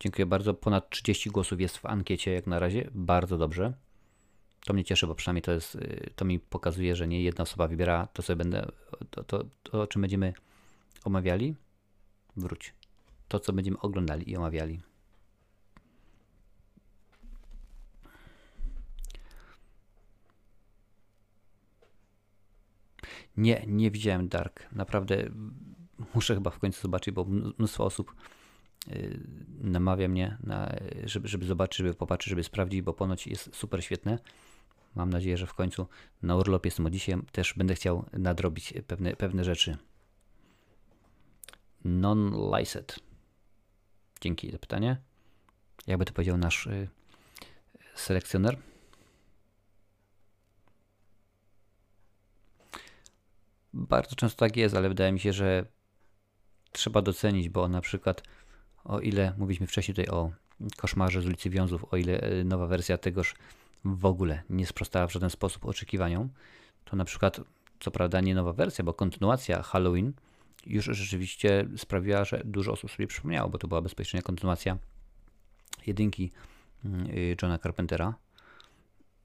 [0.00, 0.54] Dziękuję bardzo.
[0.54, 2.90] Ponad 30 głosów jest w ankiecie jak na razie.
[2.94, 3.72] Bardzo dobrze.
[4.64, 7.68] To mnie cieszy, bo przynajmniej to jest, e, to mi pokazuje, że nie jedna osoba
[7.68, 8.66] wybiera to, co będę,
[9.10, 10.32] to, to, to o czym będziemy
[11.04, 11.54] omawiali?
[12.36, 12.74] Wróć.
[13.28, 14.80] To, co będziemy oglądali i omawiali.
[23.36, 24.72] Nie, nie widziałem Dark.
[24.72, 25.30] Naprawdę
[26.14, 28.14] muszę chyba w końcu zobaczyć, bo mnóstwo osób
[28.86, 29.20] yy,
[29.60, 34.18] namawia mnie, na, żeby, żeby zobaczyć, żeby popatrzeć, żeby sprawdzić, bo ponoć jest super świetne.
[34.94, 35.86] Mam nadzieję, że w końcu
[36.22, 39.76] na urlopie jestem dzisiaj też będę chciał nadrobić pewne, pewne rzeczy
[41.86, 42.98] non-licet.
[44.20, 44.96] Dzięki za pytanie.
[45.86, 46.88] Jakby to powiedział nasz y,
[47.94, 48.56] selekcjoner.
[53.72, 55.64] Bardzo często tak jest, ale wydaje mi się, że
[56.72, 58.22] trzeba docenić, bo na przykład
[58.84, 60.30] o ile mówiliśmy wcześniej tutaj o
[60.76, 63.34] koszmarze z ulicy Wiązów, o ile e, nowa wersja tegoż
[63.84, 66.28] w ogóle nie sprostała w żaden sposób oczekiwaniom,
[66.84, 67.40] to na przykład,
[67.80, 70.12] co prawda nie nowa wersja, bo kontynuacja Halloween
[70.66, 74.78] już rzeczywiście sprawiła, że dużo osób sobie przypomniało, bo to była bezpośrednia kontynuacja
[75.86, 76.32] jedynki
[76.84, 78.14] y, Johna Carpentera.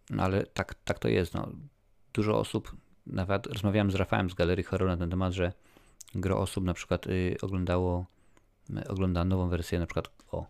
[0.10, 1.34] No ale tak, tak to jest.
[1.34, 1.50] No.
[2.14, 2.76] Dużo osób,
[3.08, 5.54] nawet rozmawiałem z Rafałem z Galerii Horror na ten temat, że
[6.16, 8.06] gro osób na przykład y, oglądało,
[8.70, 10.46] y, ogląda nową wersję na przykład o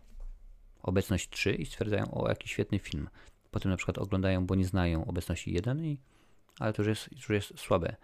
[0.83, 3.09] Obecność 3 i stwierdzają o jaki świetny film.
[3.51, 5.97] Potem na przykład oglądają, bo nie znają Obecności 1 i
[6.59, 7.95] ale to już jest, już jest słabe.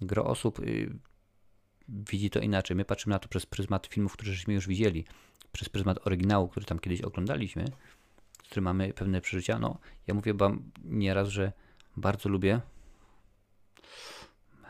[0.00, 0.60] Gro osób
[1.88, 2.76] widzi to inaczej.
[2.76, 5.04] My patrzymy na to przez pryzmat filmów, które żeśmy już widzieli,
[5.52, 7.64] przez pryzmat oryginału, który tam kiedyś oglądaliśmy,
[8.44, 9.58] z którym mamy pewne przeżycia.
[9.58, 11.52] No, ja mówię wam nieraz, że
[11.96, 12.60] bardzo lubię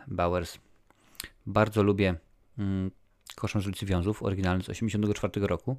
[0.06, 0.58] Bowers.
[1.46, 2.14] Bardzo lubię
[2.58, 2.90] mm,
[3.34, 5.76] Koszem z ulicy Wiązów, oryginalny z 1984 roku,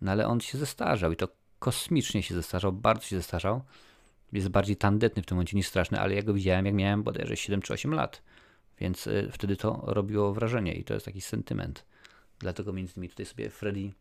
[0.00, 3.62] no ale on się zestarzał i to kosmicznie się zestarzał, bardzo się zestarzał.
[4.32, 7.36] Jest bardziej tandetny w tym momencie niż straszny, ale ja go widziałem jak miałem bodajże
[7.36, 8.22] 7 czy 8 lat.
[8.80, 11.84] Więc y, wtedy to robiło wrażenie i to jest taki sentyment.
[12.38, 13.92] Dlatego między innymi tutaj sobie Freddy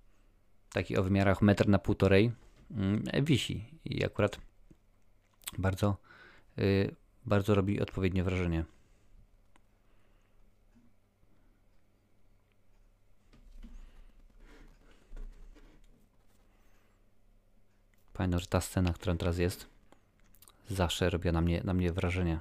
[0.69, 2.31] taki o wymiarach metr na półtorej
[2.71, 4.39] mm, wisi i akurat
[5.57, 5.97] bardzo,
[6.59, 8.65] y, bardzo robi odpowiednie wrażenie.
[18.13, 19.76] Pamiętam, że ta scena, która teraz jest,
[20.69, 22.39] zawsze robiła na mnie, na mnie wrażenie.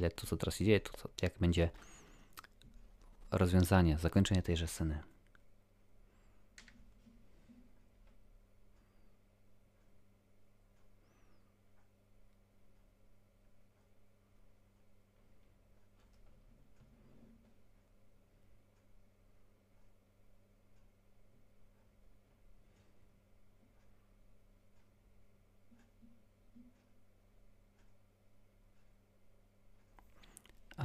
[0.00, 1.70] Ile to, co teraz dzieje, to jak będzie
[3.30, 5.02] rozwiązanie, zakończenie tejże sceny.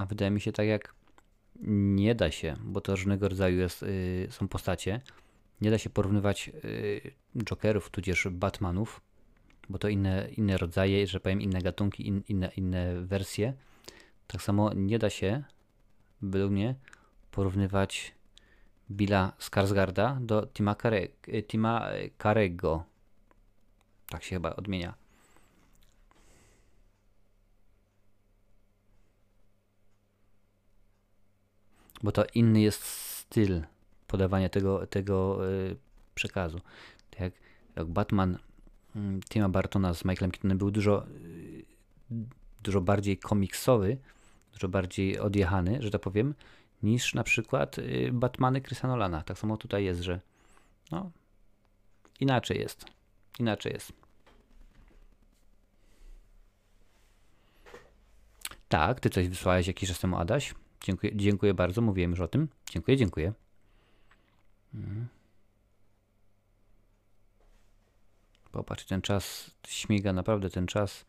[0.10, 0.94] Wydaje mi się tak jak
[1.62, 5.02] nie da się, bo to różnego rodzaju jest, y, są postacie,
[5.62, 7.12] nie da się porównywać y,
[7.44, 9.02] Jokerów tudzież Batmanów,
[9.70, 13.54] bo to inne, inne rodzaje, że powiem inne gatunki, in, inne, inne wersje.
[14.28, 15.44] Tak samo nie da się,
[16.22, 16.76] według mnie,
[17.32, 18.16] porównywać
[18.92, 20.76] Billa Skarsgarda do Tima,
[21.48, 21.90] Tima
[22.24, 22.84] Carego.
[24.10, 25.07] Tak się chyba odmienia.
[32.04, 33.62] Bo to inny jest styl
[34.08, 35.76] podawania tego, tego y,
[36.16, 36.62] przekazu.
[37.10, 37.34] Tak jak,
[37.76, 38.38] jak Batman
[38.96, 41.66] y, Tima Bartona z Michaelem Keatonem był dużo, y,
[42.64, 43.98] dużo bardziej komiksowy,
[44.54, 46.34] dużo bardziej odjechany, że tak powiem,
[46.84, 49.24] niż na przykład y, Batmany Chrisa Nolana.
[49.24, 50.20] Tak samo tutaj jest, że
[50.92, 51.12] no,
[52.20, 52.86] inaczej jest.
[53.40, 53.94] Inaczej jest.
[58.70, 60.54] Tak, ty coś wysłałeś jakiś czas temu, Adaś.
[60.84, 62.48] Dziękuję, dziękuję bardzo, mówiłem już o tym.
[62.72, 63.34] Dziękuję, dziękuję.
[64.74, 65.08] Mhm.
[68.52, 71.06] Popatrz, ten czas śmiga, naprawdę ten czas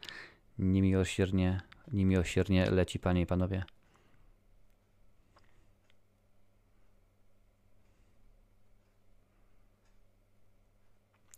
[0.58, 1.60] niemiłosiernie,
[1.92, 3.64] niemiłosiernie leci, panie i panowie.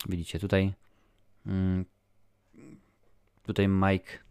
[0.09, 0.75] Widzicie, tutaj
[1.47, 1.85] mm,
[3.43, 4.30] tutaj Mike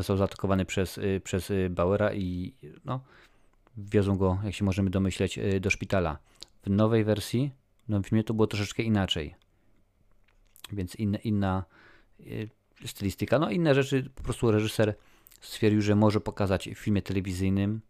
[0.00, 2.54] został zaatakowany przez, y, przez y, Bauera i
[2.84, 3.00] no,
[3.76, 6.18] wiozą go, jak się możemy domyśleć, y, do szpitala.
[6.62, 7.50] W nowej wersji,
[7.88, 9.34] no w filmie to było troszeczkę inaczej.
[10.72, 11.64] Więc inna, inna
[12.84, 14.94] stylistyka, no inne rzeczy po prostu reżyser
[15.40, 17.80] stwierdził, że może pokazać w filmie telewizyjnym.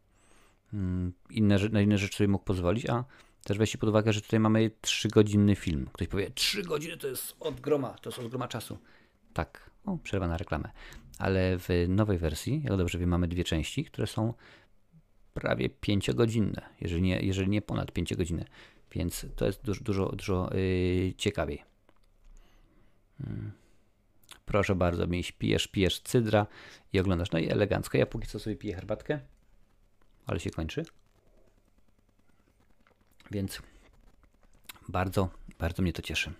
[0.72, 3.05] Mm, inne, na inne rzeczy mógł pozwolić, a
[3.44, 5.89] też weźcie pod uwagę, że tutaj mamy 3-godzinny film.
[5.92, 8.78] Ktoś powie, 3 godziny to jest od groma, to jest od groma czasu.
[9.32, 10.70] Tak, o, przerwa na reklamę
[11.20, 14.34] ale w nowej wersji, jak dobrze wiem, mamy dwie części, które są
[15.34, 18.44] prawie 5-godzinne, jeżeli nie, jeżeli nie ponad 5 godziny,
[18.92, 21.62] więc to jest dużo, dużo, dużo yy, ciekawiej.
[23.18, 23.52] Hmm.
[24.44, 25.07] Proszę bardzo,
[25.39, 26.47] pijesz, pijesz cydra
[26.92, 27.31] i oglądasz.
[27.31, 27.99] No i elegancko.
[27.99, 29.20] Ja póki co sobie piję herbatkę,
[30.26, 30.84] ale się kończy.
[33.31, 33.62] Więc
[34.89, 35.28] bardzo,
[35.59, 36.33] bardzo mnie to cieszy.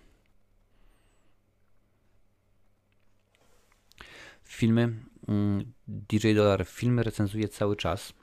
[4.51, 4.93] Filmy,
[5.27, 8.13] mm, DJ Dollar filmy recenzuje cały czas,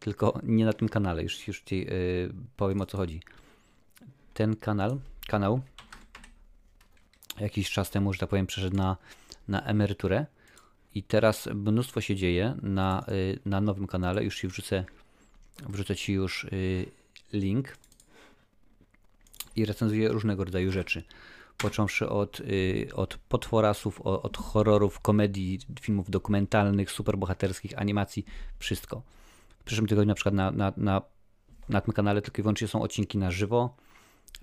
[0.00, 3.20] tylko nie na tym kanale, już, już Ci yy, powiem o co chodzi.
[4.34, 5.60] Ten kanał, kanał
[7.40, 8.96] jakiś czas temu, że tak powiem, przeszedł na,
[9.48, 10.26] na emeryturę
[10.94, 14.84] i teraz mnóstwo się dzieje na, yy, na nowym kanale, już Ci wrzucę,
[15.68, 16.86] wrzucę Ci już yy,
[17.32, 17.76] link.
[19.56, 21.02] i recenzuję różnego rodzaju rzeczy.
[21.62, 28.24] Począwszy od, y, od potworasów, od, horrorów, komedii, filmów dokumentalnych, superbohaterskich, animacji,
[28.58, 29.02] wszystko.
[29.58, 31.02] W przyszłym tygodniu na przykład na, na, na,
[31.68, 33.76] na tym kanale tylko i wyłącznie są odcinki na żywo,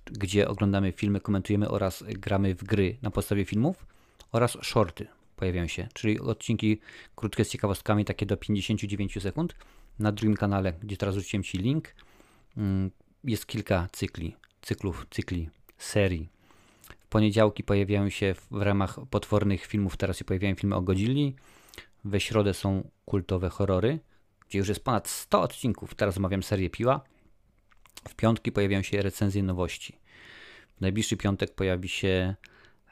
[0.06, 3.86] gdzie oglądamy filmy, komentujemy oraz gramy w gry na podstawie filmów
[4.32, 6.80] oraz shorty pojawiają się, czyli odcinki
[7.16, 9.56] krótkie z ciekawostkami, takie do 59 sekund.
[10.00, 11.96] Na drugim kanale, gdzie teraz rzuciłem Ci link,
[12.58, 12.92] mm,
[13.24, 16.30] jest kilka cykli, cyklów, cykli, serii.
[17.18, 21.36] Poniedziałki pojawiają się w ramach potwornych filmów, teraz się pojawiają filmy o Godzilli.
[22.06, 24.00] We środę są kultowe horrory,
[24.48, 25.96] gdzie już jest ponad 100 odcinków.
[25.96, 27.02] Teraz omawiam serię Piła.
[28.10, 30.00] W piątki pojawiają się recenzje nowości.
[30.78, 32.36] W najbliższy piątek pojawi się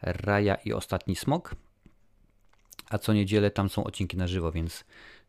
[0.01, 1.55] Raja i Ostatni Smok,
[2.89, 4.85] a co niedzielę tam są odcinki na żywo, więc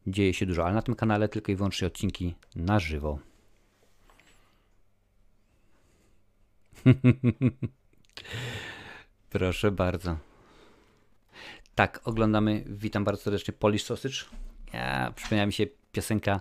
[0.07, 0.65] dzieje się dużo.
[0.65, 3.19] Ale na tym kanale tylko i wyłącznie odcinki na żywo.
[9.31, 10.17] Proszę bardzo.
[11.75, 14.17] Tak, oglądamy, witam bardzo serdecznie, Polish Sausage.
[14.73, 16.41] Ja, przypomniała mi się piosenka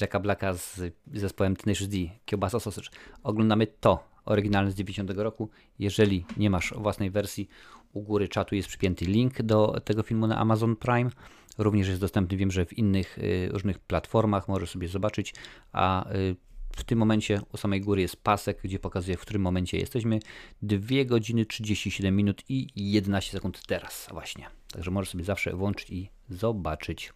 [0.00, 0.80] Jacka Blacka z
[1.14, 2.88] zespołem Tenacious D, Kiełbasa Sausage.
[3.22, 5.50] Oglądamy to, oryginalne z 90 roku.
[5.78, 7.48] Jeżeli nie masz własnej wersji,
[7.92, 11.10] u góry czatu jest przypięty link do tego filmu na Amazon Prime.
[11.58, 15.34] Również jest dostępny, wiem, że w innych y, różnych platformach możesz sobie zobaczyć,
[15.72, 16.36] a y,
[16.76, 20.20] w tym momencie u samej góry jest pasek, gdzie pokazuje, w którym momencie jesteśmy.
[20.62, 24.46] 2 godziny 37 minut i 11 sekund teraz właśnie.
[24.72, 27.12] Także możesz sobie zawsze włączyć i zobaczyć.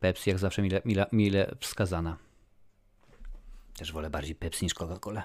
[0.00, 2.16] Pepsi jak zawsze mile, mile, mile wskazana.
[3.76, 5.22] Też wolę bardziej Pepsi niż Coca-Cola.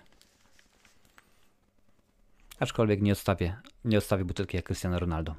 [2.60, 5.36] Aczkolwiek nie odstawię, nie odstawię butelki jak Cristiano Ronaldo.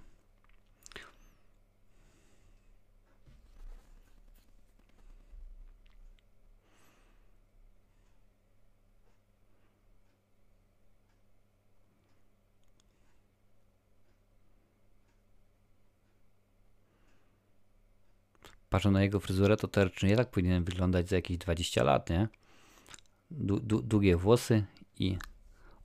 [18.71, 22.29] Patrzę na jego fryzurę, to teoretycznie nie tak powinien wyglądać za jakieś 20 lat, nie?
[23.31, 24.65] długie włosy
[24.99, 25.19] i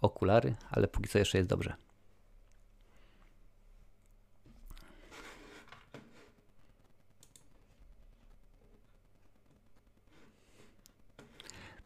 [0.01, 1.75] okulary, ale póki co jeszcze jest dobrze.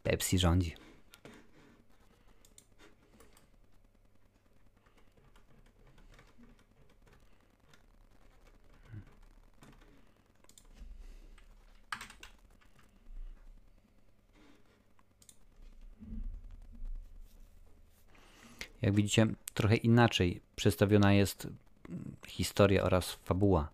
[0.03, 0.78] Pepsi rządzi.
[18.81, 21.47] Jak widzicie, trochę inaczej przedstawiona jest
[22.27, 23.69] historia oraz fabuła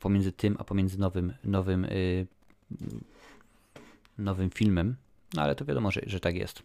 [0.00, 2.26] pomiędzy tym, a pomiędzy nowym, nowym, yy,
[4.18, 4.96] nowym filmem.
[5.34, 6.62] No ale to wiadomo, że, że tak jest.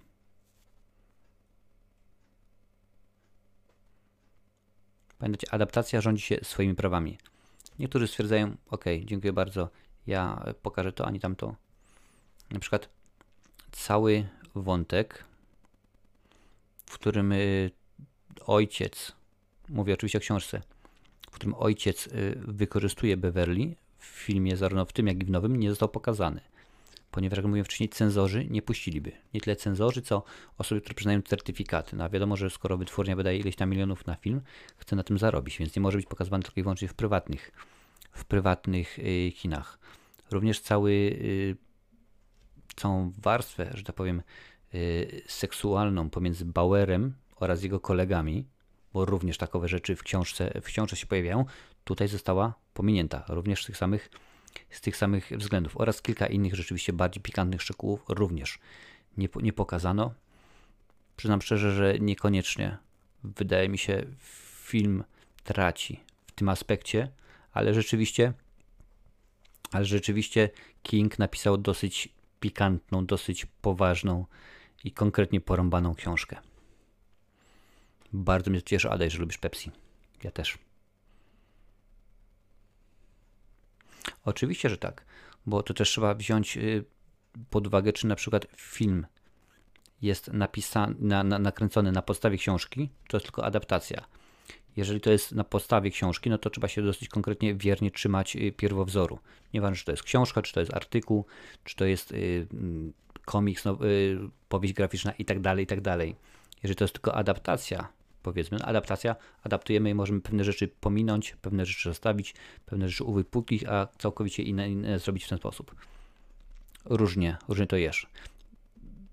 [5.20, 7.18] Pamiętajcie, adaptacja rządzi się swoimi prawami.
[7.80, 9.70] Niektórzy stwierdzają, ok, dziękuję bardzo,
[10.08, 11.56] ja pokażę to, ani tamto.
[12.52, 12.90] Na przykład
[13.72, 15.26] cały wątek
[16.86, 17.72] w którym y,
[18.46, 19.12] ojciec,
[19.70, 20.62] mówię oczywiście o książce,
[21.32, 25.56] w którym ojciec y, wykorzystuje Beverly w filmie, zarówno w tym, jak i w nowym,
[25.56, 26.42] nie został pokazany.
[27.12, 29.12] Ponieważ, jak mówiłem wcześniej, cenzorzy nie puściliby.
[29.34, 30.24] Nie tyle cenzorzy, co
[30.58, 31.96] osoby, które przyznają certyfikaty.
[31.96, 34.42] No a wiadomo, że skoro wytwórnia wydaje ileś tam milionów na film,
[34.78, 37.52] chce na tym zarobić, więc nie może być pokazywany tylko i wyłącznie w prywatnych,
[38.12, 39.80] w prywatnych y, kinach.
[40.32, 41.20] Również cały,
[42.76, 44.22] całą warstwę, że tak powiem,
[45.28, 48.46] seksualną pomiędzy Bauerem oraz jego kolegami,
[48.94, 51.46] bo również takowe rzeczy w książce, w książce się pojawiają,
[51.84, 54.10] tutaj została pominięta, również z tych samych,
[54.70, 58.60] z tych samych względów oraz kilka innych rzeczywiście bardziej pikantnych szczegółów również
[59.18, 60.14] nie, nie pokazano.
[61.18, 62.78] Przyznam szczerze, że niekoniecznie
[63.24, 64.06] wydaje mi się
[64.64, 65.04] film
[65.44, 67.12] traci w tym aspekcie,
[67.54, 68.34] ale rzeczywiście
[69.72, 70.50] ale rzeczywiście
[70.84, 74.26] King napisał dosyć pikantną, dosyć poważną
[74.86, 76.38] i konkretnie porąbaną książkę.
[78.14, 79.72] Bardzo mnie cieszy, Adej, że lubisz Pepsi.
[80.24, 80.58] Ja też.
[84.26, 85.06] Oczywiście, że tak,
[85.46, 86.86] bo to też trzeba wziąć y,
[87.50, 89.06] pod uwagę, czy na przykład film
[90.02, 94.06] jest napisany, na, na, nakręcony na podstawie książki, to jest tylko adaptacja.
[94.76, 98.52] Jeżeli to jest na podstawie książki, no to trzeba się dosyć konkretnie wiernie trzymać y,
[98.52, 99.20] pierwowzoru.
[99.54, 101.26] Nieważne, czy to jest książka, czy to jest artykuł,
[101.64, 102.48] czy to jest y,
[103.26, 104.18] komiks, no, y,
[104.50, 106.16] powieść graficzna i tak dalej, i tak dalej.
[106.64, 107.88] Jeżeli to jest tylko adaptacja,
[108.24, 113.64] powiedzmy, no, adaptacja, adaptujemy i możemy pewne rzeczy pominąć, pewne rzeczy zostawić, pewne rzeczy uwypuklić,
[113.64, 115.76] a całkowicie inne, inne zrobić w ten sposób.
[116.86, 118.00] Różnie, różnie to jest.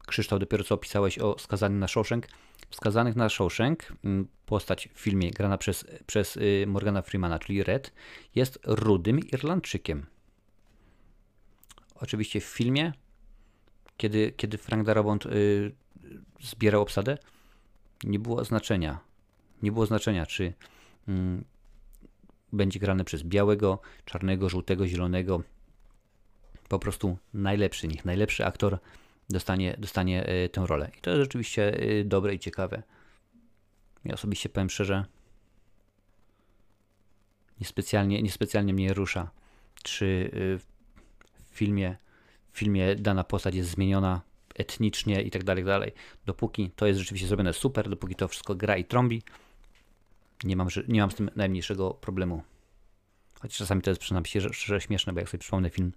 [0.06, 2.26] Krzysztof, dopiero co opisałeś o Skazanych na Shawshank.
[2.70, 7.92] Skazanych na Shawshank, mm, postać w filmie grana przez, przez y, Morgana Freemana, czyli Red,
[8.34, 10.06] jest rudym Irlandczykiem.
[11.94, 12.92] Oczywiście w filmie,
[13.96, 15.72] kiedy, kiedy Frank Darabont y,
[16.40, 17.18] zbierał obsadę,
[18.04, 18.98] nie było znaczenia.
[19.62, 20.52] Nie było znaczenia, czy
[21.08, 21.44] mm,
[22.52, 25.42] będzie grany przez białego, czarnego, żółtego, zielonego.
[26.68, 28.78] Po prostu najlepszy, niech najlepszy aktor
[29.30, 30.90] dostanie, dostanie y, tę rolę.
[30.98, 32.82] I to jest rzeczywiście y, dobre i ciekawe.
[34.04, 35.04] Ja osobiście powiem szczerze,
[37.60, 39.30] niespecjalnie, niespecjalnie mnie rusza,
[39.82, 41.96] czy y, w filmie,
[42.52, 44.20] w filmie dana postać jest zmieniona
[44.54, 45.92] etnicznie i tak dalej, dalej.
[46.26, 49.22] Dopóki to jest rzeczywiście zrobione super, dopóki to wszystko gra i trąbi,
[50.44, 52.42] nie mam, nie mam z tym najmniejszego problemu.
[53.40, 55.92] Choć czasami to jest przynajmniej szczerze śmieszne, bo jak sobie przypomnę film,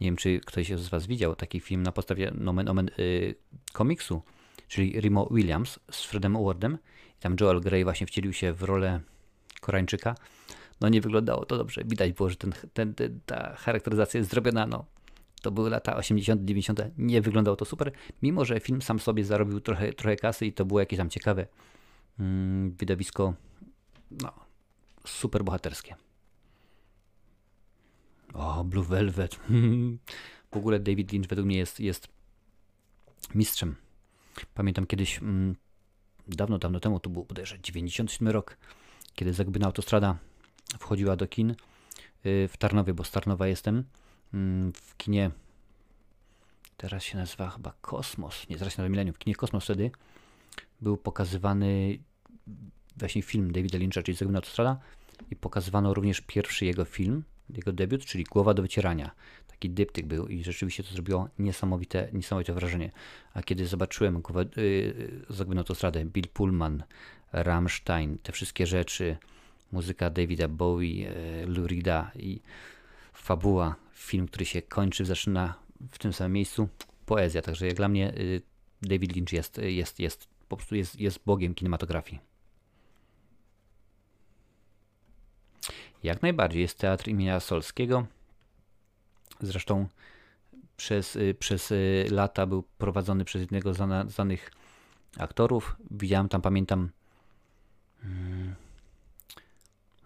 [0.00, 3.34] nie wiem czy ktoś z Was widział taki film na podstawie nomen omen y,
[3.72, 4.22] komiksu,
[4.68, 6.78] czyli Rimo Williams z Fredem Wardem.
[7.18, 9.00] I tam Joel Grey właśnie wcielił się w rolę
[9.60, 10.14] Koreańczyka.
[10.80, 11.82] No nie wyglądało to dobrze.
[11.84, 14.84] Widać było, że ten, ten, ten, ta charakteryzacja jest zrobiona, no
[15.40, 17.92] to były lata 80., 90., nie wyglądało to super,
[18.22, 21.46] mimo że film sam sobie zarobił trochę, trochę kasy i to było jakieś tam ciekawe
[22.20, 23.34] mm, widowisko,
[24.10, 24.32] no,
[25.06, 25.94] super bohaterskie.
[28.34, 29.40] O, Blue Velvet.
[30.52, 32.08] w ogóle David Lynch według mnie jest, jest
[33.34, 33.76] mistrzem.
[34.54, 35.56] Pamiętam kiedyś, mm,
[36.28, 38.56] dawno, dawno temu, to był bodajże 97 rok,
[39.14, 40.18] kiedy Zagubina Autostrada
[40.78, 41.54] wchodziła do kin y,
[42.48, 43.84] w Tarnowie, bo z Tarnowa jestem.
[44.34, 45.30] Mm, w kinie,
[46.76, 49.90] teraz się nazywa chyba Kosmos, nie, teraz się nazywa Millennium, w kinie Kosmos wtedy
[50.80, 51.98] był pokazywany
[52.96, 54.78] właśnie film Davida Lyncha, czyli Zagubina Autostrada
[55.30, 59.10] i pokazywano również pierwszy jego film, jego debiut, czyli Głowa do wycierania.
[59.48, 62.90] Taki dyptyk był i rzeczywiście to zrobiło niesamowite, niesamowite wrażenie.
[63.34, 64.44] A kiedy zobaczyłem głowę,
[65.46, 66.82] yy, Autostradę, Bill Pullman,
[67.32, 69.16] Rammstein, te wszystkie rzeczy,
[69.72, 72.40] muzyka Davida Bowie, yy, Lurida i
[73.12, 75.54] fabuła, film, który się kończy, zaczyna
[75.90, 76.68] w tym samym miejscu,
[77.06, 77.42] poezja.
[77.42, 78.42] Także jak dla mnie yy,
[78.82, 82.20] David Lynch jest, jest, jest po prostu jest, jest bogiem kinematografii.
[86.02, 88.06] Jak najbardziej jest teatr imienia Solskiego.
[89.40, 89.88] Zresztą
[90.76, 94.50] przez, y, przez y, lata był prowadzony przez jednego z znanych
[95.18, 95.76] aktorów.
[95.90, 96.90] Widziałem tam, pamiętam,
[98.02, 98.54] hmm,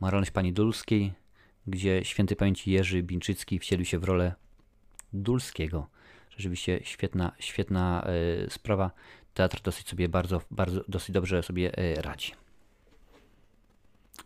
[0.01, 1.13] Marolność Pani Dulskiej,
[1.67, 4.35] gdzie świętej pamięci Jerzy Binczycki wcielił się w rolę
[5.13, 5.89] Dulskiego.
[6.31, 8.07] Rzeczywiście świetna, świetna
[8.47, 8.91] y, sprawa.
[9.35, 12.33] Teatr dosyć sobie bardzo, bardzo dosyć dobrze sobie y, radzi.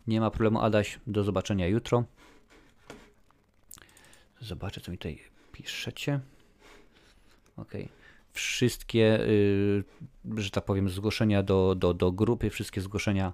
[0.07, 0.99] Nie ma problemu, Adaś.
[1.07, 2.03] Do zobaczenia jutro.
[4.41, 5.19] Zobaczę, co mi tutaj
[5.51, 6.19] piszecie.
[7.57, 7.71] Ok.
[8.33, 9.19] Wszystkie,
[10.25, 13.33] yy, że tak powiem, zgłoszenia do, do, do grupy, wszystkie zgłoszenia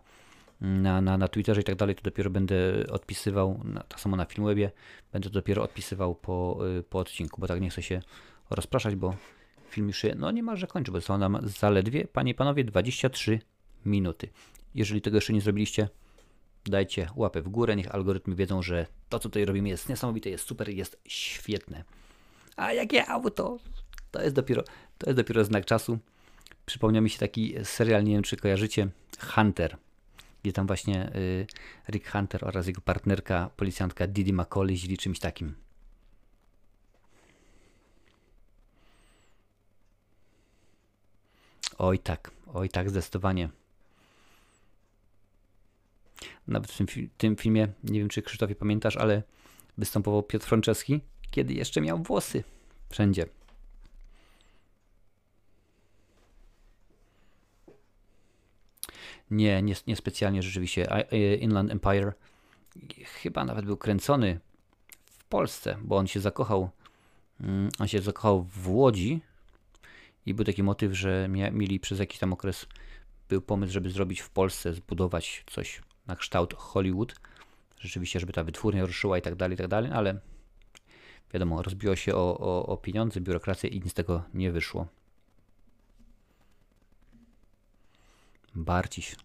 [0.64, 2.56] na, na, na Twitterze i tak dalej, to dopiero będę
[2.92, 4.72] odpisywał, na, tak samo na Filmwebie,
[5.14, 8.02] będę dopiero odpisywał po, yy, po odcinku, bo tak nie chcę się
[8.50, 9.16] rozpraszać, bo
[9.70, 13.40] film już się, no niemalże kończy, bo są nam zaledwie, panie i panowie, 23
[13.86, 14.30] minuty.
[14.76, 15.90] Jeżeli tego jeszcze nie zrobiliście,
[16.66, 20.48] dajcie łapę w górę, niech algorytmy wiedzą, że to, co tutaj robimy jest niesamowite, jest
[20.48, 21.84] super, jest świetne.
[22.56, 23.58] A jakie auto?
[24.12, 24.64] To jest dopiero,
[24.98, 26.00] to jest dopiero znak czasu.
[26.66, 28.88] Przypomniał mi się taki serial, nie wiem czy kojarzycie,
[29.20, 29.78] Hunter,
[30.44, 31.48] gdzie tam właśnie y,
[31.90, 35.56] Rick Hunter oraz jego partnerka, policjantka Didi McCauley jeździli czymś takim.
[41.78, 43.50] Oj tak, oj tak, zdecydowanie.
[46.48, 49.24] Nawet w tym, tym filmie, nie wiem czy Krzysztofie pamiętasz, ale
[49.78, 52.44] występował Piotr Franceski, kiedy jeszcze miał włosy
[52.90, 53.26] wszędzie.
[59.32, 61.06] Nie, nie, niespecjalnie rzeczywiście.
[61.40, 62.14] Inland Empire
[63.04, 64.40] chyba nawet był kręcony
[65.06, 66.70] w Polsce, bo on się zakochał.
[67.42, 69.22] Mm, on się zakochał w Łodzi
[70.26, 72.66] i był taki motyw, że mieli przez jakiś tam okres
[73.30, 77.16] był pomysł, żeby zrobić w Polsce, zbudować coś na kształt Hollywood.
[77.80, 80.20] Rzeczywiście, żeby ta wytwórnia ruszyła i tak dalej, i tak dalej, ale
[81.34, 84.88] wiadomo, rozbiło się o, o, o pieniądze, biurokrację i nic z tego nie wyszło.
[88.56, 89.16] Barciś.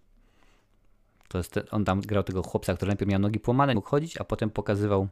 [1.29, 4.25] To jest on tam grał tego chłopca, który najpierw miał nogi połamane, mógł chodzić, a
[4.25, 5.09] potem pokazywał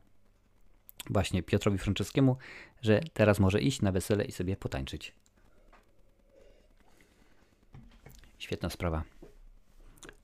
[1.10, 2.36] właśnie Piotrowi Franceskiemu,
[2.82, 5.14] że teraz może iść na wesele i sobie potańczyć.
[8.38, 9.02] Świetna sprawa.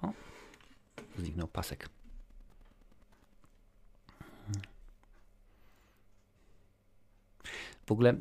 [0.02, 0.12] O,
[1.18, 1.88] zniknął pasek.
[7.86, 8.14] W ogóle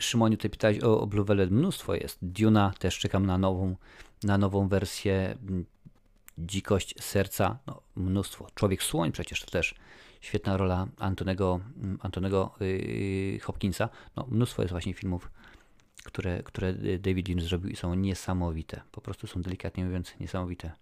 [0.00, 2.18] Szymonie tutaj pytałeś o, o Blue Velvet, mnóstwo jest.
[2.22, 3.76] Duna, też czekam na nową,
[4.22, 5.38] na nową wersję.
[6.38, 8.46] Dzikość serca, no, mnóstwo.
[8.54, 9.74] Człowiek Słoń przecież to też
[10.20, 11.60] świetna rola Antonego,
[12.00, 13.88] Antonego yy, Hopkinsa.
[14.16, 15.30] No, mnóstwo jest właśnie filmów,
[16.04, 18.80] które, które David Lynch zrobił i są niesamowite.
[18.92, 20.72] Po prostu są delikatnie mówiąc niesamowite.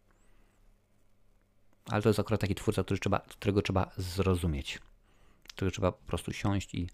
[1.86, 4.78] Ale to jest akurat taki twórca, który trzeba, którego trzeba zrozumieć.
[5.48, 6.88] Którego trzeba po prostu siąść i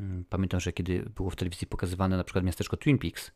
[0.00, 3.30] mm, pamiętam, że kiedy było w telewizji pokazywane na przykład miasteczko Twin Peaks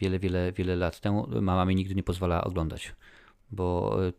[0.00, 2.94] wiele, wiele, wiele lat temu, mama mi nigdy nie pozwala oglądać,
[3.50, 4.12] bo y,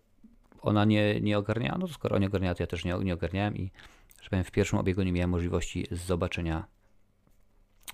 [0.61, 3.57] ona nie, nie ogarniała, no to skoro nie ogarniała, to ja też nie, nie ogarniałem
[3.57, 3.71] i
[4.21, 6.65] że powiem, w pierwszym obiegu nie miałem możliwości zobaczenia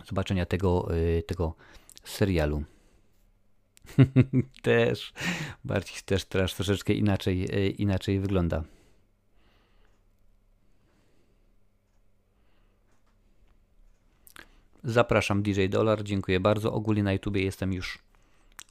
[0.05, 1.55] zobaczenia tego, y, tego
[2.03, 2.63] serialu.
[4.61, 5.13] też
[5.65, 8.63] bardziej też teraz troszeczkę inaczej, y, inaczej wygląda.
[14.83, 16.73] Zapraszam DJ Dollar, dziękuję bardzo.
[16.73, 17.99] Ogólnie na YouTubie jestem już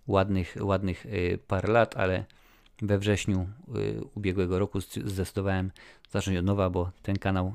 [0.07, 2.25] ładnych, ładnych y, parę lat, ale
[2.83, 3.49] we wrześniu
[4.15, 5.70] ubiegłego roku zdecydowałem
[6.10, 7.55] zacząć od nowa, bo ten kanał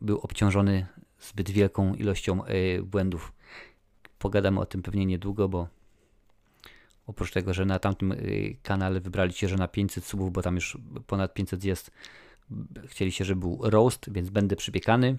[0.00, 0.86] był obciążony
[1.20, 2.40] zbyt wielką ilością
[2.82, 3.32] błędów.
[4.18, 5.68] Pogadamy o tym pewnie niedługo, bo
[7.06, 8.14] oprócz tego, że na tamtym
[8.62, 11.90] kanale wybraliście, że na 500 subów, bo tam już ponad 500 jest,
[12.86, 15.16] chcieliście, żeby był roast, więc będę przypiekany.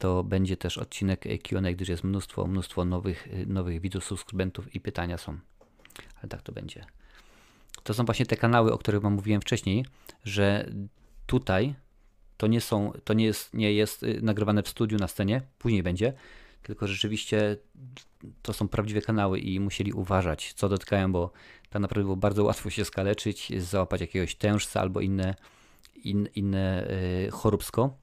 [0.00, 5.18] To będzie też odcinek Q&A, gdyż jest mnóstwo, mnóstwo nowych, nowych widzów, subskrybentów i pytania
[5.18, 5.38] są.
[6.20, 6.84] Ale tak to będzie.
[7.82, 9.84] To są właśnie te kanały, o których wam mówiłem wcześniej,
[10.24, 10.70] że
[11.26, 11.74] tutaj
[12.36, 15.82] to nie są, to nie jest, nie jest y, nagrywane w studiu na scenie, później
[15.82, 16.12] będzie,
[16.62, 17.56] tylko rzeczywiście
[18.42, 21.30] to są prawdziwe kanały i musieli uważać, co dotykają, bo
[21.70, 25.34] tak naprawdę było bardzo łatwo się skaleczyć, załapać jakiegoś tężca albo inne,
[26.04, 26.88] in, inne
[27.24, 27.96] yy, choróbsko.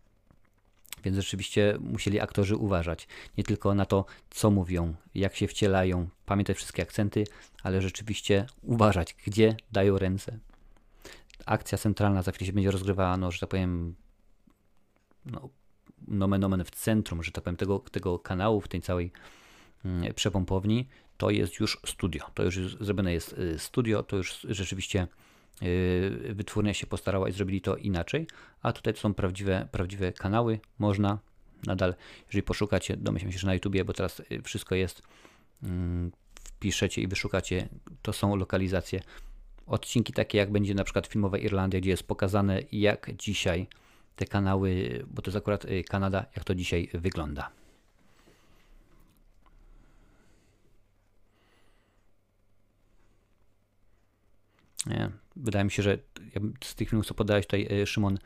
[1.03, 6.57] Więc rzeczywiście musieli aktorzy uważać nie tylko na to, co mówią, jak się wcielają, pamiętać
[6.57, 7.23] wszystkie akcenty,
[7.63, 10.39] ale rzeczywiście uważać, gdzie dają ręce.
[11.45, 13.95] Akcja centralna za chwilę się będzie rozgrywała, no, że tak powiem,
[15.25, 15.49] no,
[16.07, 19.11] nomen omen w centrum, że tak powiem, tego, tego kanału, w tej całej
[19.85, 22.25] mm, przepompowni, to jest już studio.
[22.33, 25.07] To już zrobione jest y, studio, to już rzeczywiście
[26.33, 28.27] wytwórnia się postarała i zrobili to inaczej,
[28.61, 30.59] a tutaj to są prawdziwe, prawdziwe kanały.
[30.79, 31.19] Można
[31.65, 31.95] nadal,
[32.27, 35.01] jeżeli poszukacie, domyślam się, że na YouTubie, bo teraz y, wszystko jest,
[35.63, 36.11] mm,
[36.43, 37.69] wpiszecie i wyszukacie,
[38.01, 39.01] to są lokalizacje.
[39.67, 43.67] Odcinki takie jak będzie na przykład filmowa Irlandia, gdzie jest pokazane jak dzisiaj
[44.15, 47.51] te kanały, bo to jest akurat y, Kanada, jak to dzisiaj wygląda.
[54.85, 55.97] Nie, wydaje mi się, że
[56.63, 58.17] z tych filmów, co podałeś tutaj, y, Szymon,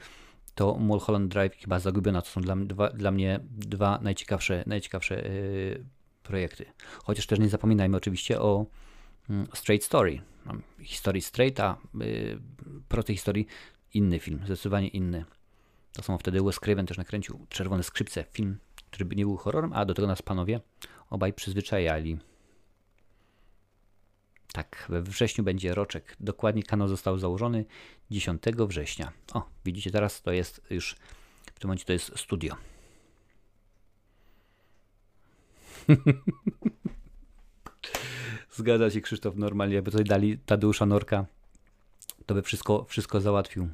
[0.56, 5.86] to Mulholland Drive chyba Zagubiona to są dla, dwa, dla mnie dwa najciekawsze, najciekawsze yy,
[6.24, 6.66] projekty.
[7.04, 8.66] Chociaż też nie zapominajmy oczywiście o
[9.30, 10.22] yy, Straight Story.
[10.82, 12.40] Historii straighta, yy,
[12.88, 13.48] pro tej historii
[13.94, 15.26] inny film, zdecydowanie inny.
[15.94, 18.58] To samo wtedy Wes Craven też nakręcił Czerwone Skrzypce, film,
[18.92, 20.60] który nie był horrorem, a do tego nas panowie
[21.10, 22.18] obaj przyzwyczajali.
[24.54, 26.16] Tak, we wrześniu będzie roczek.
[26.20, 27.66] Dokładnie kanał został założony
[28.12, 29.12] 10 września.
[29.34, 30.96] O, widzicie teraz, to jest już,
[31.56, 32.56] w tym momencie to jest studio.
[38.52, 41.26] Zgadza się Krzysztof, normalnie, jakby tutaj dali Tadeusza Norka,
[42.26, 43.70] to by wszystko, wszystko załatwił.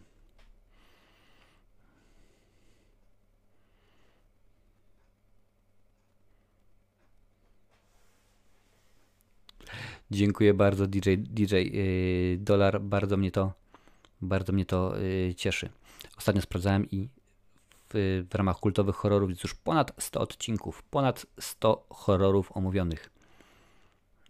[10.12, 13.54] Dziękuję bardzo DJ, DJ yy, Dolar, bardzo mnie to
[14.22, 15.70] bardzo mnie to yy, cieszy.
[16.18, 17.10] Ostatnio sprawdzałem i
[17.90, 23.10] w, w, ramach kultowych horrorów jest już ponad 100 odcinków, ponad 100 horrorów omówionych.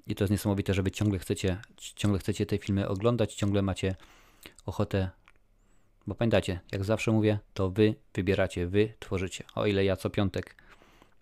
[0.07, 3.95] I to jest niesamowite, że wy ciągle chcecie, ciągle chcecie te filmy oglądać, ciągle macie
[4.65, 5.09] ochotę,
[6.07, 9.43] bo pamiętacie, jak zawsze mówię, to wy wybieracie, wy tworzycie.
[9.55, 10.55] O ile ja co piątek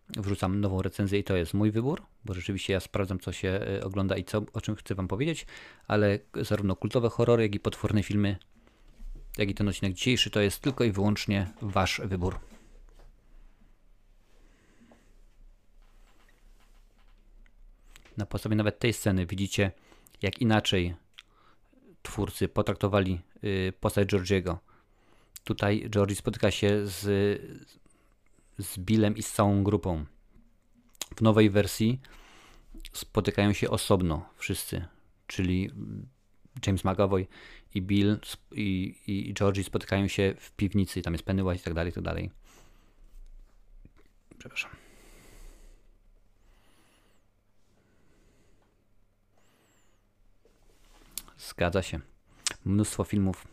[0.09, 3.83] wrzucam nową recenzję i to jest mój wybór, bo rzeczywiście ja sprawdzam, co się e,
[3.83, 5.45] ogląda i co, o czym chcę Wam powiedzieć,
[5.87, 8.37] ale zarówno kultowe horrory, jak i potworne filmy,
[9.37, 12.39] jak i ten odcinek dzisiejszy, to jest tylko i wyłącznie Wasz wybór.
[18.17, 19.71] Na podstawie nawet tej sceny widzicie,
[20.21, 20.95] jak inaczej
[22.01, 24.59] twórcy potraktowali y, postać Georgiego.
[25.43, 27.05] Tutaj Georgie spotyka się z,
[28.59, 30.05] z Billem i z całą grupą.
[31.15, 32.01] W nowej wersji
[32.93, 34.85] spotykają się osobno wszyscy,
[35.27, 35.69] czyli
[36.67, 37.27] James McAvoy
[37.75, 38.19] i Bill
[38.51, 41.93] i, i, i Georgie spotykają się w piwnicy, tam jest Pennywise i tak dalej, i
[41.93, 42.31] tak dalej.
[44.37, 44.71] Przepraszam.
[51.37, 51.99] Zgadza się.
[52.65, 53.47] Mnóstwo filmów.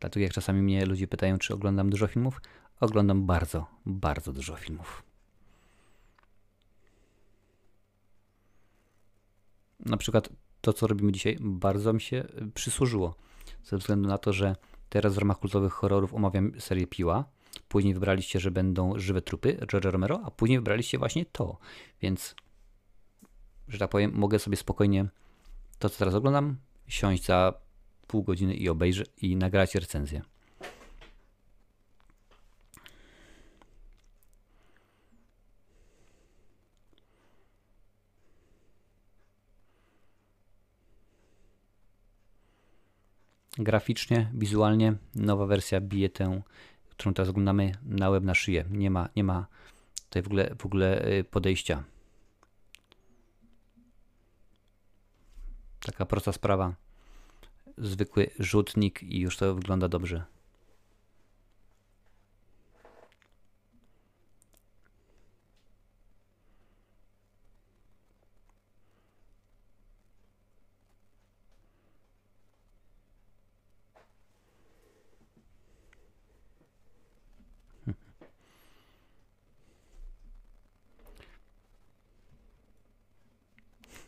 [0.00, 2.40] Dlatego jak czasami mnie ludzie pytają, czy oglądam dużo filmów,
[2.80, 5.02] oglądam bardzo, bardzo dużo filmów.
[9.80, 10.28] Na przykład
[10.60, 12.24] to, co robimy dzisiaj, bardzo mi się
[12.54, 13.14] przysłużyło.
[13.64, 14.56] Ze względu na to, że
[14.88, 17.24] teraz w ramach kultowych horrorów omawiam serię Piła.
[17.68, 21.58] Później wybraliście, że będą żywe trupy George Romero, a później wybraliście właśnie to.
[22.02, 22.34] Więc,
[23.68, 25.08] że tak powiem, mogę sobie spokojnie
[25.78, 26.56] to, co teraz oglądam,
[26.88, 27.54] siąść za
[28.06, 30.22] pół godziny i obejrzeć i nagrać recenzję.
[43.58, 46.42] Graficznie, wizualnie nowa wersja bije tę,
[46.90, 48.64] którą teraz oglądamy na łeb na szyję.
[48.70, 49.46] Nie ma, nie ma
[50.08, 51.84] tutaj w ogóle, w ogóle y, podejścia.
[55.80, 56.74] Taka prosta sprawa.
[57.78, 60.24] Zwykły rzutnik i już to wygląda dobrze.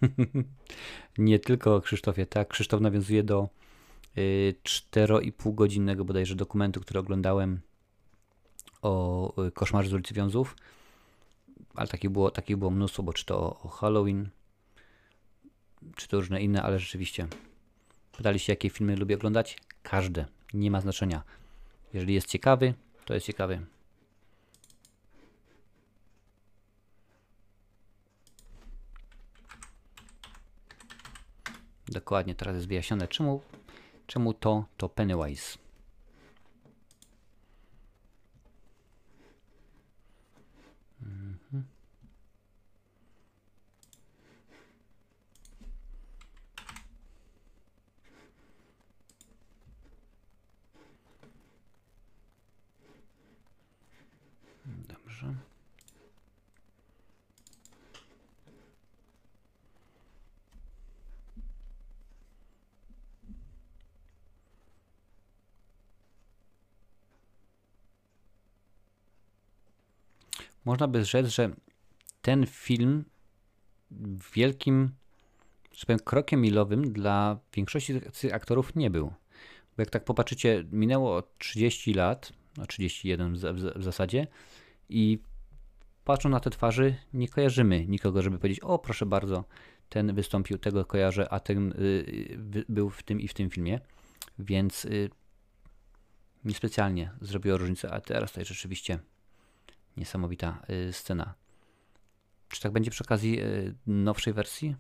[1.19, 2.49] Nie tylko Krzysztofie, tak.
[2.49, 3.49] Krzysztof nawiązuje do
[4.19, 7.61] y, 4,5 godzinnego bodajże dokumentu, który oglądałem
[8.83, 10.57] o y, koszmarze z ulicy Wiązów.
[11.75, 14.29] Ale takich było, takich było mnóstwo, bo czy to o, o Halloween,
[15.97, 17.27] czy to różne inne, ale rzeczywiście.
[18.13, 19.59] Pytaliście, jakie filmy lubię oglądać?
[19.83, 20.27] Każde.
[20.55, 21.23] Nie ma znaczenia.
[21.95, 23.67] Jeżeli jest ciekawy, to jest ciekawy.
[31.89, 33.41] Dokładnie, teraz jest wyjaśnione, czemu,
[34.07, 35.59] czemu to, to Pennywise.
[41.03, 41.65] Mhm.
[54.67, 55.35] Dobrze.
[70.69, 71.51] Można by rzec, że
[72.23, 73.05] ten film
[74.35, 74.91] wielkim
[75.87, 78.01] powiem, krokiem milowym dla większości
[78.33, 79.07] aktorów nie był.
[79.77, 83.35] Bo jak tak popatrzycie, minęło 30 lat, no 31
[83.77, 84.27] w, zasadzie,
[84.89, 85.19] i
[86.05, 89.45] patrząc na te twarzy, nie kojarzymy nikogo, żeby powiedzieć: O, proszę bardzo,
[89.89, 93.81] ten wystąpił, tego kojarzę, a ten y, był w tym i w tym filmie.
[94.39, 95.11] Więc y,
[96.45, 98.99] niespecjalnie zrobiło różnicę, a teraz tutaj rzeczywiście
[99.99, 101.35] niesamowita y, scena.
[102.49, 104.77] Czy tak będzie przy okazji y, nowszej wersji?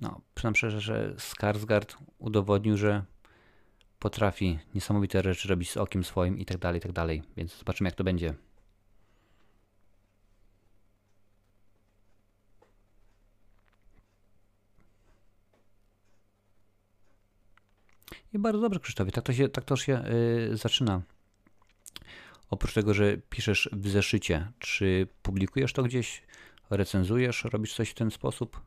[0.00, 3.04] No, przynajmniej szczerze, że Skarsgård udowodnił, że
[3.98, 7.22] potrafi niesamowite rzeczy robić z okiem swoim i tak dalej, i tak dalej.
[7.36, 8.34] Więc zobaczymy, jak to będzie.
[18.32, 19.12] I bardzo dobrze, Krzysztofie.
[19.12, 20.04] Tak to się, tak to się
[20.48, 21.02] yy, zaczyna.
[22.50, 26.22] Oprócz tego, że piszesz w zeszycie, czy publikujesz to gdzieś,
[26.70, 28.60] recenzujesz, robisz coś w ten sposób?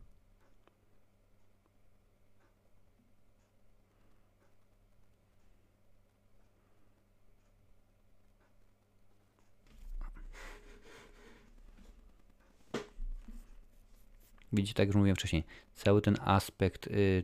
[14.53, 17.23] Widzicie, tak jak mówiłem wcześniej, cały ten aspekt y,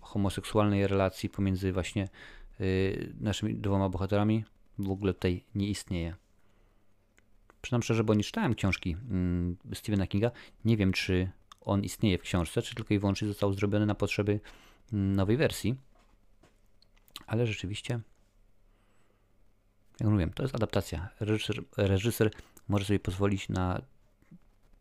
[0.00, 2.08] homoseksualnej relacji pomiędzy właśnie
[2.60, 4.44] y, naszymi dwoma bohaterami
[4.78, 6.14] w ogóle tutaj nie istnieje.
[7.62, 10.30] Przynam szczerze, bo nie czytałem książki mm, Stephena Kinga.
[10.64, 14.40] Nie wiem, czy on istnieje w książce, czy tylko i wyłącznie został zrobiony na potrzeby
[14.92, 15.74] mm, nowej wersji.
[17.26, 18.00] Ale rzeczywiście,
[20.00, 21.08] jak mówiłem, to jest adaptacja.
[21.20, 22.30] Reżyser, reżyser
[22.68, 23.82] może sobie pozwolić na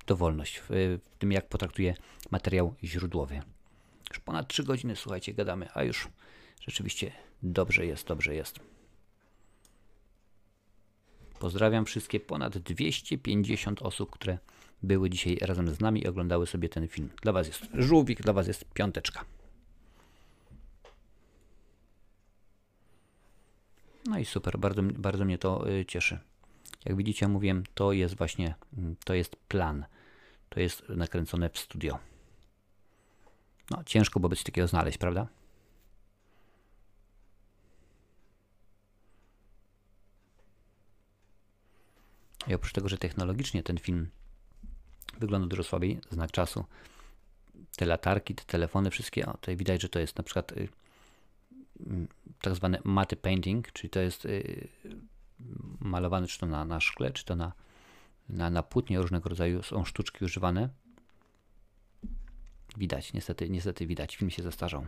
[0.07, 1.95] dowolność w, w tym, jak potraktuje
[2.31, 3.41] materiał źródłowy.
[4.09, 6.07] Już ponad 3 godziny, słuchajcie, gadamy, a już
[6.61, 7.11] rzeczywiście
[7.43, 8.59] dobrze jest, dobrze jest.
[11.39, 14.37] Pozdrawiam wszystkie ponad 250 osób, które
[14.83, 17.09] były dzisiaj razem z nami i oglądały sobie ten film.
[17.21, 19.25] Dla Was jest żółwik, dla Was jest piąteczka.
[24.05, 26.19] No i super, bardzo, bardzo mnie to y, cieszy.
[26.85, 29.85] Jak widzicie, mówiłem, to jest właśnie, mm, to jest plan.
[30.49, 31.99] To jest nakręcone w studio.
[33.71, 35.27] No, ciężko byłoby coś takiego znaleźć, prawda?
[42.47, 44.09] I oprócz tego, że technologicznie ten film
[45.19, 46.65] wygląda dużo słabiej, znak czasu,
[47.75, 50.67] te latarki, te telefony, wszystkie, o, tutaj widać, że to jest na przykład y, y,
[52.41, 54.67] tak zwany matte painting, czyli to jest y,
[55.79, 57.53] malowane czy to na, na szkle, czy to na,
[58.29, 60.69] na, na płótnie różnego rodzaju są sztuczki używane.
[62.77, 64.87] Widać, niestety, niestety widać, film się zastarzał.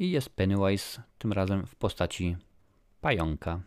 [0.00, 2.36] I jest Pennywise, tym razem w postaci
[3.00, 3.60] pająka.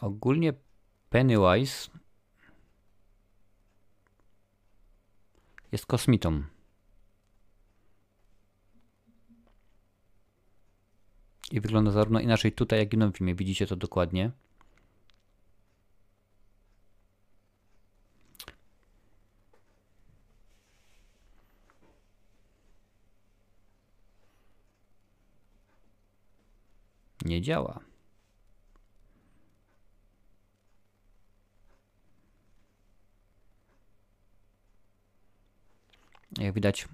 [0.00, 0.52] Ogólnie
[1.10, 1.90] Pennywise
[5.72, 6.53] jest kosmitą.
[11.54, 13.34] I wygląda zarówno inaczej tutaj, jak i w nowym filmie.
[13.34, 14.30] Widzicie to dokładnie.
[27.24, 27.80] Nie działa.
[36.38, 36.88] Jak widać,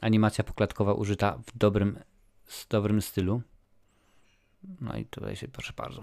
[0.00, 1.98] animacja poklatkowa użyta w dobrym,
[2.62, 3.42] w dobrym stylu.
[4.80, 6.02] No i tutaj się, proszę bardzo.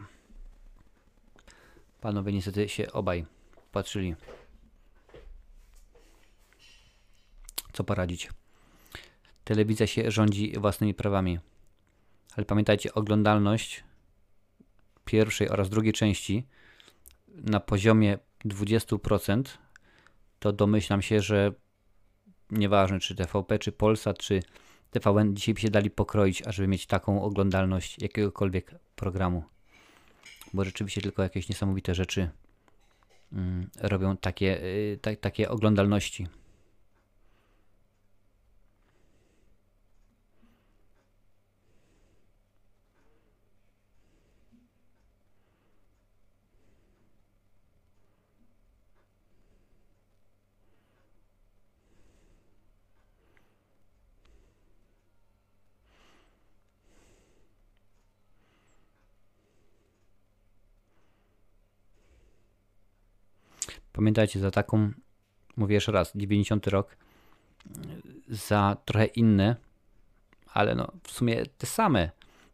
[2.02, 3.26] Panowie niestety się obaj
[3.72, 4.16] patrzyli.
[7.74, 8.30] Co poradzić?
[9.44, 11.40] Telewizja się rządzi własnymi prawami.
[12.36, 13.84] Ale pamiętajcie, oglądalność
[15.06, 16.48] pierwszej oraz drugiej części
[17.28, 19.44] na poziomie 20%
[20.40, 21.54] to domyślam się, że
[22.52, 24.40] nieważne czy TVP, czy Polsat, czy
[24.92, 29.44] TVN dzisiaj by się dali pokroić, ażeby mieć taką oglądalność jakiegokolwiek programu.
[30.54, 32.30] Bo rzeczywiście tylko jakieś niesamowite rzeczy
[33.34, 36.28] mm, robią takie, y, ta, takie oglądalności.
[64.02, 64.92] Pamiętajcie, za taką,
[65.58, 66.98] mówię jeszcze raz, 90 rok,
[68.28, 69.56] za trochę inne,
[70.54, 72.12] ale no w sumie te same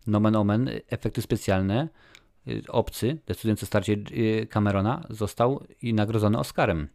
[0.08, 1.90] nomen omen, efekty specjalne,
[2.67, 6.88] obcy, decydujące starcie y, Camerona, został i nagrodzony Oscarem.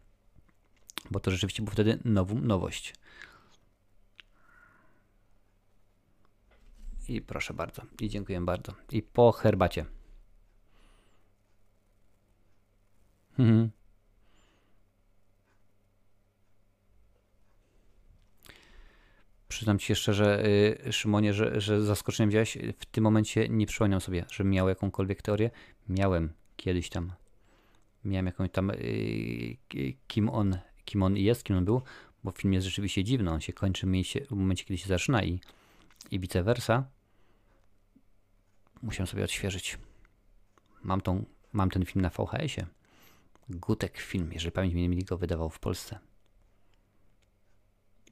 [1.11, 2.93] Bo to rzeczywiście był wtedy nową nowość.
[7.07, 7.81] I proszę bardzo.
[8.01, 8.73] I dziękuję bardzo.
[8.91, 9.85] I po herbacie.
[13.39, 13.82] Mhm.
[19.53, 20.45] Przyznam ci szczerze,
[20.87, 22.57] y, Szymonie, że, że zaskoczeniem wziąłeś.
[22.79, 25.51] W tym momencie nie przypomniałem sobie, że miał jakąkolwiek teorię.
[25.89, 27.13] Miałem kiedyś tam.
[28.05, 29.57] Miałem jakąś tam, y,
[30.07, 31.81] kim on, kim on jest, kim on był,
[32.23, 33.31] bo film jest rzeczywiście dziwny.
[33.31, 33.87] On się kończy
[34.27, 35.39] w momencie, kiedy się zaczyna i,
[36.11, 36.85] i vice versa.
[38.81, 39.77] Musiałem sobie odświeżyć.
[40.83, 42.67] Mam, tą, mam ten film na VHS-ie.
[43.49, 45.99] Gutek film, jeżeli pamięć mnie nie go wydawał w Polsce.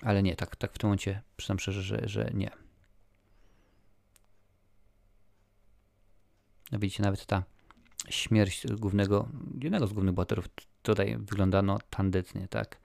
[0.01, 2.51] Ale nie, tak, tak w tym momencie przyznam szczerze, że, że nie.
[6.71, 7.43] No widzicie, nawet ta
[8.09, 9.29] śmierć głównego,
[9.61, 10.45] jednego z głównych bohaterów
[10.81, 12.77] tutaj wygląda no tandetnie, tak?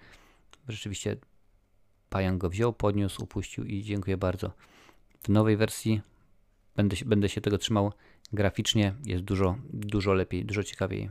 [0.69, 1.17] Rzeczywiście
[2.09, 4.53] Pająk go wziął, podniósł, upuścił i dziękuję bardzo.
[5.23, 6.01] W nowej wersji
[6.77, 7.93] będę, będę się tego trzymał
[8.33, 11.11] graficznie, jest dużo, dużo lepiej, dużo ciekawiej.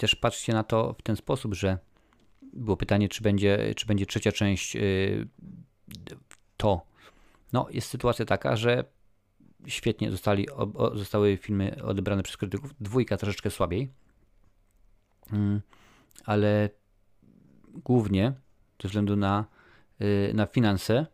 [0.00, 1.78] Też patrzcie na to w ten sposób, że
[2.52, 5.28] było pytanie, czy będzie, czy będzie trzecia część yy,
[6.56, 6.86] to.
[7.52, 8.84] No, jest sytuacja taka, że
[9.66, 10.46] świetnie zostali,
[10.94, 12.74] zostały filmy odebrane przez krytyków.
[12.80, 13.92] Dwójka troszeczkę słabiej,
[15.32, 15.60] yy,
[16.24, 16.70] ale
[17.74, 18.32] głównie
[18.82, 19.44] ze względu na,
[20.00, 21.06] yy, na finanse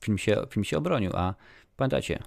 [0.00, 1.10] film się, film się obronił.
[1.14, 1.34] A
[1.76, 2.22] pamiętacie,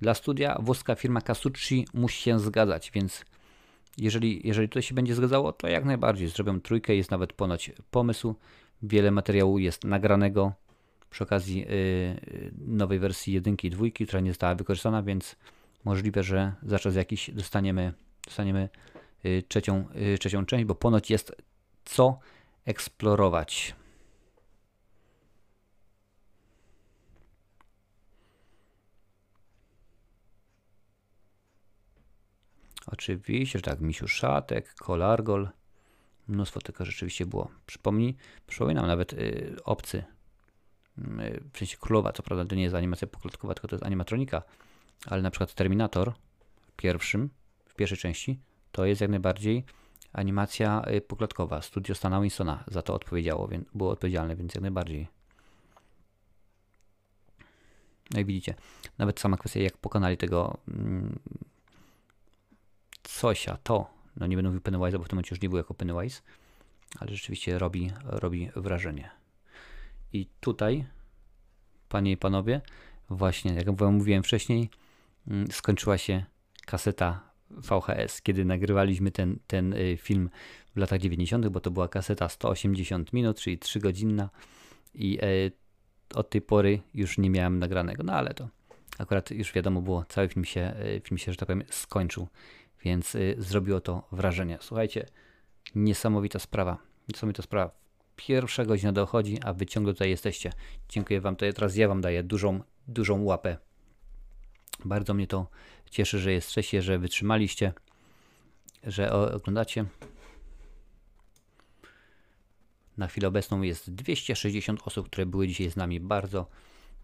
[0.00, 3.24] Dla studia włoska firma Casucci musi się zgadzać, więc
[3.98, 6.96] jeżeli, jeżeli to się będzie zgadzało, to jak najbardziej zrobią trójkę.
[6.96, 8.34] Jest nawet ponoć pomysł.
[8.82, 10.52] Wiele materiału jest nagranego
[11.10, 11.66] przy okazji yy,
[12.66, 15.36] nowej wersji jedynki i dwójki, która nie została wykorzystana, więc
[15.84, 17.92] możliwe, że za czas jakiś dostaniemy,
[18.24, 18.68] dostaniemy
[19.24, 19.84] yy, trzecią,
[20.20, 21.32] trzecią część, bo ponoć jest
[21.84, 22.18] co
[22.64, 23.74] eksplorować.
[32.86, 35.48] Oczywiście, że tak, Misiu Szatek, Kolargol,
[36.28, 37.50] mnóstwo tego rzeczywiście było.
[37.66, 40.04] Przypomnij, przypominam nawet y, obcy,
[40.98, 44.42] y, w sensie królowa, co prawda to nie jest animacja poklatkowa, tylko to jest animatronika,
[45.06, 46.12] ale na przykład Terminator
[46.66, 47.30] w pierwszym,
[47.64, 48.40] w pierwszej części,
[48.72, 49.64] to jest jak najbardziej
[50.12, 51.62] animacja y, poklatkowa.
[51.62, 55.08] Studio Stana Winsona za to odpowiedziało, więc, było odpowiedzialne, więc jak najbardziej.
[58.10, 58.54] No i widzicie,
[58.98, 61.18] nawet sama kwestia, jak pokonali tego mm,
[63.20, 65.74] cosia, to, no nie będę mówił Pennywise, bo w tym momencie już nie był jako
[65.74, 66.22] Pennywise,
[66.98, 69.10] ale rzeczywiście robi, robi wrażenie.
[70.12, 70.84] I tutaj,
[71.88, 72.60] panie i panowie,
[73.10, 74.70] właśnie, jak wam mówiłem wcześniej,
[75.28, 76.24] mm, skończyła się
[76.66, 80.30] kaseta VHS, kiedy nagrywaliśmy ten, ten y, film
[80.76, 84.30] w latach 90., bo to była kaseta 180 minut, czyli 3 godzinna
[84.94, 85.26] i e,
[86.14, 88.48] od tej pory już nie miałem nagranego, no ale to
[88.98, 92.28] akurat już wiadomo było, cały film się, e, film się że tak powiem, skończył
[92.84, 94.58] więc y, zrobiło to wrażenie.
[94.60, 95.06] Słuchajcie,
[95.74, 96.78] niesamowita sprawa.
[97.08, 97.70] Niesamowita sprawa.
[98.16, 100.52] Pierwsza godzina dochodzi, a wy ciągle tutaj jesteście.
[100.88, 101.36] Dziękuję wam.
[101.36, 103.56] Teraz ja wam daję dużą, dużą łapę.
[104.84, 105.46] Bardzo mnie to
[105.90, 107.72] cieszy, że jesteście, że wytrzymaliście,
[108.84, 109.84] że oglądacie.
[112.96, 116.00] Na chwilę obecną jest 260 osób, które były dzisiaj z nami.
[116.00, 116.46] Bardzo,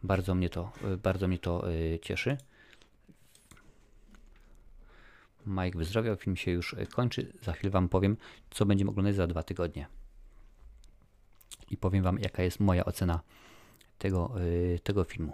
[0.02, 2.36] bardzo mnie to, bardzo mnie to y, cieszy.
[5.46, 7.32] Mike wyzdrowiał, film się już e, kończy.
[7.42, 8.16] Za chwilę Wam powiem,
[8.50, 9.86] co będziemy oglądać za dwa tygodnie.
[11.70, 13.20] I powiem Wam, jaka jest moja ocena
[13.98, 15.32] tego, yy, tego filmu.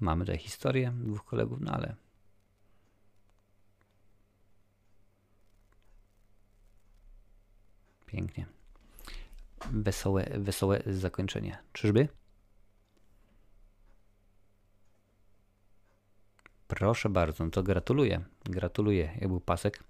[0.00, 1.94] Mamy tutaj historię dwóch kolegów, no ale
[8.06, 8.46] pięknie.
[9.70, 11.58] Wesołe, wesołe zakończenie.
[11.72, 12.08] Czyżby?
[16.68, 18.24] Proszę bardzo, no to gratuluję.
[18.44, 19.84] Gratuluję, jak był pasek.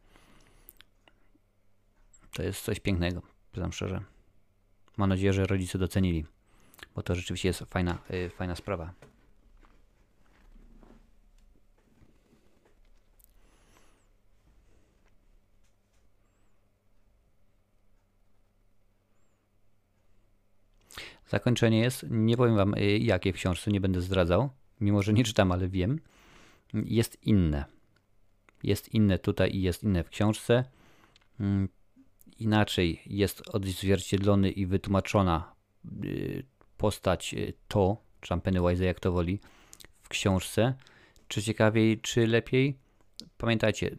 [2.32, 3.22] To jest coś pięknego,
[3.52, 4.04] przyznam szczerze.
[4.96, 6.26] Mam nadzieję, że rodzice docenili,
[6.94, 8.92] bo to rzeczywiście jest fajna, yy, fajna sprawa.
[21.30, 24.50] Zakończenie jest, nie powiem wam y, jakie w książce, nie będę zdradzał,
[24.80, 26.00] mimo że nie czytam, ale wiem.
[26.74, 27.64] Jest inne.
[28.62, 30.64] Jest inne tutaj i jest inne w książce.
[31.40, 31.68] Mm,
[32.38, 35.52] inaczej jest odzwierciedlony i wytłumaczona
[36.04, 36.44] y,
[36.76, 39.40] postać y, to, czy tam Pennywise, jak to woli,
[40.02, 40.74] w książce.
[41.28, 42.78] Czy ciekawiej, czy lepiej?
[43.38, 43.96] Pamiętajcie,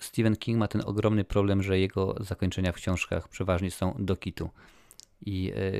[0.00, 4.50] Stephen King ma ten ogromny problem, że jego zakończenia w książkach przeważnie są do kitu
[5.26, 5.72] i e,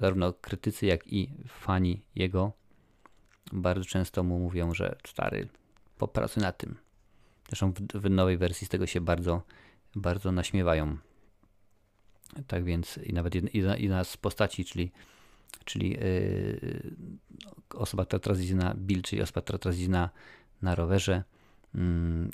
[0.00, 2.52] zarówno krytycy, jak i fani jego
[3.52, 5.48] bardzo często mu mówią, że stary,
[5.98, 6.76] popracuj nad tym.
[7.48, 9.42] Zresztą w, w nowej wersji z tego się bardzo,
[9.96, 10.96] bardzo naśmiewają.
[12.46, 14.92] Tak więc i nawet jedna, jedna z postaci, czyli,
[15.64, 16.96] czyli yy,
[17.74, 20.10] osoba, która teraz na Bill, czyli osoba, która teraz na,
[20.62, 21.24] na rowerze,
[21.74, 21.80] yy,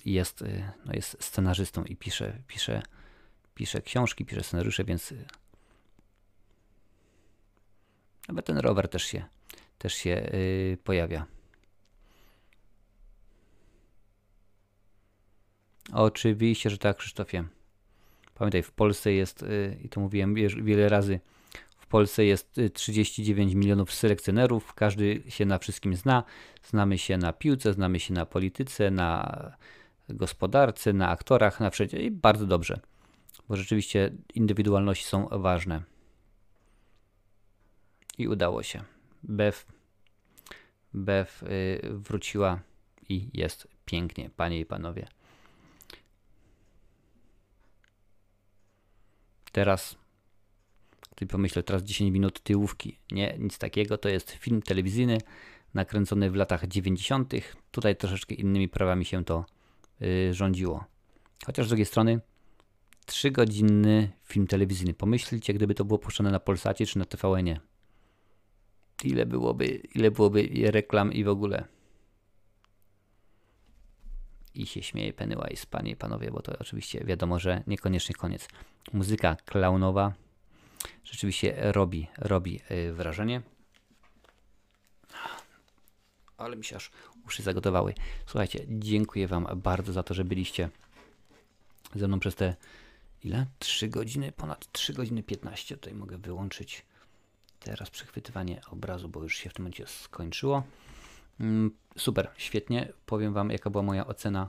[0.04, 2.82] jest, yy, no jest scenarzystą i pisze, pisze,
[3.54, 5.14] pisze książki, pisze scenariusze, więc
[8.28, 9.24] nawet ten rower też się,
[9.78, 11.26] też się yy, pojawia.
[15.92, 17.44] Oczywiście, że tak, Krzysztofie.
[18.34, 21.20] Pamiętaj, w Polsce jest, yy, i to mówiłem wiele razy,
[21.78, 26.24] w Polsce jest 39 y, milionów selekcjonerów, każdy się na wszystkim zna.
[26.62, 29.52] Znamy się na piłce, znamy się na polityce, na
[30.08, 32.80] gospodarce, na aktorach, na wszędzie i bardzo dobrze,
[33.48, 35.82] bo rzeczywiście indywidualności są ważne.
[38.18, 38.84] I udało się.
[39.22, 39.58] Bev,
[40.94, 42.60] Bev y, wróciła
[43.08, 45.08] i jest pięknie, panie i panowie.
[49.52, 49.96] Teraz,
[51.16, 52.98] gdy pomyślę, teraz 10 minut tyłówki.
[53.12, 53.98] Nie, nic takiego.
[53.98, 55.18] To jest film telewizyjny
[55.74, 57.32] nakręcony w latach 90.
[57.70, 59.44] Tutaj troszeczkę innymi prawami się to
[60.00, 60.84] yy, rządziło.
[61.46, 62.20] Chociaż z drugiej strony,
[63.06, 64.94] 3-godzinny film telewizyjny.
[64.94, 67.60] Pomyślcie, gdyby to było puszczone na Polsacie czy na TVN-ie.
[69.04, 71.64] Ile byłoby, ile byłoby reklam i w ogóle.
[74.54, 78.48] I się śmieje Pennywise, panie i panowie, bo to oczywiście wiadomo, że niekoniecznie koniec.
[78.92, 80.14] Muzyka klaunowa
[81.04, 83.42] rzeczywiście robi, robi yy, wrażenie
[86.36, 86.90] ale mi się aż
[87.26, 87.94] uszy zagotowały.
[88.26, 90.70] Słuchajcie, dziękuję Wam bardzo za to, że byliście
[91.94, 92.56] ze mną przez te
[93.24, 93.46] ile?
[93.58, 95.76] 3 godziny, ponad 3 godziny 15.
[95.76, 96.86] Tutaj mogę wyłączyć
[97.64, 100.62] teraz przechwytywanie obrazu, bo już się w tym momencie skończyło.
[101.40, 102.92] Mm, super, świetnie.
[103.06, 104.48] Powiem Wam, jaka była moja ocena.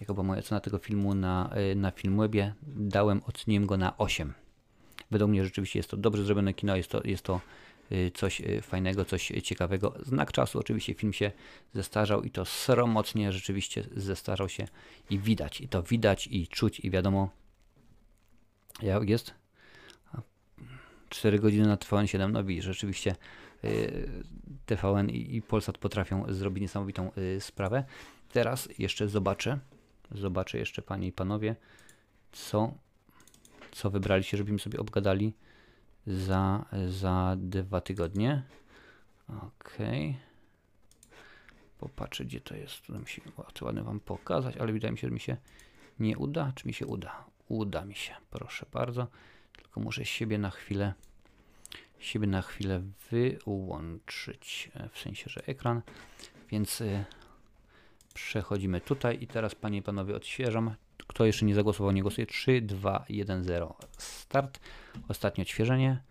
[0.00, 2.54] Jaka była moja ocena tego filmu na, y, na Filmwebie.
[2.62, 4.32] Dałem, oceniłem go na 8.
[5.10, 7.40] Według mnie rzeczywiście jest to dobrze zrobione kino, jest to, jest to
[7.92, 9.94] Y, coś y, fajnego, coś ciekawego.
[10.02, 11.32] Znak czasu, oczywiście film się
[11.74, 14.68] zestarzał i to sromocnie rzeczywiście zestarzał się
[15.10, 17.30] i widać, i to widać i czuć i wiadomo
[18.82, 19.34] jak jest.
[21.10, 23.14] 4 godziny na TVN7, no widzisz, rzeczywiście
[23.64, 24.10] y,
[24.66, 27.84] TVN i Polsat potrafią zrobić niesamowitą sprawę.
[28.32, 29.58] Teraz jeszcze zobaczę,
[30.12, 31.56] zobaczę jeszcze panie i panowie,
[32.32, 32.74] co,
[33.72, 35.32] co wybraliście, żebyśmy sobie obgadali
[36.06, 38.42] za, za dwa tygodnie.
[39.28, 39.78] Ok.
[41.78, 42.86] Popatrzę, gdzie to jest.
[42.86, 43.22] To mi się
[43.60, 45.36] ładnie Wam pokazać, ale wydaje mi się, że mi się
[45.98, 46.52] nie uda.
[46.54, 47.24] Czy mi się uda?
[47.48, 49.06] Uda mi się, proszę bardzo.
[49.62, 50.94] Tylko muszę siebie na chwilę
[52.00, 55.82] siebie na chwilę wyłączyć, w sensie, że ekran,
[56.50, 57.04] więc y,
[58.14, 60.74] przechodzimy tutaj i teraz Panie i Panowie odświeżam.
[61.06, 62.26] Kto jeszcze nie zagłosował, nie głosuje.
[62.26, 63.76] 3, 2, 1, 0.
[63.98, 64.60] Start.
[65.08, 66.02] Ostatnie odświeżenie.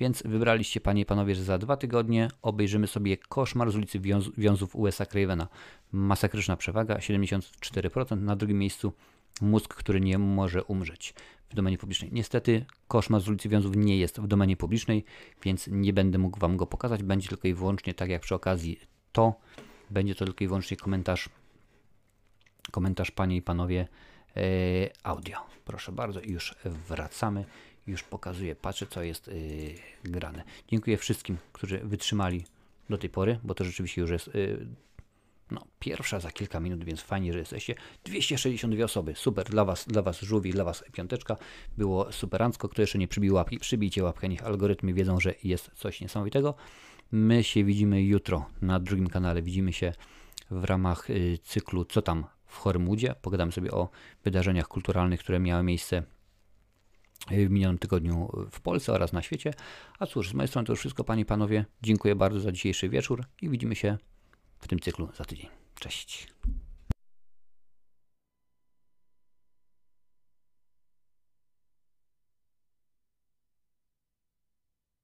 [0.00, 4.30] Więc wybraliście, panie i panowie, że za dwa tygodnie obejrzymy sobie koszmar z ulicy Wiąz
[4.38, 5.48] Wiązów USA Cravena.
[5.92, 8.20] Masakryczna przewaga, 74%.
[8.20, 8.92] Na drugim miejscu
[9.40, 11.14] mózg, który nie może umrzeć
[11.50, 12.10] w domenie publicznej.
[12.12, 15.04] Niestety koszmar z ulicy Wiązów nie jest w domenie publicznej,
[15.42, 17.02] więc nie będę mógł wam go pokazać.
[17.02, 18.80] Będzie tylko i wyłącznie, tak jak przy okazji
[19.12, 19.34] to,
[19.90, 21.28] będzie to tylko i wyłącznie komentarz,
[22.70, 23.88] komentarz panie i panowie
[24.36, 24.40] E,
[25.02, 25.36] audio.
[25.64, 27.44] Proszę bardzo, już wracamy.
[27.86, 30.44] Już pokazuję, patrzę co jest yy, grane.
[30.68, 32.44] Dziękuję wszystkim, którzy wytrzymali
[32.90, 34.66] do tej pory, bo to rzeczywiście już jest yy,
[35.50, 37.74] no, pierwsza za kilka minut, więc fajnie, że jesteście.
[38.04, 41.36] 262 osoby, super, dla Was, dla Was żółwi, dla Was piąteczka.
[41.76, 46.00] Było superancko, kto jeszcze nie przybił łapki, przybijcie łapkę, niech algorytmy wiedzą, że jest coś
[46.00, 46.54] niesamowitego.
[47.12, 49.92] My się widzimy jutro na drugim kanale, widzimy się
[50.50, 53.14] w ramach yy, cyklu Co tam w Hormudzie.
[53.22, 53.88] Pogadamy sobie o
[54.24, 56.02] wydarzeniach kulturalnych, które miały miejsce
[57.30, 59.54] w minionym tygodniu w Polsce oraz na świecie.
[59.98, 61.64] A cóż, z mojej strony to już wszystko, Panie i Panowie.
[61.82, 63.98] Dziękuję bardzo za dzisiejszy wieczór i widzimy się
[64.60, 65.48] w tym cyklu za tydzień.
[65.80, 66.28] Cześć.